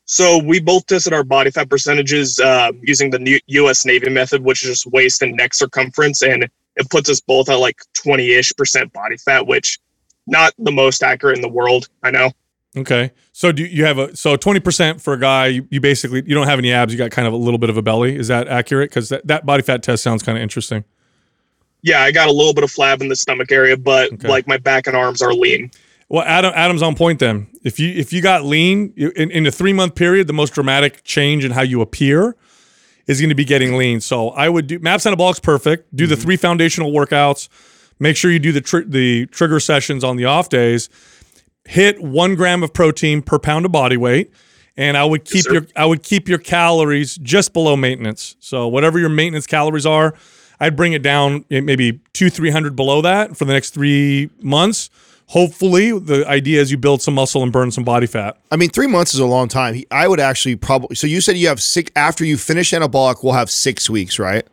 [0.04, 3.84] So we both tested our body fat percentages uh, using the new U.S.
[3.84, 7.56] Navy method, which is just waist and neck circumference, and it puts us both at
[7.56, 9.78] like twenty-ish percent body fat, which
[10.26, 11.88] not the most accurate in the world.
[12.02, 12.30] I know.
[12.76, 13.10] Okay.
[13.32, 15.46] So do you have a so twenty percent for a guy?
[15.46, 16.92] You, you basically you don't have any abs.
[16.92, 18.16] You got kind of a little bit of a belly.
[18.16, 18.90] Is that accurate?
[18.90, 20.84] Because that, that body fat test sounds kind of interesting.
[21.82, 24.28] Yeah, I got a little bit of flab in the stomach area, but Okay.
[24.28, 25.70] like my back and arms are lean.
[26.08, 27.48] Well, Adam, Adam's on point then.
[27.62, 30.52] If you if you got lean you, in, in a three month period, the most
[30.52, 32.36] dramatic change in how you appear
[33.06, 34.00] is going to be getting lean.
[34.00, 35.94] So I would do Maps Anabolics perfect.
[35.94, 37.48] Do the three foundational workouts.
[37.98, 40.88] Make sure you do the tr- the trigger sessions on the off days.
[41.64, 44.30] Hit one gram of protein per pound of body weight,
[44.76, 45.52] and I would keep sir.
[45.52, 48.36] your I would keep your calories just below maintenance.
[48.38, 50.14] So whatever your maintenance calories are,
[50.60, 54.30] I'd bring it down eh, maybe two three hundred below that for the next three
[54.40, 54.90] months.
[55.28, 58.38] Hopefully, the idea is you build some muscle and burn some body fat.
[58.50, 59.82] I mean, three months is a long time.
[59.90, 60.94] I would actually probably.
[60.94, 64.46] So you said you have six after you finish anabolic, we'll have six weeks, right?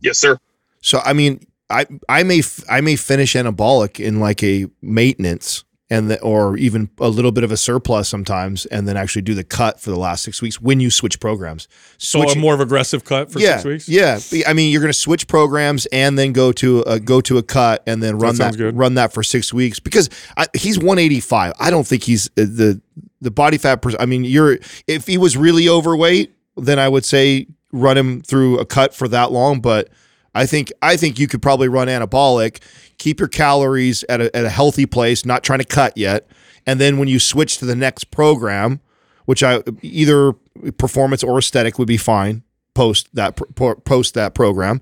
[0.00, 0.38] Yes, sir.
[0.82, 6.10] So I mean, I I may I may finish anabolic in like a maintenance and
[6.10, 9.44] the, or even a little bit of a surplus sometimes, and then actually do the
[9.44, 11.68] cut for the last six weeks when you switch programs.
[11.98, 13.88] So Switch- a more of aggressive cut for yeah, six weeks.
[13.88, 14.18] yeah.
[14.48, 17.42] I mean, you're going to switch programs and then go to a, go to a
[17.42, 20.08] cut and then run sounds that, run that for six weeks because
[20.38, 21.52] I, he's 185.
[21.60, 22.80] I don't think he's uh, the
[23.20, 23.82] the body fat.
[23.82, 28.22] pers- I mean, you're if he was really overweight, then I would say run him
[28.22, 29.60] through a cut for that long.
[29.60, 29.90] But
[30.34, 32.60] I think I think you could probably run anabolic,
[32.98, 36.28] keep your calories at a, at a healthy place, not trying to cut yet,
[36.66, 38.80] and then when you switch to the next program,
[39.26, 40.32] which I either
[40.78, 42.42] performance or aesthetic would be fine
[42.74, 43.36] post that
[43.84, 44.80] post that program.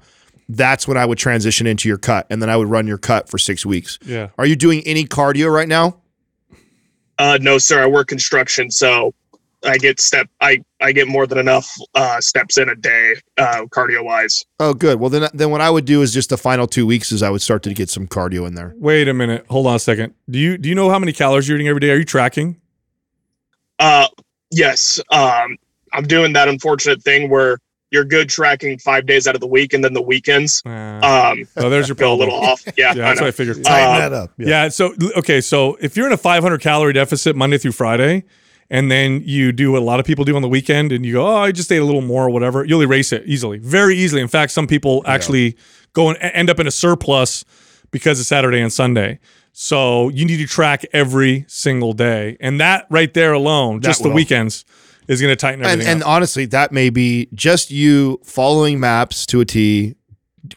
[0.48, 3.28] That's when I would transition into your cut, and then I would run your cut
[3.28, 3.98] for six weeks.
[4.04, 4.28] Yeah.
[4.38, 5.98] Are you doing any cardio right now?
[7.18, 7.82] Uh, no, sir.
[7.82, 9.14] I work construction, so
[9.64, 10.28] I get step.
[10.40, 14.44] I I get more than enough uh, steps in a day, uh, cardio wise.
[14.58, 14.98] Oh, good.
[14.98, 17.30] Well, then then what I would do is just the final two weeks is I
[17.30, 18.74] would start to get some cardio in there.
[18.76, 19.46] Wait a minute.
[19.50, 20.14] Hold on a second.
[20.28, 21.90] Do you do you know how many calories you're eating every day?
[21.90, 22.60] Are you tracking?
[23.78, 24.06] Uh,
[24.50, 25.00] yes.
[25.10, 25.56] Um,
[25.92, 27.58] I'm doing that unfortunate thing where
[27.90, 31.44] you're good tracking five days out of the week, and then the weekends Uh, um,
[31.58, 32.62] oh, there's your go a little off.
[32.66, 33.26] Yeah, Yeah, that's know.
[33.26, 33.62] what I figured.
[33.62, 34.30] Tighten Uh, that up.
[34.38, 34.68] Yeah.
[34.68, 35.40] So okay.
[35.40, 38.24] So if you're in a 500 calorie deficit Monday through Friday,
[38.72, 41.12] and then you do what a lot of people do on the weekend, and you
[41.12, 43.94] go, oh, I just ate a little more or whatever, you'll erase it easily, very
[43.96, 44.22] easily.
[44.22, 45.56] In fact, some people actually
[45.92, 47.44] go and end up in a surplus
[47.90, 49.20] because it's Saturday and Sunday.
[49.52, 54.02] So you need to track every single day, and that right there alone, That just
[54.02, 54.64] the weekends,
[55.06, 56.08] is going to tighten And everything and up.
[56.08, 59.96] honestly, that may be just you following maps to a T,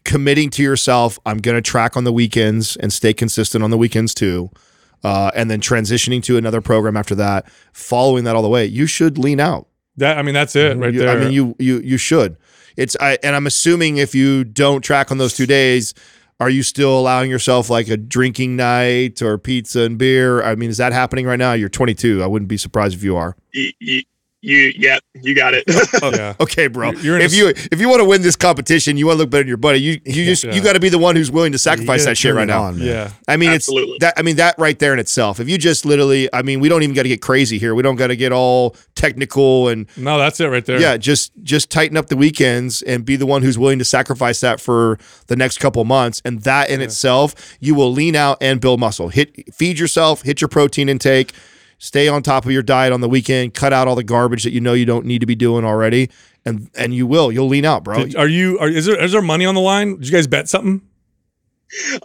[0.05, 1.19] committing to yourself.
[1.25, 4.49] I'm going to track on the weekends and stay consistent on the weekends too.
[5.05, 8.87] Uh, and then transitioning to another program after that, following that all the way, you
[8.87, 9.67] should lean out.
[9.97, 11.09] That I mean, that's it right You- there.
[11.09, 12.37] I mean, you you you should.
[12.75, 15.93] It's I and I'm assuming if you don't track on those two days,
[16.39, 20.41] are you still allowing yourself like a drinking night or pizza and beer?
[20.43, 21.53] I mean, is that happening right now?
[21.53, 22.23] You're 22.
[22.23, 23.37] I wouldn't be surprised if you are.
[24.45, 25.63] You, you, you, yeah, you got it.
[26.03, 26.35] Oh, yeah.
[26.39, 26.91] Okay, bro.
[26.91, 29.21] You're in if a- you if you want to win this competition, you want to
[29.23, 29.79] look better than your buddy.
[29.81, 30.53] You you just Yeah.
[30.53, 32.43] you got to be the one who's willing to sacrifice You gotta that shit right
[32.43, 32.63] it now.
[32.63, 32.87] on, man.
[32.87, 33.11] Yeah.
[33.27, 33.95] I mean, Absolutely.
[33.95, 34.13] it's that.
[34.17, 35.39] I mean, that right there in itself.
[35.39, 37.73] If you just literally, I mean, we don't even got to get crazy here.
[37.75, 40.79] We don't got to get all technical and No, that's it right there.
[40.79, 44.39] yeah, just just tighten up the weekends and be the one who's willing to sacrifice
[44.41, 46.21] that for the next couple months.
[46.25, 49.09] And that in itself, you will lean out and build muscle.
[49.09, 51.31] Hit feed yourself, hit your protein intake,
[51.77, 54.51] stay on top of your diet on the weekend, cut out all the garbage that
[54.51, 56.09] you know you don't need to be doing already.
[56.45, 57.31] And and you will.
[57.31, 58.05] You'll lean out, bro.
[58.05, 58.59] Did- are you?
[58.59, 59.95] Are, is there is there money on the line?
[59.95, 60.81] Did you guys bet something?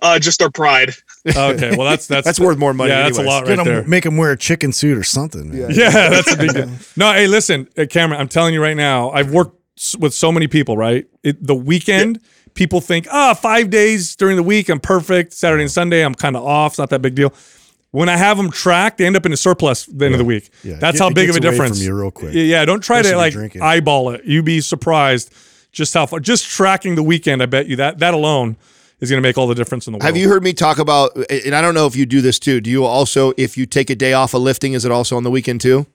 [0.02, 0.90] uh, just our pride.
[1.26, 3.26] Okay, well that's that's That's worth more money Yeah, that's a anyways.
[3.34, 3.86] lot Get right 'em- there.
[3.86, 5.50] make him wear a chicken suit or something.
[5.50, 5.70] man.
[5.74, 6.70] Yeah, that's a big deal.
[6.96, 9.56] No, hey, listen, uh, Cameron, I'm telling you right now, I've worked
[9.98, 11.06] with so many people, right?
[11.22, 12.20] It, the weekend,
[12.54, 15.34] people think, ah, five days during the week, I'm perfect.
[15.34, 16.72] Saturday and Sunday, I'm kind of off.
[16.72, 17.32] It's not that big deal.
[17.92, 20.18] When I have them tracked, they end up in a surplus at the end of
[20.18, 20.50] the week.
[20.62, 21.78] Yeah, That's it- how it big of a away difference.
[21.78, 22.32] from you real quick.
[22.34, 23.62] Yeah, Yeah, don't try to like you're drinking.
[23.62, 24.22] eyeball it.
[24.24, 25.32] You'd be surprised
[25.72, 26.20] just how far.
[26.20, 28.56] Just tracking the weekend, I bet you that that alone
[29.00, 30.04] is going to make all the difference in the world.
[30.04, 31.16] Have you heard me talk about?
[31.30, 32.60] And I don't know if you do this too.
[32.60, 35.24] Do you also, if you take a day off of lifting, is it also on
[35.24, 35.86] the weekend too?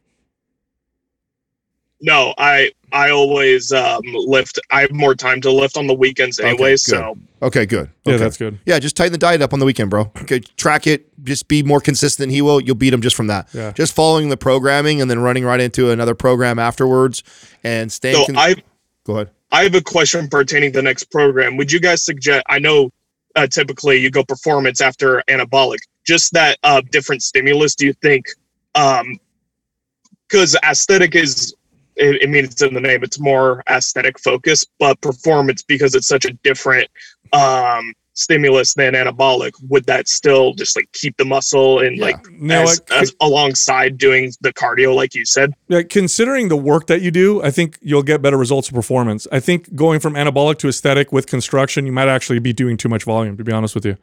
[2.01, 4.57] No, I I always um, lift.
[4.71, 6.71] I have more time to lift on the weekends anyway.
[6.71, 6.79] good.
[6.79, 7.91] so Okay, good.
[8.05, 8.57] Yeah, that's good.
[8.65, 10.11] Yeah, just tighten the diet up on the weekend, bro.
[10.21, 11.11] Okay, track it.
[11.23, 12.31] Just be more consistent.
[12.31, 12.61] He will.
[12.61, 13.49] You'll beat him just from that.
[13.53, 13.71] Yeah.
[13.73, 17.21] Just following the programming and then running right into another program afterwards
[17.63, 18.15] and staying.
[18.15, 18.55] so con- I
[19.03, 19.29] Go ahead.
[19.51, 21.57] I have a question pertaining to the next program.
[21.57, 22.43] Would you guys suggest?
[22.47, 22.91] I know
[23.35, 25.79] uh, typically you go performance after anabolic.
[26.05, 27.75] Just that uh, different stimulus.
[27.75, 28.25] Do you think?
[28.73, 31.53] Because aesthetic is,
[31.95, 33.03] it, it means it's in the name.
[33.03, 36.89] It's more aesthetic focused, but performance because it's such a different
[37.33, 39.51] um, stimulus than anabolic.
[39.69, 43.97] Would that still just like keep the muscle and like No, as, I- as alongside
[43.97, 45.53] doing the cardio, like you said?
[45.67, 49.27] Yeah, considering the work that you do, I think you'll get better results of performance.
[49.31, 52.89] I think going from anabolic to aesthetic with construction, you might actually be doing too
[52.89, 53.97] much volume, to be honest with you.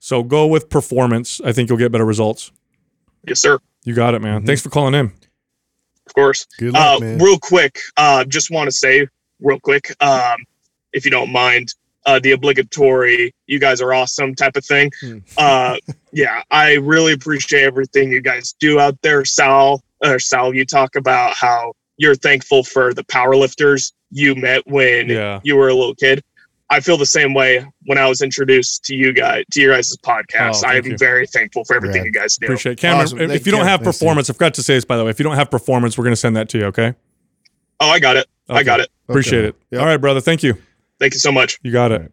[0.00, 1.40] So go with performance.
[1.44, 2.52] I think you'll get better results.
[3.26, 3.58] Yes, sir.
[3.84, 4.46] You got it, man.
[4.46, 5.12] Thanks for calling in.
[6.08, 6.46] Of course.
[6.58, 7.18] Good luck, uh, man.
[7.18, 9.06] Real quick, uh, just want to say
[9.40, 10.38] real quick, um,
[10.94, 11.74] if you don't mind,
[12.06, 14.90] uh, the obligatory "you guys are awesome" type of thing.
[15.00, 15.18] Hmm.
[15.36, 15.76] Uh,
[16.12, 19.82] yeah, I really appreciate everything you guys do out there, Sal.
[20.02, 25.40] Or Sal, you talk about how you're thankful for the powerlifters you met when Yeah.
[25.42, 26.22] you were a little kid.
[26.70, 29.96] I feel the same way when I was introduced to you guys to your guys'
[29.96, 30.62] podcast.
[30.64, 30.98] Oh, I'm you.
[30.98, 32.06] very thankful for everything Rad.
[32.06, 32.46] you guys do.
[32.46, 32.78] Appreciate it.
[32.78, 33.20] Cameron, Awesome.
[33.20, 33.66] if, Thank if you don't you.
[33.66, 35.10] have Thanks, performance, I forgot to say this, by the way.
[35.10, 36.94] If you don't have performance, we're going to send that to you, okay?
[37.80, 38.26] Oh, I got it.
[38.48, 38.90] I got it.
[39.08, 39.56] Appreciate it.
[39.70, 39.80] Yep.
[39.80, 40.20] All right, brother.
[40.20, 40.58] Thank you.
[40.98, 41.58] Thank you so much.
[41.62, 42.12] You got it.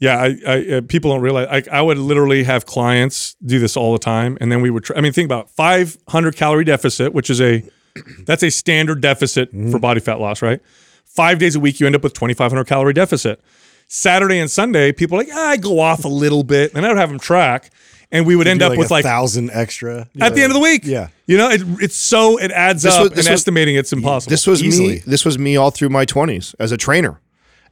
[0.00, 1.48] Yeah, I, I uh, people don't realize.
[1.50, 4.84] I, I would literally have clients do this all the time, and then we would.
[4.84, 7.64] Try, I mean, think about 500 calorie deficit, which is a
[8.20, 10.60] that's a standard deficit for body fat loss, right?
[11.04, 13.40] Five days a week, you end up with 2,500 calorie deficit.
[13.88, 16.88] Saturday and Sunday, people are like, ah, I go off a little bit, and I
[16.90, 17.70] would have them track,
[18.12, 20.54] and we would end up like with a like thousand extra at the end of
[20.54, 20.82] the week.
[20.84, 21.08] Yeah.
[21.26, 23.92] you know, it, it's so it adds This up, was- this and was- estimating it's
[23.92, 24.30] impossible.
[24.30, 24.88] This was Easily.
[24.88, 25.02] me.
[25.06, 27.18] This was me all through my twenties as a trainer,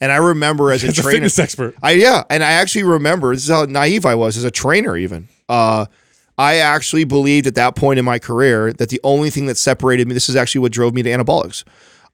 [0.01, 1.75] and I remember as a As a fitness expert.
[1.83, 4.97] I yeah, and I actually remember this is how naive I was as a trainer.
[4.97, 5.85] Even uh,
[6.39, 10.09] I actually believed at that point in my career that the only thing that separated
[10.09, 10.15] me.
[10.15, 11.63] This is actually what drove me to anabolics.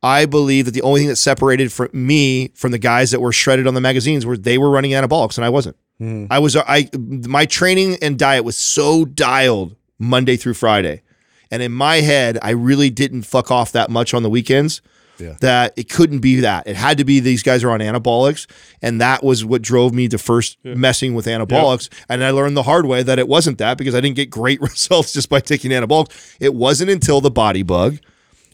[0.02, 3.32] I believe that the only thing that separated from me from the guys that were
[3.32, 5.76] shredded on the magazines were they were running anabolics and I wasn't.
[5.98, 6.26] Hmm.
[6.30, 11.02] I was uh, I my training and diet was so dialed Monday through Friday.
[11.50, 14.80] And in my head, I really didn't fuck off that much on the weekends.
[15.18, 15.36] Yeah.
[15.40, 16.66] That it couldn't be that.
[16.66, 18.50] It had to be these guys are on anabolics.
[18.80, 21.88] And that was what drove me to first messing with anabolics.
[22.08, 24.60] And I learned the hard way that it wasn't that because I didn't get great
[24.62, 26.36] results just by taking anabolics.
[26.40, 28.00] It wasn't until the BodyBugg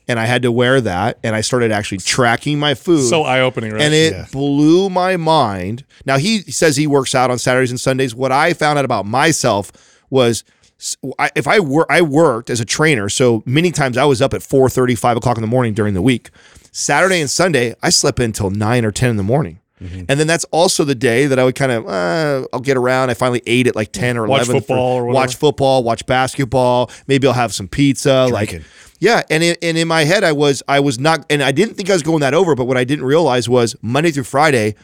[0.09, 3.09] and I had to wear that and I started actually tracking my food.
[3.09, 3.82] so eye opening, right?
[3.82, 4.26] And it Yeah.
[4.32, 5.85] blew my mind.
[6.06, 8.14] Now he says he works out on Saturdays and Sundays.
[8.14, 9.70] What I found out about myself
[10.10, 10.44] was
[10.80, 14.22] s- I- if I wor- I worked as a trainer, so many times I was
[14.22, 16.30] up at 4 5 o'clock in the morning during the week.
[16.72, 19.59] Saturday and Sunday, I slept until 9 or 10 in the morning.
[19.82, 20.05] Mm-hmm.
[20.09, 23.10] And then that's also the day that I would kind of, uh, I'll get around.
[23.10, 24.55] I finally ate at like 10 or Watch 11.
[24.56, 25.14] for- football or whatever.
[25.14, 26.90] Watch football, watch basketball.
[27.06, 28.26] Maybe I'll have some pizza.
[28.30, 28.68] Like, Drinking.
[28.99, 31.75] Yeah, and in, and in my head, I was I was not, and I didn't
[31.75, 32.55] think I was going that over.
[32.55, 34.75] But what I didn't realize was Monday through Friday,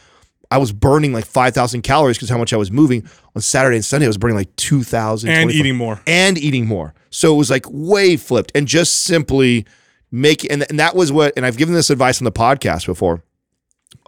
[0.49, 3.07] I was burning like five thousand calories because how much I was moving.
[3.35, 6.01] On Saturday and Sunday, I was burning like two thousand and eating more.
[6.07, 6.93] and eating more.
[7.09, 9.65] So it was like way flipped, and just simply
[10.11, 11.33] make and, and that was what.
[11.35, 13.21] And I've given this advice on the podcast before.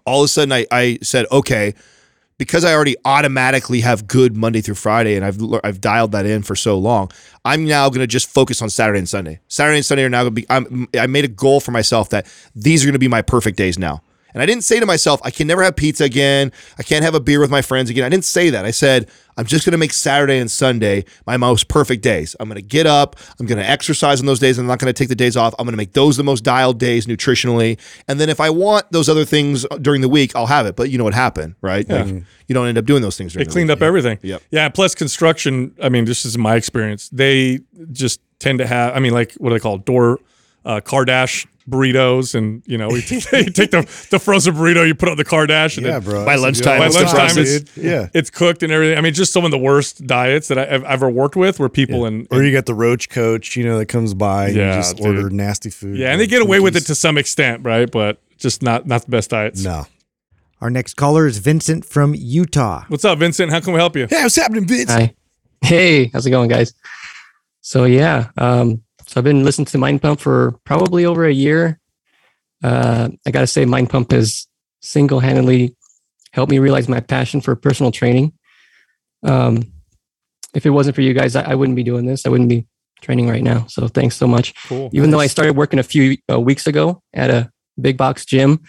[0.05, 1.73] All of a sudden, I I said, okay,
[2.37, 6.43] because I already automatically have good Monday through Friday, and I've I've dialed that in
[6.43, 7.11] for so long.
[7.43, 9.39] I'm now going to just focus on Saturday and Sunday.
[9.47, 10.45] Saturday and Sunday are now going to be.
[10.49, 13.57] I'm, I made a goal for myself that these are going to be my perfect
[13.57, 14.01] days now.
[14.33, 16.51] And I didn't say to myself, I can never have pizza again.
[16.77, 18.03] I can't have a beer with my friends again.
[18.03, 18.65] I didn't say that.
[18.65, 22.35] I said, I'm just going to make Saturday and Sunday my most perfect days.
[22.39, 23.15] I'm going to get up.
[23.39, 24.57] I'm going to exercise on those days.
[24.57, 25.53] I'm not going to take the days off.
[25.59, 27.79] I'm going to make those the most dialed days nutritionally.
[28.07, 30.75] And then if I want those other things during the week, I'll have it.
[30.75, 31.87] But you know what happened, right?
[31.87, 32.07] Like,
[32.47, 33.33] you don't end up doing those things.
[33.33, 33.77] They During the cleaned week.
[33.77, 34.19] up everything.
[34.23, 34.41] Yep.
[34.51, 34.69] Yeah.
[34.69, 35.75] Plus construction.
[35.81, 37.09] I mean, this is my experience.
[37.09, 37.59] They
[37.91, 38.95] just tend to have.
[38.95, 39.85] I mean, like what do they call it?
[39.85, 40.19] door
[40.65, 44.85] uh, car dash burritos, and you know, we take, you take the the frozen burrito,
[44.87, 46.25] you put on the car dash, and Yeah, bro.
[46.25, 48.09] By lunchtime, by it's lunchtime it's yeah.
[48.13, 48.97] it's cooked and everything.
[48.97, 51.69] I mean, just some of the worst diets that I- I've ever worked with, where
[51.69, 54.75] people in, Or you got the roach coach, you know, that comes by and Yeah,
[54.75, 55.05] you just dude.
[55.07, 55.97] order nasty food.
[55.97, 57.89] yeah, and they like get away with it to some extent, right?
[57.91, 59.63] But just not not the best diets.
[59.63, 59.85] No.
[60.59, 62.83] Our next caller is Vincent from Utah.
[62.87, 63.51] What's up, Vincent?
[63.51, 64.07] How can we help you?
[64.09, 64.91] Yeah, what's happening, Vince?
[64.91, 65.13] Hi.
[65.61, 66.73] Hey, how's it going, guys?
[67.61, 71.79] So yeah, um, so I've been listening to Mind Pump for probably over a year.
[72.63, 74.47] Uh, I got to say, Mind Pump has
[74.81, 75.75] single-handedly
[76.33, 78.33] helped me realize my passion for personal training.
[79.23, 79.71] Um,
[80.53, 82.25] if it wasn't for you guys, I, I wouldn't be doing this.
[82.25, 82.67] I wouldn't be
[83.01, 83.65] training right now.
[83.67, 84.53] So thanks so much.
[84.67, 84.89] Cool.
[84.93, 88.63] Even though I started working a few uh, weeks ago at a big box gym,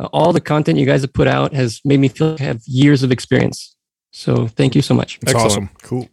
[0.00, 2.44] uh, all the content you guys have put out has made me feel like I
[2.44, 3.76] have years of experience.
[4.10, 5.18] So thank you so much.
[5.22, 5.50] It's Excellent.
[5.50, 5.70] awesome.
[5.82, 6.08] Cool.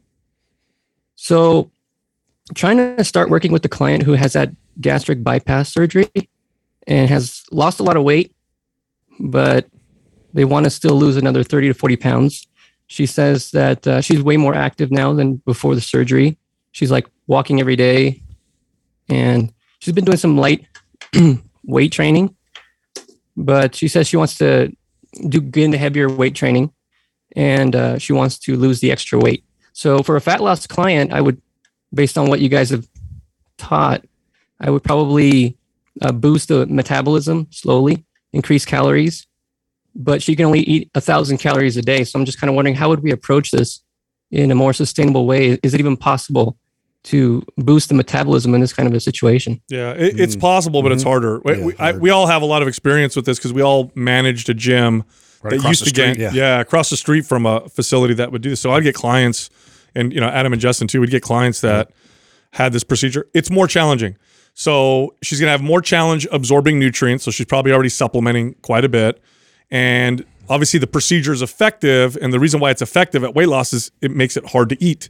[1.15, 1.71] So,
[2.55, 6.09] trying to start working with the client who has had gastric bypass surgery
[6.87, 8.35] and has lost a lot of weight,
[9.19, 9.67] but
[10.33, 12.47] they want to still lose another 30 to 40 pounds.
[12.87, 16.37] She says that uh, she's way more active now than before the surgery.
[16.71, 18.23] She's like walking every day
[19.09, 20.65] and she's been doing some light
[21.63, 22.35] weight training,
[23.35, 24.71] but she says she wants to
[25.27, 26.71] do get into heavier weight training
[27.35, 29.43] and uh, she wants to lose the extra weight.
[29.73, 31.41] So for a fat loss client, I would,
[31.93, 32.87] based on what you guys have
[33.57, 34.05] taught,
[34.59, 35.57] I would probably
[36.01, 39.27] uh, boost the metabolism slowly, increase calories,
[39.95, 42.03] but she can only eat a thousand calories a day.
[42.03, 43.81] So I'm just kind of wondering how would we approach this
[44.31, 45.57] in a more sustainable way?
[45.63, 46.57] Is it even possible
[47.05, 49.61] to boost the metabolism in this kind of a situation?
[49.69, 50.41] Yeah, it, it's Mm.
[50.41, 51.09] possible, but it's Mm-hmm.
[51.09, 51.39] harder.
[51.43, 53.61] We, Yeah, we, I, we all have a lot of experience with this because we
[53.61, 55.03] all managed a gym
[55.41, 56.59] Right that used the to get street, yeah.
[56.59, 58.59] across the street from a facility that would do this.
[58.59, 59.49] So I'd get clients,
[59.95, 61.01] and you know Adam and Justin too.
[61.01, 61.91] We'd get clients that
[62.51, 63.27] had this procedure.
[63.33, 64.17] It's more challenging.
[64.53, 67.23] So she's gonna have more challenge absorbing nutrients.
[67.23, 69.21] So she's probably already supplementing quite a bit,
[69.71, 72.17] and obviously the procedure is effective.
[72.21, 74.83] And the reason why it's effective at weight loss is it makes it hard to
[74.83, 75.09] eat.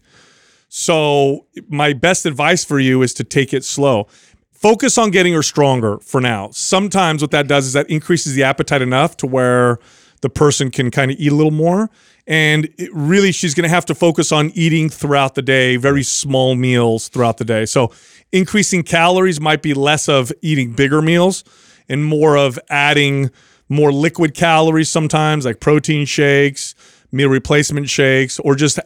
[0.70, 4.08] So my best advice for you is to take it slow.
[4.52, 6.50] Focus on getting her stronger for now.
[6.52, 9.80] Sometimes what that does is that increases the appetite enough to where
[10.22, 11.90] the person can kind of eat a little more.
[12.30, 16.54] And really, she's going to have to focus on eating throughout the day, very small
[16.54, 17.66] meals throughout the day.
[17.66, 17.92] So
[18.32, 21.44] increasing calories might be less of eating bigger meals
[21.90, 23.32] and more of adding
[23.68, 26.76] more liquid calories sometimes, like protein shakes,
[27.12, 28.80] meal replacement shakes, or just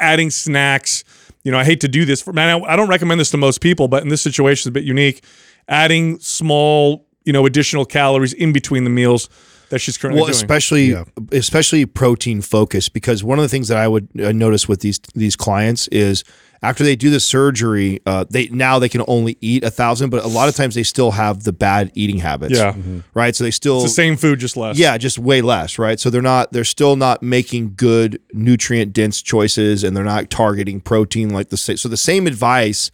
[0.00, 1.04] adding snacks.
[1.44, 2.62] You know, I hate to do this for man.
[2.62, 4.84] I I don't recommend this to most people, but in this situation, it's a bit
[4.84, 5.22] unique.
[5.68, 9.28] Adding small, you know, additional calories in between the meals
[9.70, 10.34] that she's currently well, doing.
[10.36, 11.04] especially Yeah.
[11.32, 15.00] especially protein focused because one of the things that I would uh, notice with these
[15.14, 16.24] these clients is
[16.62, 20.24] after they do the surgery, uh, they now they can only eat a thousand, but
[20.24, 22.54] a lot of times they still have the bad eating habits.
[22.58, 22.74] Yeah.
[23.12, 23.36] right.
[23.36, 24.78] So they still it's the same food, just less.
[24.78, 26.00] yeah, just way less, right?
[26.00, 30.80] So they're not they're still not making good nutrient dense choices and they're not targeting
[30.80, 32.90] protein like the sa- so the same advice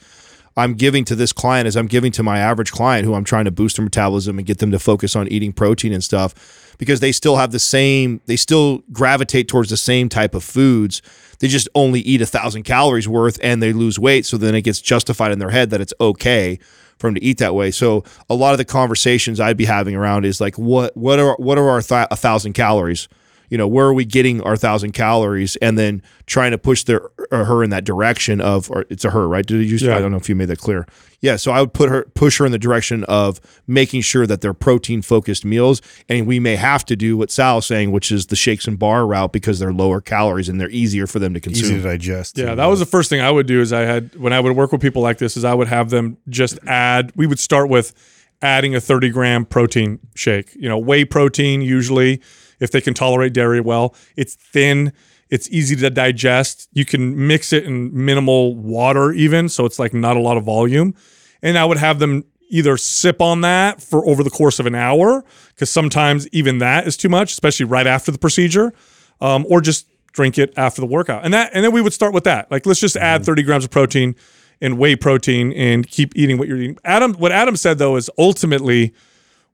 [0.57, 3.45] I'm giving to this client as I'm giving to my average client who I'm trying
[3.47, 7.01] to boost their metabolism and get them to focus on eating protein and stuff because
[7.01, 11.01] they still have the same they still gravitate towards the same type of foods.
[11.39, 14.27] They just only eat a thousand calories worth and they lose weight.
[14.27, 16.59] So then it gets justified in their head that it's okay
[16.99, 17.71] for them to eat that way.
[17.71, 21.35] So a lot of the conversations I'd be having around is like, what what are
[21.37, 23.09] what are our a thousand calories?
[23.53, 25.57] You know, where are we getting our thousand calories?
[25.57, 29.11] And then trying to push their or her in that direction of, or it's a
[29.11, 29.45] her, right?
[29.45, 29.77] Did you?
[29.77, 29.95] Yeah.
[29.95, 30.87] I don't know if you made that clear.
[31.21, 31.37] Yeah.
[31.37, 34.55] So I would put her push her in the direction of making sure that they're
[34.55, 38.37] protein focused meals, and we may have to do what Sal's saying, which is the
[38.37, 41.61] shakes and bar route because they're lower calories and they're easier for them to Easy
[41.61, 41.83] consume.
[41.83, 42.39] to digest.
[42.39, 44.33] Yeah, and, that was uh, the first thing I would do is I had when
[44.33, 47.27] I would work with people like this is I would have them just add we
[47.27, 47.93] would start with
[48.41, 50.55] adding a 30 gram protein shake.
[50.55, 52.23] You know, whey protein usually
[52.63, 53.95] if they can tolerate dairy well.
[54.17, 54.93] It's thin,
[55.29, 56.69] it's easy to digest.
[56.73, 60.45] You can mix it in minimal water even, so it's like not a lot of
[60.45, 60.95] volume.
[61.43, 64.75] And I would have them either sip on that for over the course of an
[64.75, 65.25] hour
[65.55, 68.73] because sometimes even that is too much, especially right after the procedure,
[69.21, 71.25] um, or just drink it after the workout.
[71.25, 72.51] And that, and then we would start with that.
[72.51, 74.15] Like, let's just add 30 grams of protein
[74.61, 76.79] and whey protein and keep eating what you're eating.
[76.85, 78.95] Adam, what Adam said though is ultimately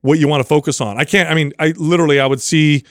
[0.03, 0.99] what you want to focus on.
[0.99, 1.29] I can't.
[1.31, 2.85] I mean, I literally I would see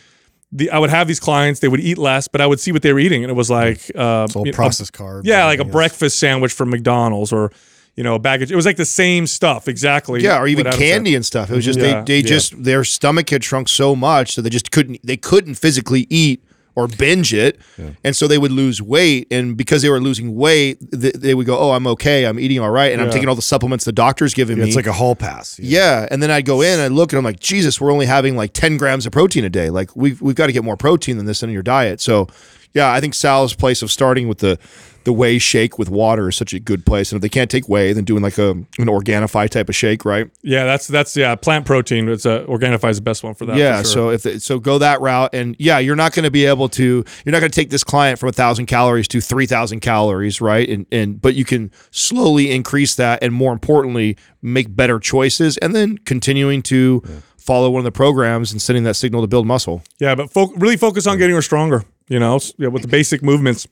[0.51, 1.59] the I would have these clients.
[1.59, 3.49] They would eat less, but I would see what they were eating, and it was
[3.49, 5.21] like uh, it's all you know, processed carbs.
[5.25, 7.51] yeah, like a everything breakfast sandwich from McDonald's or
[7.95, 8.51] you know a baggage.
[8.51, 10.21] It was like the same stuff exactly.
[10.23, 10.93] Yeah, or even what Adam said.
[10.93, 11.49] candy and stuff.
[11.49, 12.01] It was just Yeah.
[12.03, 15.55] they they just their stomach had shrunk so much so they just couldn't they couldn't
[15.55, 16.43] physically eat
[16.77, 17.59] or binge it,
[18.03, 19.27] and so they would lose weight.
[19.31, 22.25] And because they were losing weight, th- they would go, "Oh, I'm okay.
[22.25, 24.69] I'm eating all right, and I'm taking all the supplements the doctor's giving Yeah, me."
[24.69, 25.59] it's like a hall pass.
[25.59, 28.05] yeah, and then I'd go in and I'd look and I'm like, Jesus, we're only
[28.05, 29.69] having like 10 grams of protein a day.
[29.71, 31.99] Like we've we've got to get more protein than this in your diet.
[31.99, 32.27] So
[32.73, 34.59] yeah, I think Sal's place of starting with the
[35.07, 37.13] the whey shake with water is such a good place.
[37.13, 40.03] And if they can't take whey, then doing like a an Organifi type of shake,
[40.03, 40.29] right?
[40.41, 42.09] Yeah, that's that's yeah, plant protein.
[42.09, 43.53] It's a Organifi is the best one for that.
[43.53, 43.77] for yeah.
[43.77, 43.85] sure.
[43.85, 46.67] So if they, so, go that route, and yeah, you're not going to be able
[46.69, 47.05] to.
[47.23, 50.41] You're not going to take this client from a thousand calories to three thousand calories,
[50.41, 50.67] right?
[50.67, 55.73] And and but you can slowly increase that, and more importantly, make better choices, and
[55.73, 57.01] then continuing to
[57.37, 59.81] follow one of the programs and sending that signal to build muscle.
[59.99, 61.85] Yeah, but fo- really focus on getting her stronger.
[62.09, 63.67] You know, yeah, with the basic movements,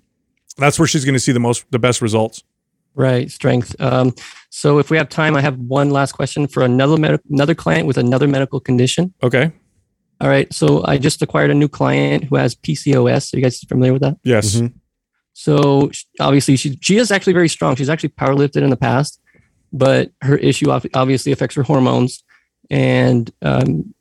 [0.57, 2.44] that's where she's going to see the most, the best results.
[2.94, 3.76] Right, strength.
[3.82, 4.14] Um,
[4.49, 7.88] so if we have time, I have one last question for another med- another client
[7.88, 9.14] with another medical condition.
[9.22, 9.52] Okay.
[10.22, 10.52] All right.
[10.53, 13.34] So I just acquired a new client who has PCOS.
[13.34, 14.18] Are you guys familiar with that?
[14.23, 14.56] Yes.
[14.56, 14.73] Mhm.
[15.34, 17.76] So sh- obviously she she is actually very strong.
[17.76, 19.19] She's actually powerlifted in the past,
[19.73, 22.23] but her issue obviously affects her hormones,
[22.69, 23.94] and um,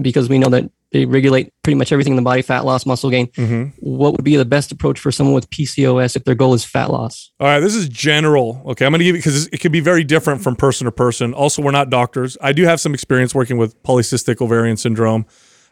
[0.00, 3.10] because we know that they regulate pretty much everything in the body: fat loss, muscle
[3.10, 3.28] gain.
[3.36, 6.64] hmm What would be the best approach for someone with PCOS if their goal is
[6.64, 7.30] fat loss?
[7.40, 7.60] All right.
[7.60, 8.62] This is general.
[8.66, 8.84] Okay.
[8.84, 11.32] I'm going to give you because it could be very different from person to person.
[11.32, 12.36] Also, we're not doctors.
[12.40, 15.26] I do have some experience working with polycystic ovarian syndrome.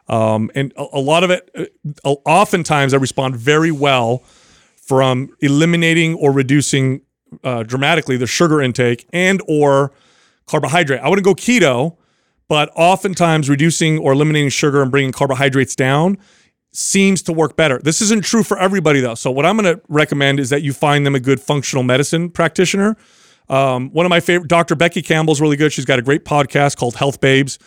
[0.08, 1.50] Um, and a, a lot of it,
[2.04, 4.22] uh, oftentimes, I respond very well
[4.86, 7.02] from eliminating or reducing
[7.44, 9.92] uh, dramatically the sugar intake and or
[10.46, 11.00] carbohydrate.
[11.02, 11.97] I wouldn't go keto,
[12.48, 16.18] but oftentimes reducing or eliminating sugar and bringing carbohydrates down
[16.72, 17.78] seems to work better.
[17.82, 19.14] This isn't true for everybody though.
[19.14, 22.30] So what I'm going to recommend is that you find them a good functional medicine
[22.30, 22.96] practitioner.
[23.48, 24.74] Um, one of my favorite, Dr.
[24.76, 25.72] Becky Campbell's really good.
[25.72, 27.58] She's got a great podcast called Health Babes.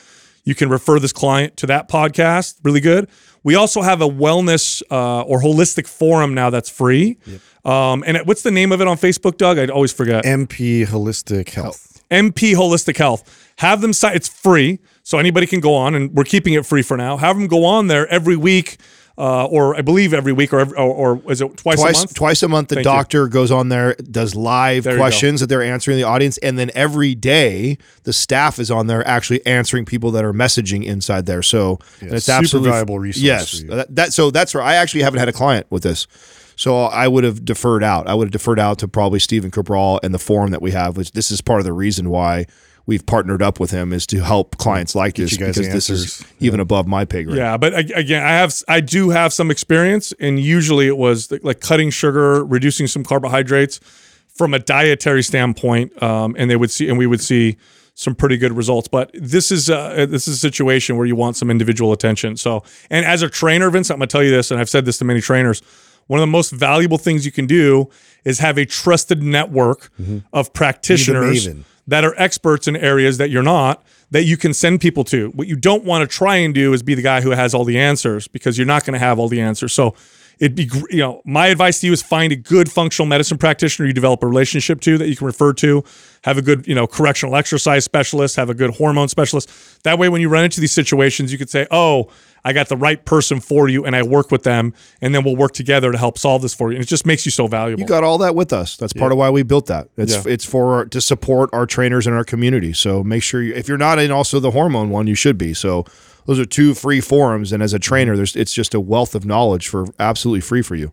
[0.44, 2.60] You can refer this client to that podcast.
[2.64, 3.10] Really good.
[3.44, 7.18] We also have a wellness uh, or holistic forum now that's free.
[7.66, 9.58] Um, and it- what's the name of it on Facebook, Doug?
[9.58, 10.24] I always forget.
[10.26, 12.04] MP Holistic Health.
[12.12, 13.51] MP Holistic Health.
[13.62, 14.16] Have them site.
[14.16, 17.18] It's free, so anybody can go on, and we're keeping it free for now.
[17.18, 18.78] Have them go on there every week,
[19.20, 21.98] uh, or I believe every week, or every, or, or is it twice, a twice
[22.00, 22.16] month?
[22.16, 22.92] twice a month the Thank you.
[22.92, 26.72] doctor goes on there does live There questions that they're answering the audience and then
[26.74, 31.44] every day the staff is on there actually answering people that are messaging inside there
[31.44, 33.76] so and it's super absolutely valuable resource yes for you.
[33.76, 36.08] that, that so that's where i actually haven't had a client with this
[36.56, 40.00] so i would have deferred out i would have deferred out to probably stephen cabral
[40.02, 42.46] and the forum that we have which this is part of the reason why
[42.86, 45.74] we've partnered up with him is to help clients like Get this you guys because
[45.74, 46.34] this is answers.
[46.40, 50.14] even above my pay grade Yeah, but again, I have I do have some experience,
[50.20, 53.80] and usually it was like cutting sugar, reducing some carbohydrates
[54.28, 57.58] from a dietary standpoint, um, and they would see and we would see
[57.94, 58.88] some pretty good results.
[58.88, 62.38] But this is uh, this is a situation where you want some individual attention.
[62.38, 64.98] So, and as a trainer, Vince, I'm gonna tell you this, and I've said this
[65.00, 65.62] to many trainers.
[66.08, 67.90] One of the most valuable things you can do
[68.26, 69.92] is have a trusted network
[70.34, 71.64] of practitioners maven.
[71.88, 75.30] That are experts in areas that you're not that you can send people to.
[75.30, 77.64] What you don't want to try and do is be the guy who has all
[77.64, 79.74] the answers because you're not going to have all the answers.
[79.74, 79.96] So
[80.42, 83.88] it'd be you know my advice to you is find a good functional medicine practitioner
[83.88, 85.84] you develop a relationship to that you can refer to
[86.24, 89.50] have a good you know correctional exercise specialist have a good hormone specialist
[89.84, 92.10] that way when you run into these situations you could say oh
[92.44, 95.36] i got the right person for you and i work with them and then we'll
[95.36, 97.82] work together to help solve this for you and it just makes you so valuable
[97.82, 98.78] You got all that with us.
[98.78, 99.90] That's part of why we built that.
[99.98, 100.34] It's Yeah.
[100.34, 102.74] it's for to support our trainers in our community.
[102.74, 105.54] So make sure you, if you're not in also the hormone one, you should be.
[105.54, 105.86] So
[106.26, 109.26] those are two free forums, and as a trainer, there's it's just a wealth of
[109.26, 110.92] knowledge for absolutely free for you.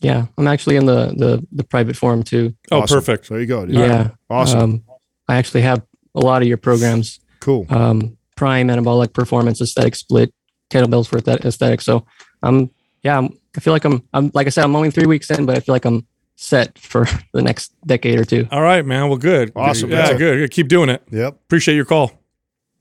[0.00, 2.54] Yeah, I'm actually in the the, the private forum too.
[2.70, 2.96] oh Awesome.
[2.98, 3.64] perfect There you go.
[3.66, 3.76] dude.
[3.76, 4.60] Yeah, Awesome.
[4.60, 4.82] Um,
[5.28, 5.82] I actually have
[6.14, 7.20] a lot of your programs.
[7.40, 7.66] cool.
[7.70, 10.32] Um, Prime, Anabolic Performance, Aesthetic Split,
[10.74, 11.84] Kettlebells for Aesthet- Aesthetics.
[11.84, 12.04] So
[12.42, 12.70] I'm
[13.02, 15.46] yeah, I'm, I feel like I'm I'm like I said, I'm only three weeks in,
[15.46, 16.06] but I feel like I'm
[16.36, 18.48] set for the next decade or two.
[18.50, 19.90] all right man well good Awesome.
[19.90, 20.18] yeah Yeah.
[20.18, 21.34] good keep doing it Yep.
[21.46, 22.10] appreciate your call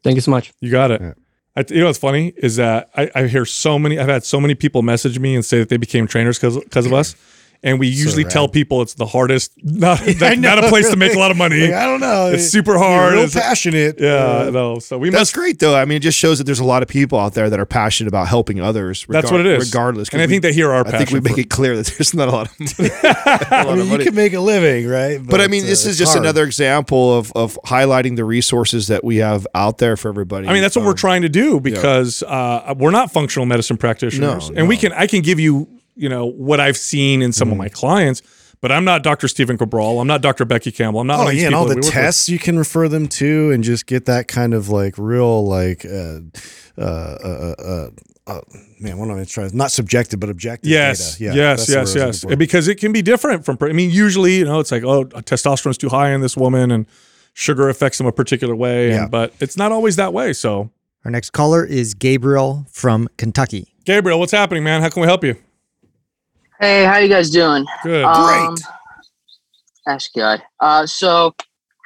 [0.04, 0.52] Thank you so much.
[0.60, 1.00] You got it.
[1.02, 1.14] Yeah.
[1.56, 3.98] I, you know what's funny is that I, I hear so many.
[4.00, 6.86] I've had so many people message me and say that they became trainers because because
[6.86, 7.16] of us,
[7.64, 8.32] and we usually rad.
[8.32, 11.32] tell people it's the hardest, not I that, not a place to make a lot
[11.32, 11.62] of money.
[11.62, 12.28] Like, I don't know.
[12.34, 12.84] It's super hard.
[12.84, 13.14] You're hard.
[13.14, 14.00] real It's- passionate.
[14.00, 14.16] yeah,
[14.48, 14.80] Uh, no.
[14.80, 15.34] So we That's must.
[15.34, 15.76] great though.
[15.76, 17.66] I mean, it just shows that there's a lot of people out there that are
[17.66, 19.06] passionate about helping others.
[19.08, 20.10] That's what it is, regardless.
[20.10, 20.96] and I we- think they hear our passion.
[20.96, 22.90] I think we make for- it clear that there's not a lot of money.
[23.04, 24.04] lot I of mean, you money.
[24.06, 25.20] can make a living, right?
[25.26, 26.24] But I mean, uh, this is just hard.
[26.26, 30.48] another example of of highlighting the resources that we have out there for everybody.
[30.48, 33.78] I mean, that's what we're Um, trying to do because uh, we're not functional medicine
[33.78, 34.92] practitioners, No, and we can.
[34.94, 38.22] I can give you, you know, what I've seen in some of my clients,
[38.62, 39.28] but I'm not Dr.
[39.28, 40.00] Stephen Cabral.
[40.00, 40.46] I'm not Dr.
[40.46, 41.02] Becky Campbell.
[41.02, 41.20] I'm not.
[41.20, 41.92] Oh yeah, and all the we with.
[41.92, 45.86] tests you can refer them to, and just get that kind of like real like,
[45.86, 46.20] uh,
[46.78, 47.90] uh, uh, uh,
[48.26, 48.40] uh,
[48.80, 49.56] man, what am I trying?
[49.56, 50.72] Not subjective, but objective.
[50.72, 51.24] Yes, data.
[51.24, 52.24] Yeah, yes, that's the word I yes, yes.
[52.24, 52.40] looking.
[52.40, 53.58] Because it can be different from.
[53.62, 56.88] I mean, usually, you know, it's like, oh, testosterone's too high in this woman, and
[57.34, 59.08] sugar affects them a particular way, and, Yeah.
[59.08, 60.32] but it's not always that way.
[60.32, 60.70] So,
[61.04, 63.74] Our next caller is Gabriel from Kentucky.
[63.84, 64.82] Gabriel, what's happening, man?
[64.82, 65.36] How can we help you?
[66.64, 67.66] Hey, how you guys doing?
[67.84, 68.06] Good.
[68.06, 68.56] Um,
[69.86, 70.42] Ask God.
[70.62, 71.36] Uh, so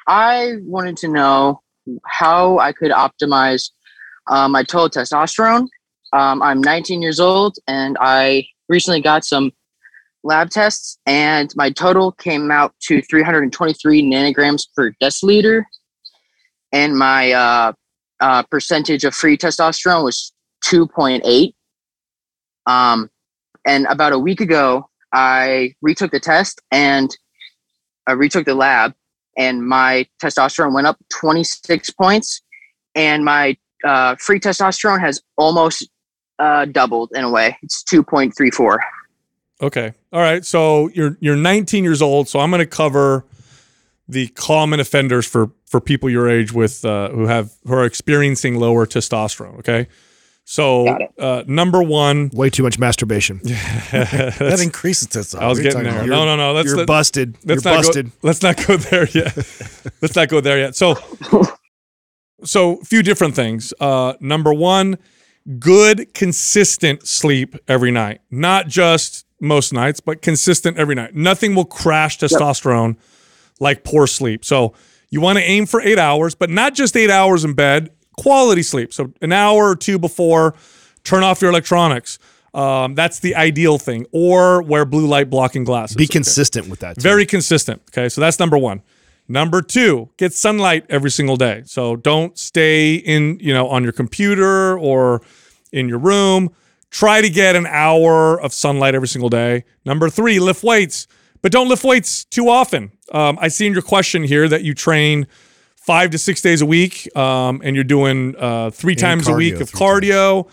[0.05, 1.63] I wanted to know
[2.05, 3.71] how I could optimize
[4.27, 5.65] uh, my total testosterone.
[6.13, 9.51] Um, I'm 19 years old, and I recently got some
[10.23, 15.63] lab tests, and my total came out to 323 nanograms per deciliter,
[16.71, 17.73] and my uh,
[18.19, 20.33] uh, percentage of free testosterone was
[20.65, 21.55] 2.8.
[22.67, 23.09] Um,
[23.67, 27.15] and about a week ago, I retook the test and
[28.07, 28.93] I retook the lab,
[29.37, 32.41] and my testosterone went up 26 points,
[32.95, 35.87] and my uh, free testosterone has almost
[36.39, 37.57] uh, doubled in a way.
[37.61, 38.77] It's 2.34.
[39.61, 39.93] Okay.
[40.13, 40.45] All right.
[40.45, 42.27] So you're you're 19 years old.
[42.29, 43.25] So I'm going to cover
[44.07, 48.59] the common offenders for for people your age with uh, who have who are experiencing
[48.59, 49.59] lower testosterone.
[49.59, 49.87] Okay.
[50.49, 50.87] So
[51.19, 53.41] uh, number one, Way too much masturbation.
[53.43, 55.41] That increases testosterone.
[55.41, 56.07] I was What are getting there.
[56.07, 56.53] No, no, no.
[56.53, 57.35] Let's You're let, busted.
[57.43, 58.05] You're busted.
[58.05, 59.35] Go, let's not go there yet.
[60.01, 60.77] let's not go there yet.
[60.77, 60.95] So,
[62.45, 63.73] so a few different things.
[63.81, 64.97] Uh, number one,
[65.59, 71.13] good consistent sleep every night, not just most nights, but consistent every night.
[71.13, 72.95] Nothing will crash testosterone
[73.59, 74.45] like poor sleep.
[74.45, 74.73] So
[75.09, 77.89] you want to aim for eight hours, but not just eight hours in bed.
[78.17, 78.93] Quality sleep.
[78.93, 80.55] So an hour or two before,
[81.03, 82.19] turn off your electronics.
[82.53, 84.05] Um, that's the ideal thing.
[84.11, 85.95] Or wear blue light blocking glasses.
[85.95, 86.13] Be Okay.
[86.13, 86.95] consistent with that.
[86.95, 87.01] Too.
[87.01, 87.81] Very consistent.
[87.91, 88.09] Okay.
[88.09, 88.81] So that's number one.
[89.29, 91.61] Number two, get sunlight every single day.
[91.65, 95.21] So don't stay in, you know, on your computer or
[95.73, 96.49] in your room.
[96.89, 99.65] Try to get an hour of sunlight every single day.
[99.85, 101.07] Number three, lift weights,
[101.41, 102.91] but don't lift weights too often.
[103.11, 105.27] Um, I see in your question here that you train
[105.87, 109.53] five to six days a week um, and you're doing uh, three times a week
[109.61, 110.03] of three times.
[110.03, 110.51] cardio.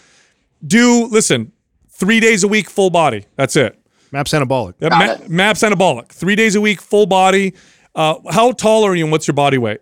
[0.65, 1.51] Do, listen,
[1.91, 3.27] three days a week, full body.
[3.35, 3.77] That's it.
[4.13, 4.75] Maps anabolic.
[4.79, 5.29] Yeah, Got ma- it.
[5.29, 7.53] MAPS anabolic, three days a week, full body.
[7.97, 9.81] Uh, how tall are you and what's your body weight?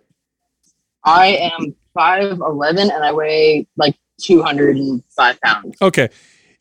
[1.03, 1.27] I
[1.59, 5.77] am 5'11 and I weigh like 205 pounds.
[5.83, 6.09] Okay.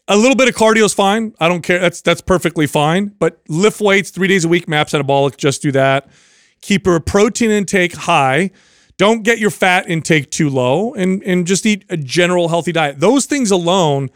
[0.08, 1.34] A little bit of cardio is fine.
[1.40, 1.78] I don't care.
[1.78, 3.06] That's that's perfectly fine.
[3.18, 6.08] But lift weights three days a week, MAPS anabolic, just do that.
[6.60, 8.50] Keep your protein intake high.
[9.02, 13.00] Don't get your fat intake too low and, and just eat a general healthy diet.
[13.00, 14.10] Those things alone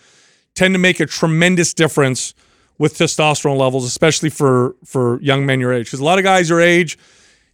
[0.55, 2.35] tend to make a tremendous difference
[2.79, 5.87] with testosterone levels, especially for for young men your age.
[5.87, 6.97] Because a lot of guys your age,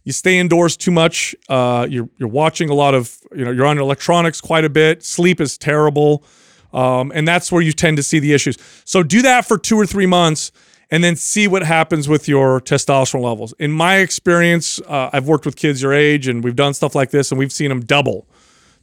[0.03, 1.35] you stay indoors too much.
[1.49, 5.03] Uh, you're you're watching a lot of you know you're on electronics quite a bit.
[5.03, 6.23] Sleep is terrible,
[6.71, 8.59] um, and that's where you tend to see the issues.
[8.85, 10.51] So do that for two or three months,
[10.91, 13.53] and then see what happens with your testosterone levels.
[13.59, 17.11] In my experience, uh, I've worked with kids your age, and we've done stuff like
[17.11, 18.27] this, and we've seen them double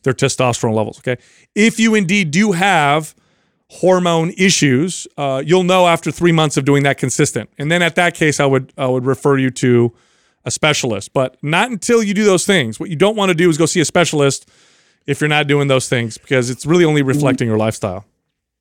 [0.03, 0.99] their testosterone levels.
[0.99, 1.17] Okay,
[1.55, 3.15] if you indeed do have
[3.69, 7.49] hormone issues, uh, you'll know after three months of doing that consistent.
[7.57, 9.93] And then at that case, I would I would refer you to
[10.45, 12.81] a specialist, but not until you do those things.
[12.81, 14.49] What you don't want to do is go see a specialist
[15.07, 18.05] if you're not doing those things because it's really only reflecting your lifestyle.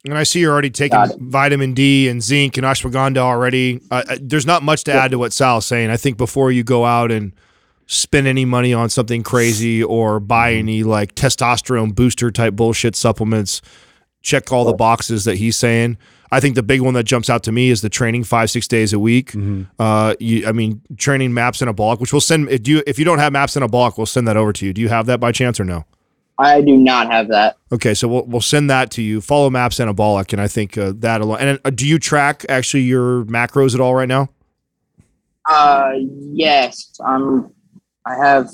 [0.05, 3.81] And I see you're already taking vitamin D and zinc and ashwagandha already.
[3.91, 5.89] Uh, uh, there's not much to add to what Sal's saying.
[5.89, 7.34] I think before you go out and
[7.85, 13.61] spend any money on something crazy or buy any like testosterone booster type bullshit supplements,
[14.21, 15.97] check all the boxes that he's saying.
[16.31, 18.67] I think the big one that jumps out to me is the training five six
[18.67, 19.34] days a week.
[19.80, 22.49] Uh, you, I mean, training MAPS Anabolic, which we'll send.
[22.49, 24.71] If you if you don't have MAPS Anabolic, we'll send that over to you.
[24.71, 25.85] Do you have that by chance or no?
[26.40, 27.57] I do not have that.
[27.70, 29.20] Okay, so we'll we'll send that to you.
[29.20, 31.40] Follow Maps Anabolic, and I think uh, that alone.
[31.40, 34.30] And uh, do you track actually your macros at all right now?
[35.48, 35.91] Uh,
[36.32, 37.53] yes, um,
[38.06, 38.49] I have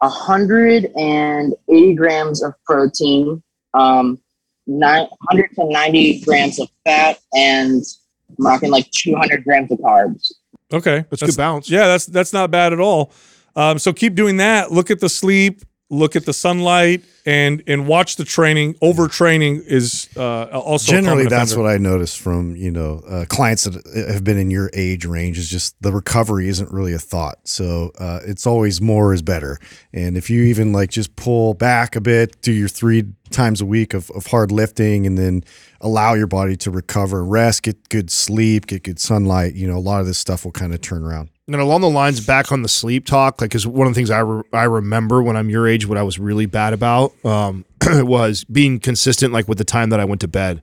[0.00, 3.42] a hundred and eighty grams of protein,
[3.74, 4.18] um,
[4.66, 7.82] nine hundred to ninety grams of fat, and
[8.30, 10.32] I'm rocking like two hundred grams of carbs.
[10.72, 11.68] Okay, That's, good balance.
[11.68, 13.12] Yeah, that's that's not bad at all.
[13.54, 14.72] Um, so keep doing that.
[14.72, 15.62] Look at the sleep.
[15.88, 18.74] Look at the sunlight, and and watch the training.
[18.74, 23.86] Overtraining is uh, also Generally, that's what I noticed from you know uh, clients that
[24.08, 27.38] have been in your age range is just the recovery isn't really a thought.
[27.44, 29.58] So uh, it's always more is better.
[29.92, 33.66] And if you even like just pull back a bit, do your three times a
[33.66, 35.44] week of, of hard lifting, and then
[35.80, 39.54] allow your body to recover, rest, get good sleep, get good sunlight.
[39.54, 41.30] You know, a lot of this stuff will kind of turn around.
[41.48, 44.10] And along the lines, back on the sleep talk, like, because one of the things
[44.10, 47.64] I re- I remember when I'm your age, what I was really bad about um,
[47.86, 50.60] was being consistent, like with the time that I went to bed.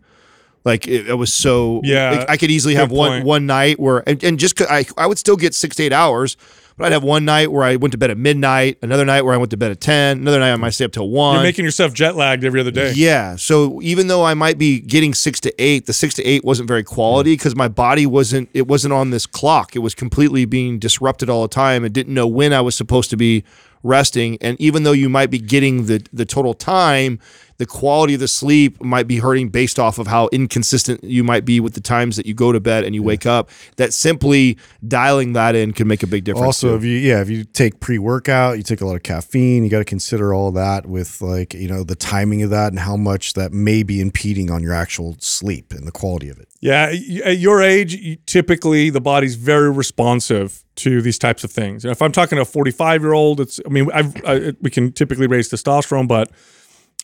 [0.65, 3.25] Like it, it was so Yeah, like, I could easily have one point.
[3.25, 6.35] one night where and, and just I I would still get six to eight hours,
[6.77, 9.33] but I'd have one night where I went to bed at midnight, another night where
[9.33, 11.35] I went to bed at ten, another night I might stay up till one.
[11.35, 12.93] You're making yourself jet lagged every other day.
[12.95, 13.35] Yeah.
[13.35, 16.67] So even though I might be getting six to eight, the six to eight wasn't
[16.67, 17.37] very quality mm.
[17.37, 19.75] because my body wasn't it wasn't on this clock.
[19.75, 23.09] It was completely being disrupted all the time and didn't know when I was supposed
[23.11, 23.43] to be
[23.83, 24.37] resting.
[24.41, 27.19] And even though you might be getting the the total time,
[27.57, 31.45] the quality of the sleep might be hurting based off of how inconsistent you might
[31.45, 33.49] be with the times that you go to bed and you wake up.
[33.77, 34.57] That simply
[34.87, 36.45] dialing that in can make a big difference.
[36.45, 36.75] Also, too.
[36.75, 39.63] if you yeah, if you take pre workout, you take a lot of caffeine.
[39.63, 42.79] You got to consider all that with like you know the timing of that and
[42.79, 46.47] how much that may be impeding on your actual sleep and the quality of it.
[46.59, 46.93] Yeah,
[47.25, 51.85] at your age, typically the body's very responsive to these types of things.
[51.85, 54.69] And if I'm talking to a 45 year old, it's I mean I've, I, we
[54.69, 56.31] can typically raise testosterone, but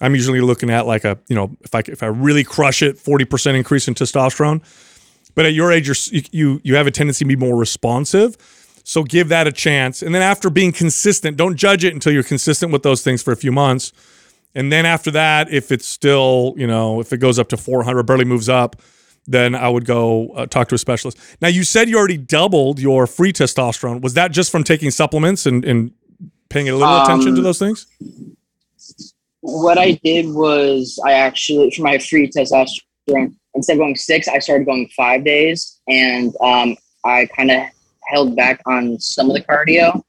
[0.02, 2.98] I'm usually looking at like a you know if I if I really crush it,
[2.98, 4.62] 40 percent increase in testosterone.
[5.36, 8.38] But at your age, you're, you you you have a tendency to be more responsive.
[8.84, 12.24] So give that a chance, and then after being consistent, don't judge it until you're
[12.24, 13.92] consistent with those things for a few months.
[14.56, 18.02] And then after that, if it's still, you know, if it goes up to 400,
[18.04, 18.78] barely moves up,
[19.28, 21.20] then I would go uh, talk to a specialist.
[21.40, 24.02] Now, you said you already doubled your free testosterone.
[24.02, 25.92] Was that just from taking supplements and, and
[26.50, 27.86] paying a little attention to Um, those things?
[29.42, 34.40] What I did was I actually for my free testosterone instead of going six, I
[34.40, 36.76] started going five days, and um,
[37.06, 37.64] I kind of
[38.10, 40.02] held back on some of the cardio,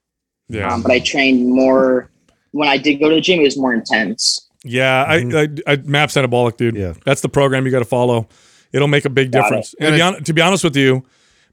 [0.49, 0.73] Yeah.
[0.73, 2.11] um, but I trained more.
[2.53, 4.49] When I did go to the gym, it was more intense.
[4.65, 5.05] yeah.
[5.07, 6.75] I, I, I, MAPS anabolic, dude.
[6.77, 6.95] Yeah.
[7.05, 8.29] That's the program you got to follow.
[8.73, 9.75] It'll make a big Got difference.
[9.81, 11.05] And to be, hon- to be honest with you,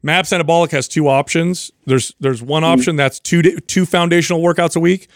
[0.02, 1.72] MAPS anabolic has two options.
[1.86, 5.08] There's there's one option that's two two foundational workouts a week,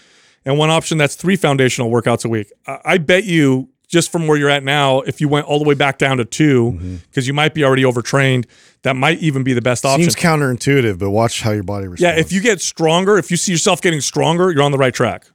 [0.46, 2.52] and one option that's three foundational workouts a week.
[2.68, 5.66] I, I bet you just from where you're at now, if you went all the
[5.66, 6.96] way back down to two, mm-hmm.
[7.10, 8.48] because you might be already overtrained,
[8.84, 10.10] that might even be the best option.
[10.10, 12.02] Seems counterintuitive, but watch how your body responds.
[12.02, 14.94] yeah, if you get stronger, if you see yourself getting stronger, you're on the right
[14.94, 15.26] track.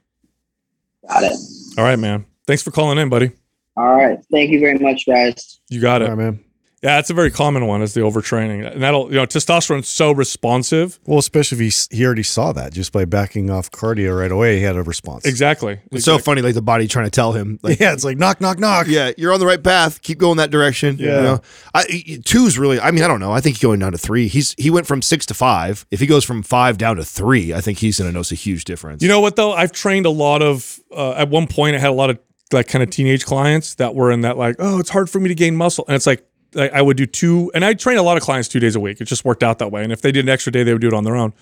[1.07, 1.33] Got it.
[1.77, 2.25] All right, man.
[2.47, 3.31] Thanks for calling in, buddy.
[3.77, 4.17] All right.
[4.31, 5.59] Thank you very much, guys.
[5.69, 6.09] You got it.
[6.09, 6.43] All right, man.
[6.83, 8.71] Yeah, it's a very common one is the overtraining.
[8.71, 10.99] And that'll, you know, testosterone's so responsive.
[11.07, 14.57] Well, especially if he he already saw that just by backing off cardio right away,
[14.57, 15.25] he had a response.
[15.25, 15.79] Exactly.
[15.91, 18.39] it's so funny, like the body trying to tell him, like, Yeah, it's like knock,
[18.41, 18.85] knock, knock.
[18.87, 20.01] yeah, you're on the right path.
[20.03, 20.97] Keep going that direction.
[20.99, 21.21] You Yeah.
[21.21, 21.41] know?
[21.73, 22.79] I, two's really.
[22.79, 23.31] I mean, I don't know.
[23.31, 24.27] I think he's going down to three.
[24.27, 25.85] He's he went from six to five.
[25.89, 28.35] If he goes from five down to three, I think he's going to notice a
[28.35, 29.01] huge difference.
[29.01, 29.51] You know what though?
[29.53, 30.79] I've trained a lot of.
[30.95, 32.19] Uh, at one point, I had a lot of
[32.53, 35.27] like kind of teenage clients that were in that like, oh, it's hard for me
[35.29, 36.23] to gain muscle, and it's like
[36.57, 38.79] I, I would do two, and I train a lot of clients two days a
[38.79, 38.99] week.
[38.99, 40.81] It just worked out that way, and if they did an extra day, they would
[40.81, 41.33] do it on their own.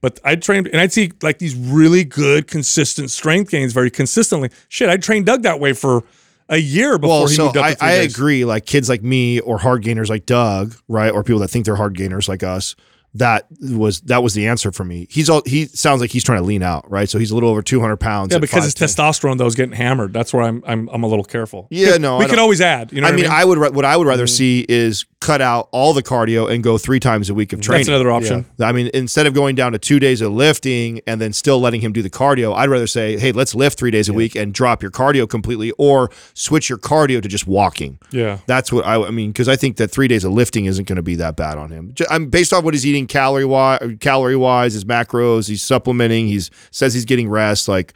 [0.00, 4.50] But I trained, and I'd see like these really good, consistent strength gains very consistently.
[4.68, 6.04] Shit, I trained Doug that way for
[6.48, 7.64] a year before well, he so moved up.
[7.64, 8.14] I, I days.
[8.14, 8.44] agree.
[8.44, 11.76] Like kids like me or hard gainers like Doug, right, or people that think they're
[11.76, 12.74] hard gainers like us.
[13.14, 15.08] That was that was the answer for me.
[15.10, 17.08] He's all he sounds like he's trying to lean out, right?
[17.08, 18.32] So he's a little over two hundred pounds.
[18.32, 18.84] Yeah, because his 5'10".
[18.84, 20.12] testosterone though is getting hammered.
[20.12, 21.66] That's where I'm I'm I'm a little careful.
[21.70, 22.92] Yeah, no, we I could always add.
[22.92, 24.08] You know, I what mean, I would what I would Mm-hmm.
[24.10, 27.60] rather see is cut out all the cardio and go three times a week of
[27.60, 27.80] training.
[27.80, 28.46] that's another option.
[28.58, 31.82] I mean, instead of going down to two days of lifting and then still letting
[31.82, 34.54] him do the cardio, I'd rather say, hey, let's lift three days a week and
[34.54, 37.98] drop your cardio completely, or switch your cardio to just walking.
[38.10, 38.38] Yeah.
[38.46, 40.96] That's what I, I mean, because I think that three days of lifting isn't going
[40.96, 41.94] to be that bad on him.
[42.08, 45.48] I'm based off what he's eating calorie wise, calorie wise, his macros.
[45.48, 46.28] He's supplementing.
[46.28, 47.68] He's says he's getting rest.
[47.68, 47.94] Like,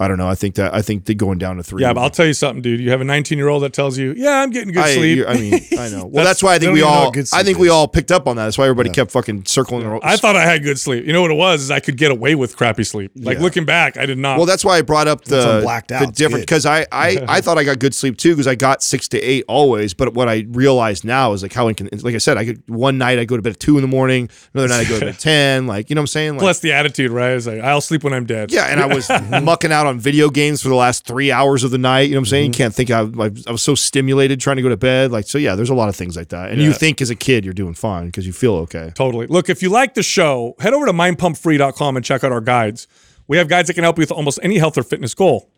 [0.00, 0.28] I don't know.
[0.28, 1.82] I think that I think the going down to three.
[1.82, 2.78] Yeah, but I'll tell you something, dude.
[2.80, 5.24] You have a 19 year old that tells you, "Yeah, I'm getting good I, sleep."
[5.26, 6.06] I mean, I know.
[6.06, 7.10] Well, That's- that's, why I think we all.
[7.16, 8.44] I sleep think we all picked up on that.
[8.44, 9.82] That's why everybody kept fucking circling.
[9.88, 11.04] the I thought I had good sleep.
[11.04, 11.62] You know what it was?
[11.62, 13.10] Is I could get away with crappy sleep.
[13.16, 13.42] Like Yeah.
[13.42, 14.36] looking back, I did not.
[14.36, 16.06] Well, that's why I brought up the on blacked out.
[16.06, 18.82] the different because I I, I thought I got good sleep too because I got
[18.84, 19.94] six to eight always.
[19.94, 22.98] But what I realized now is like how incon- like I said, I could one
[22.98, 25.00] night I go to bed at two in the morning, another night I go to
[25.06, 25.66] bed at ten.
[25.66, 26.32] Like you know what I'm saying?
[26.34, 27.30] Like, Plus the attitude, right?
[27.32, 28.52] It's like I'll sleep when I'm dead.
[28.52, 29.08] yeah, and I was
[29.42, 32.02] mucking out on video games for the last three hours of the night.
[32.02, 32.46] You know what I'm saying?
[32.46, 35.10] You can't think I, I, I was so stimulated trying to go to bed.
[35.10, 35.54] Like so, yeah.
[35.54, 37.74] There's a lot of things like that, and you think as a kid you're doing
[37.74, 38.92] fine because you feel okay.
[38.94, 39.26] Totally.
[39.26, 42.86] Look, if you like the show, head over to mindpumpfree.com and check out our guides.
[43.26, 45.50] We have guides that can help you with almost any health or fitness goal.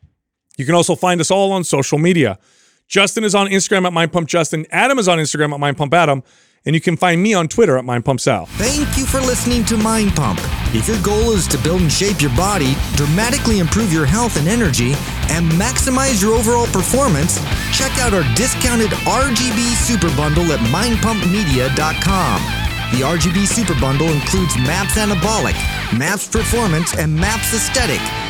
[0.56, 2.38] You can also find us all on social media.
[2.88, 4.66] Justin is on Instagram at mindpumpjustin.
[4.70, 6.24] Adam is on Instagram at mindpumpadam.
[6.66, 8.46] And you can find me on Twitter at mindpumpsal.
[8.58, 10.38] Thank you for listening to Mind Pump.
[10.74, 14.46] If your goal is to build and shape your body, dramatically improve your health and
[14.46, 14.92] energy,
[15.30, 17.40] and maximize your overall performance,
[17.72, 22.42] check out our discounted RGB Super Bundle at mindpumpmedia.com.
[22.92, 25.54] The RGB Super Bundle includes MAPS Anabolic,
[25.96, 28.29] MAPS Performance, and MAPS Aesthetic.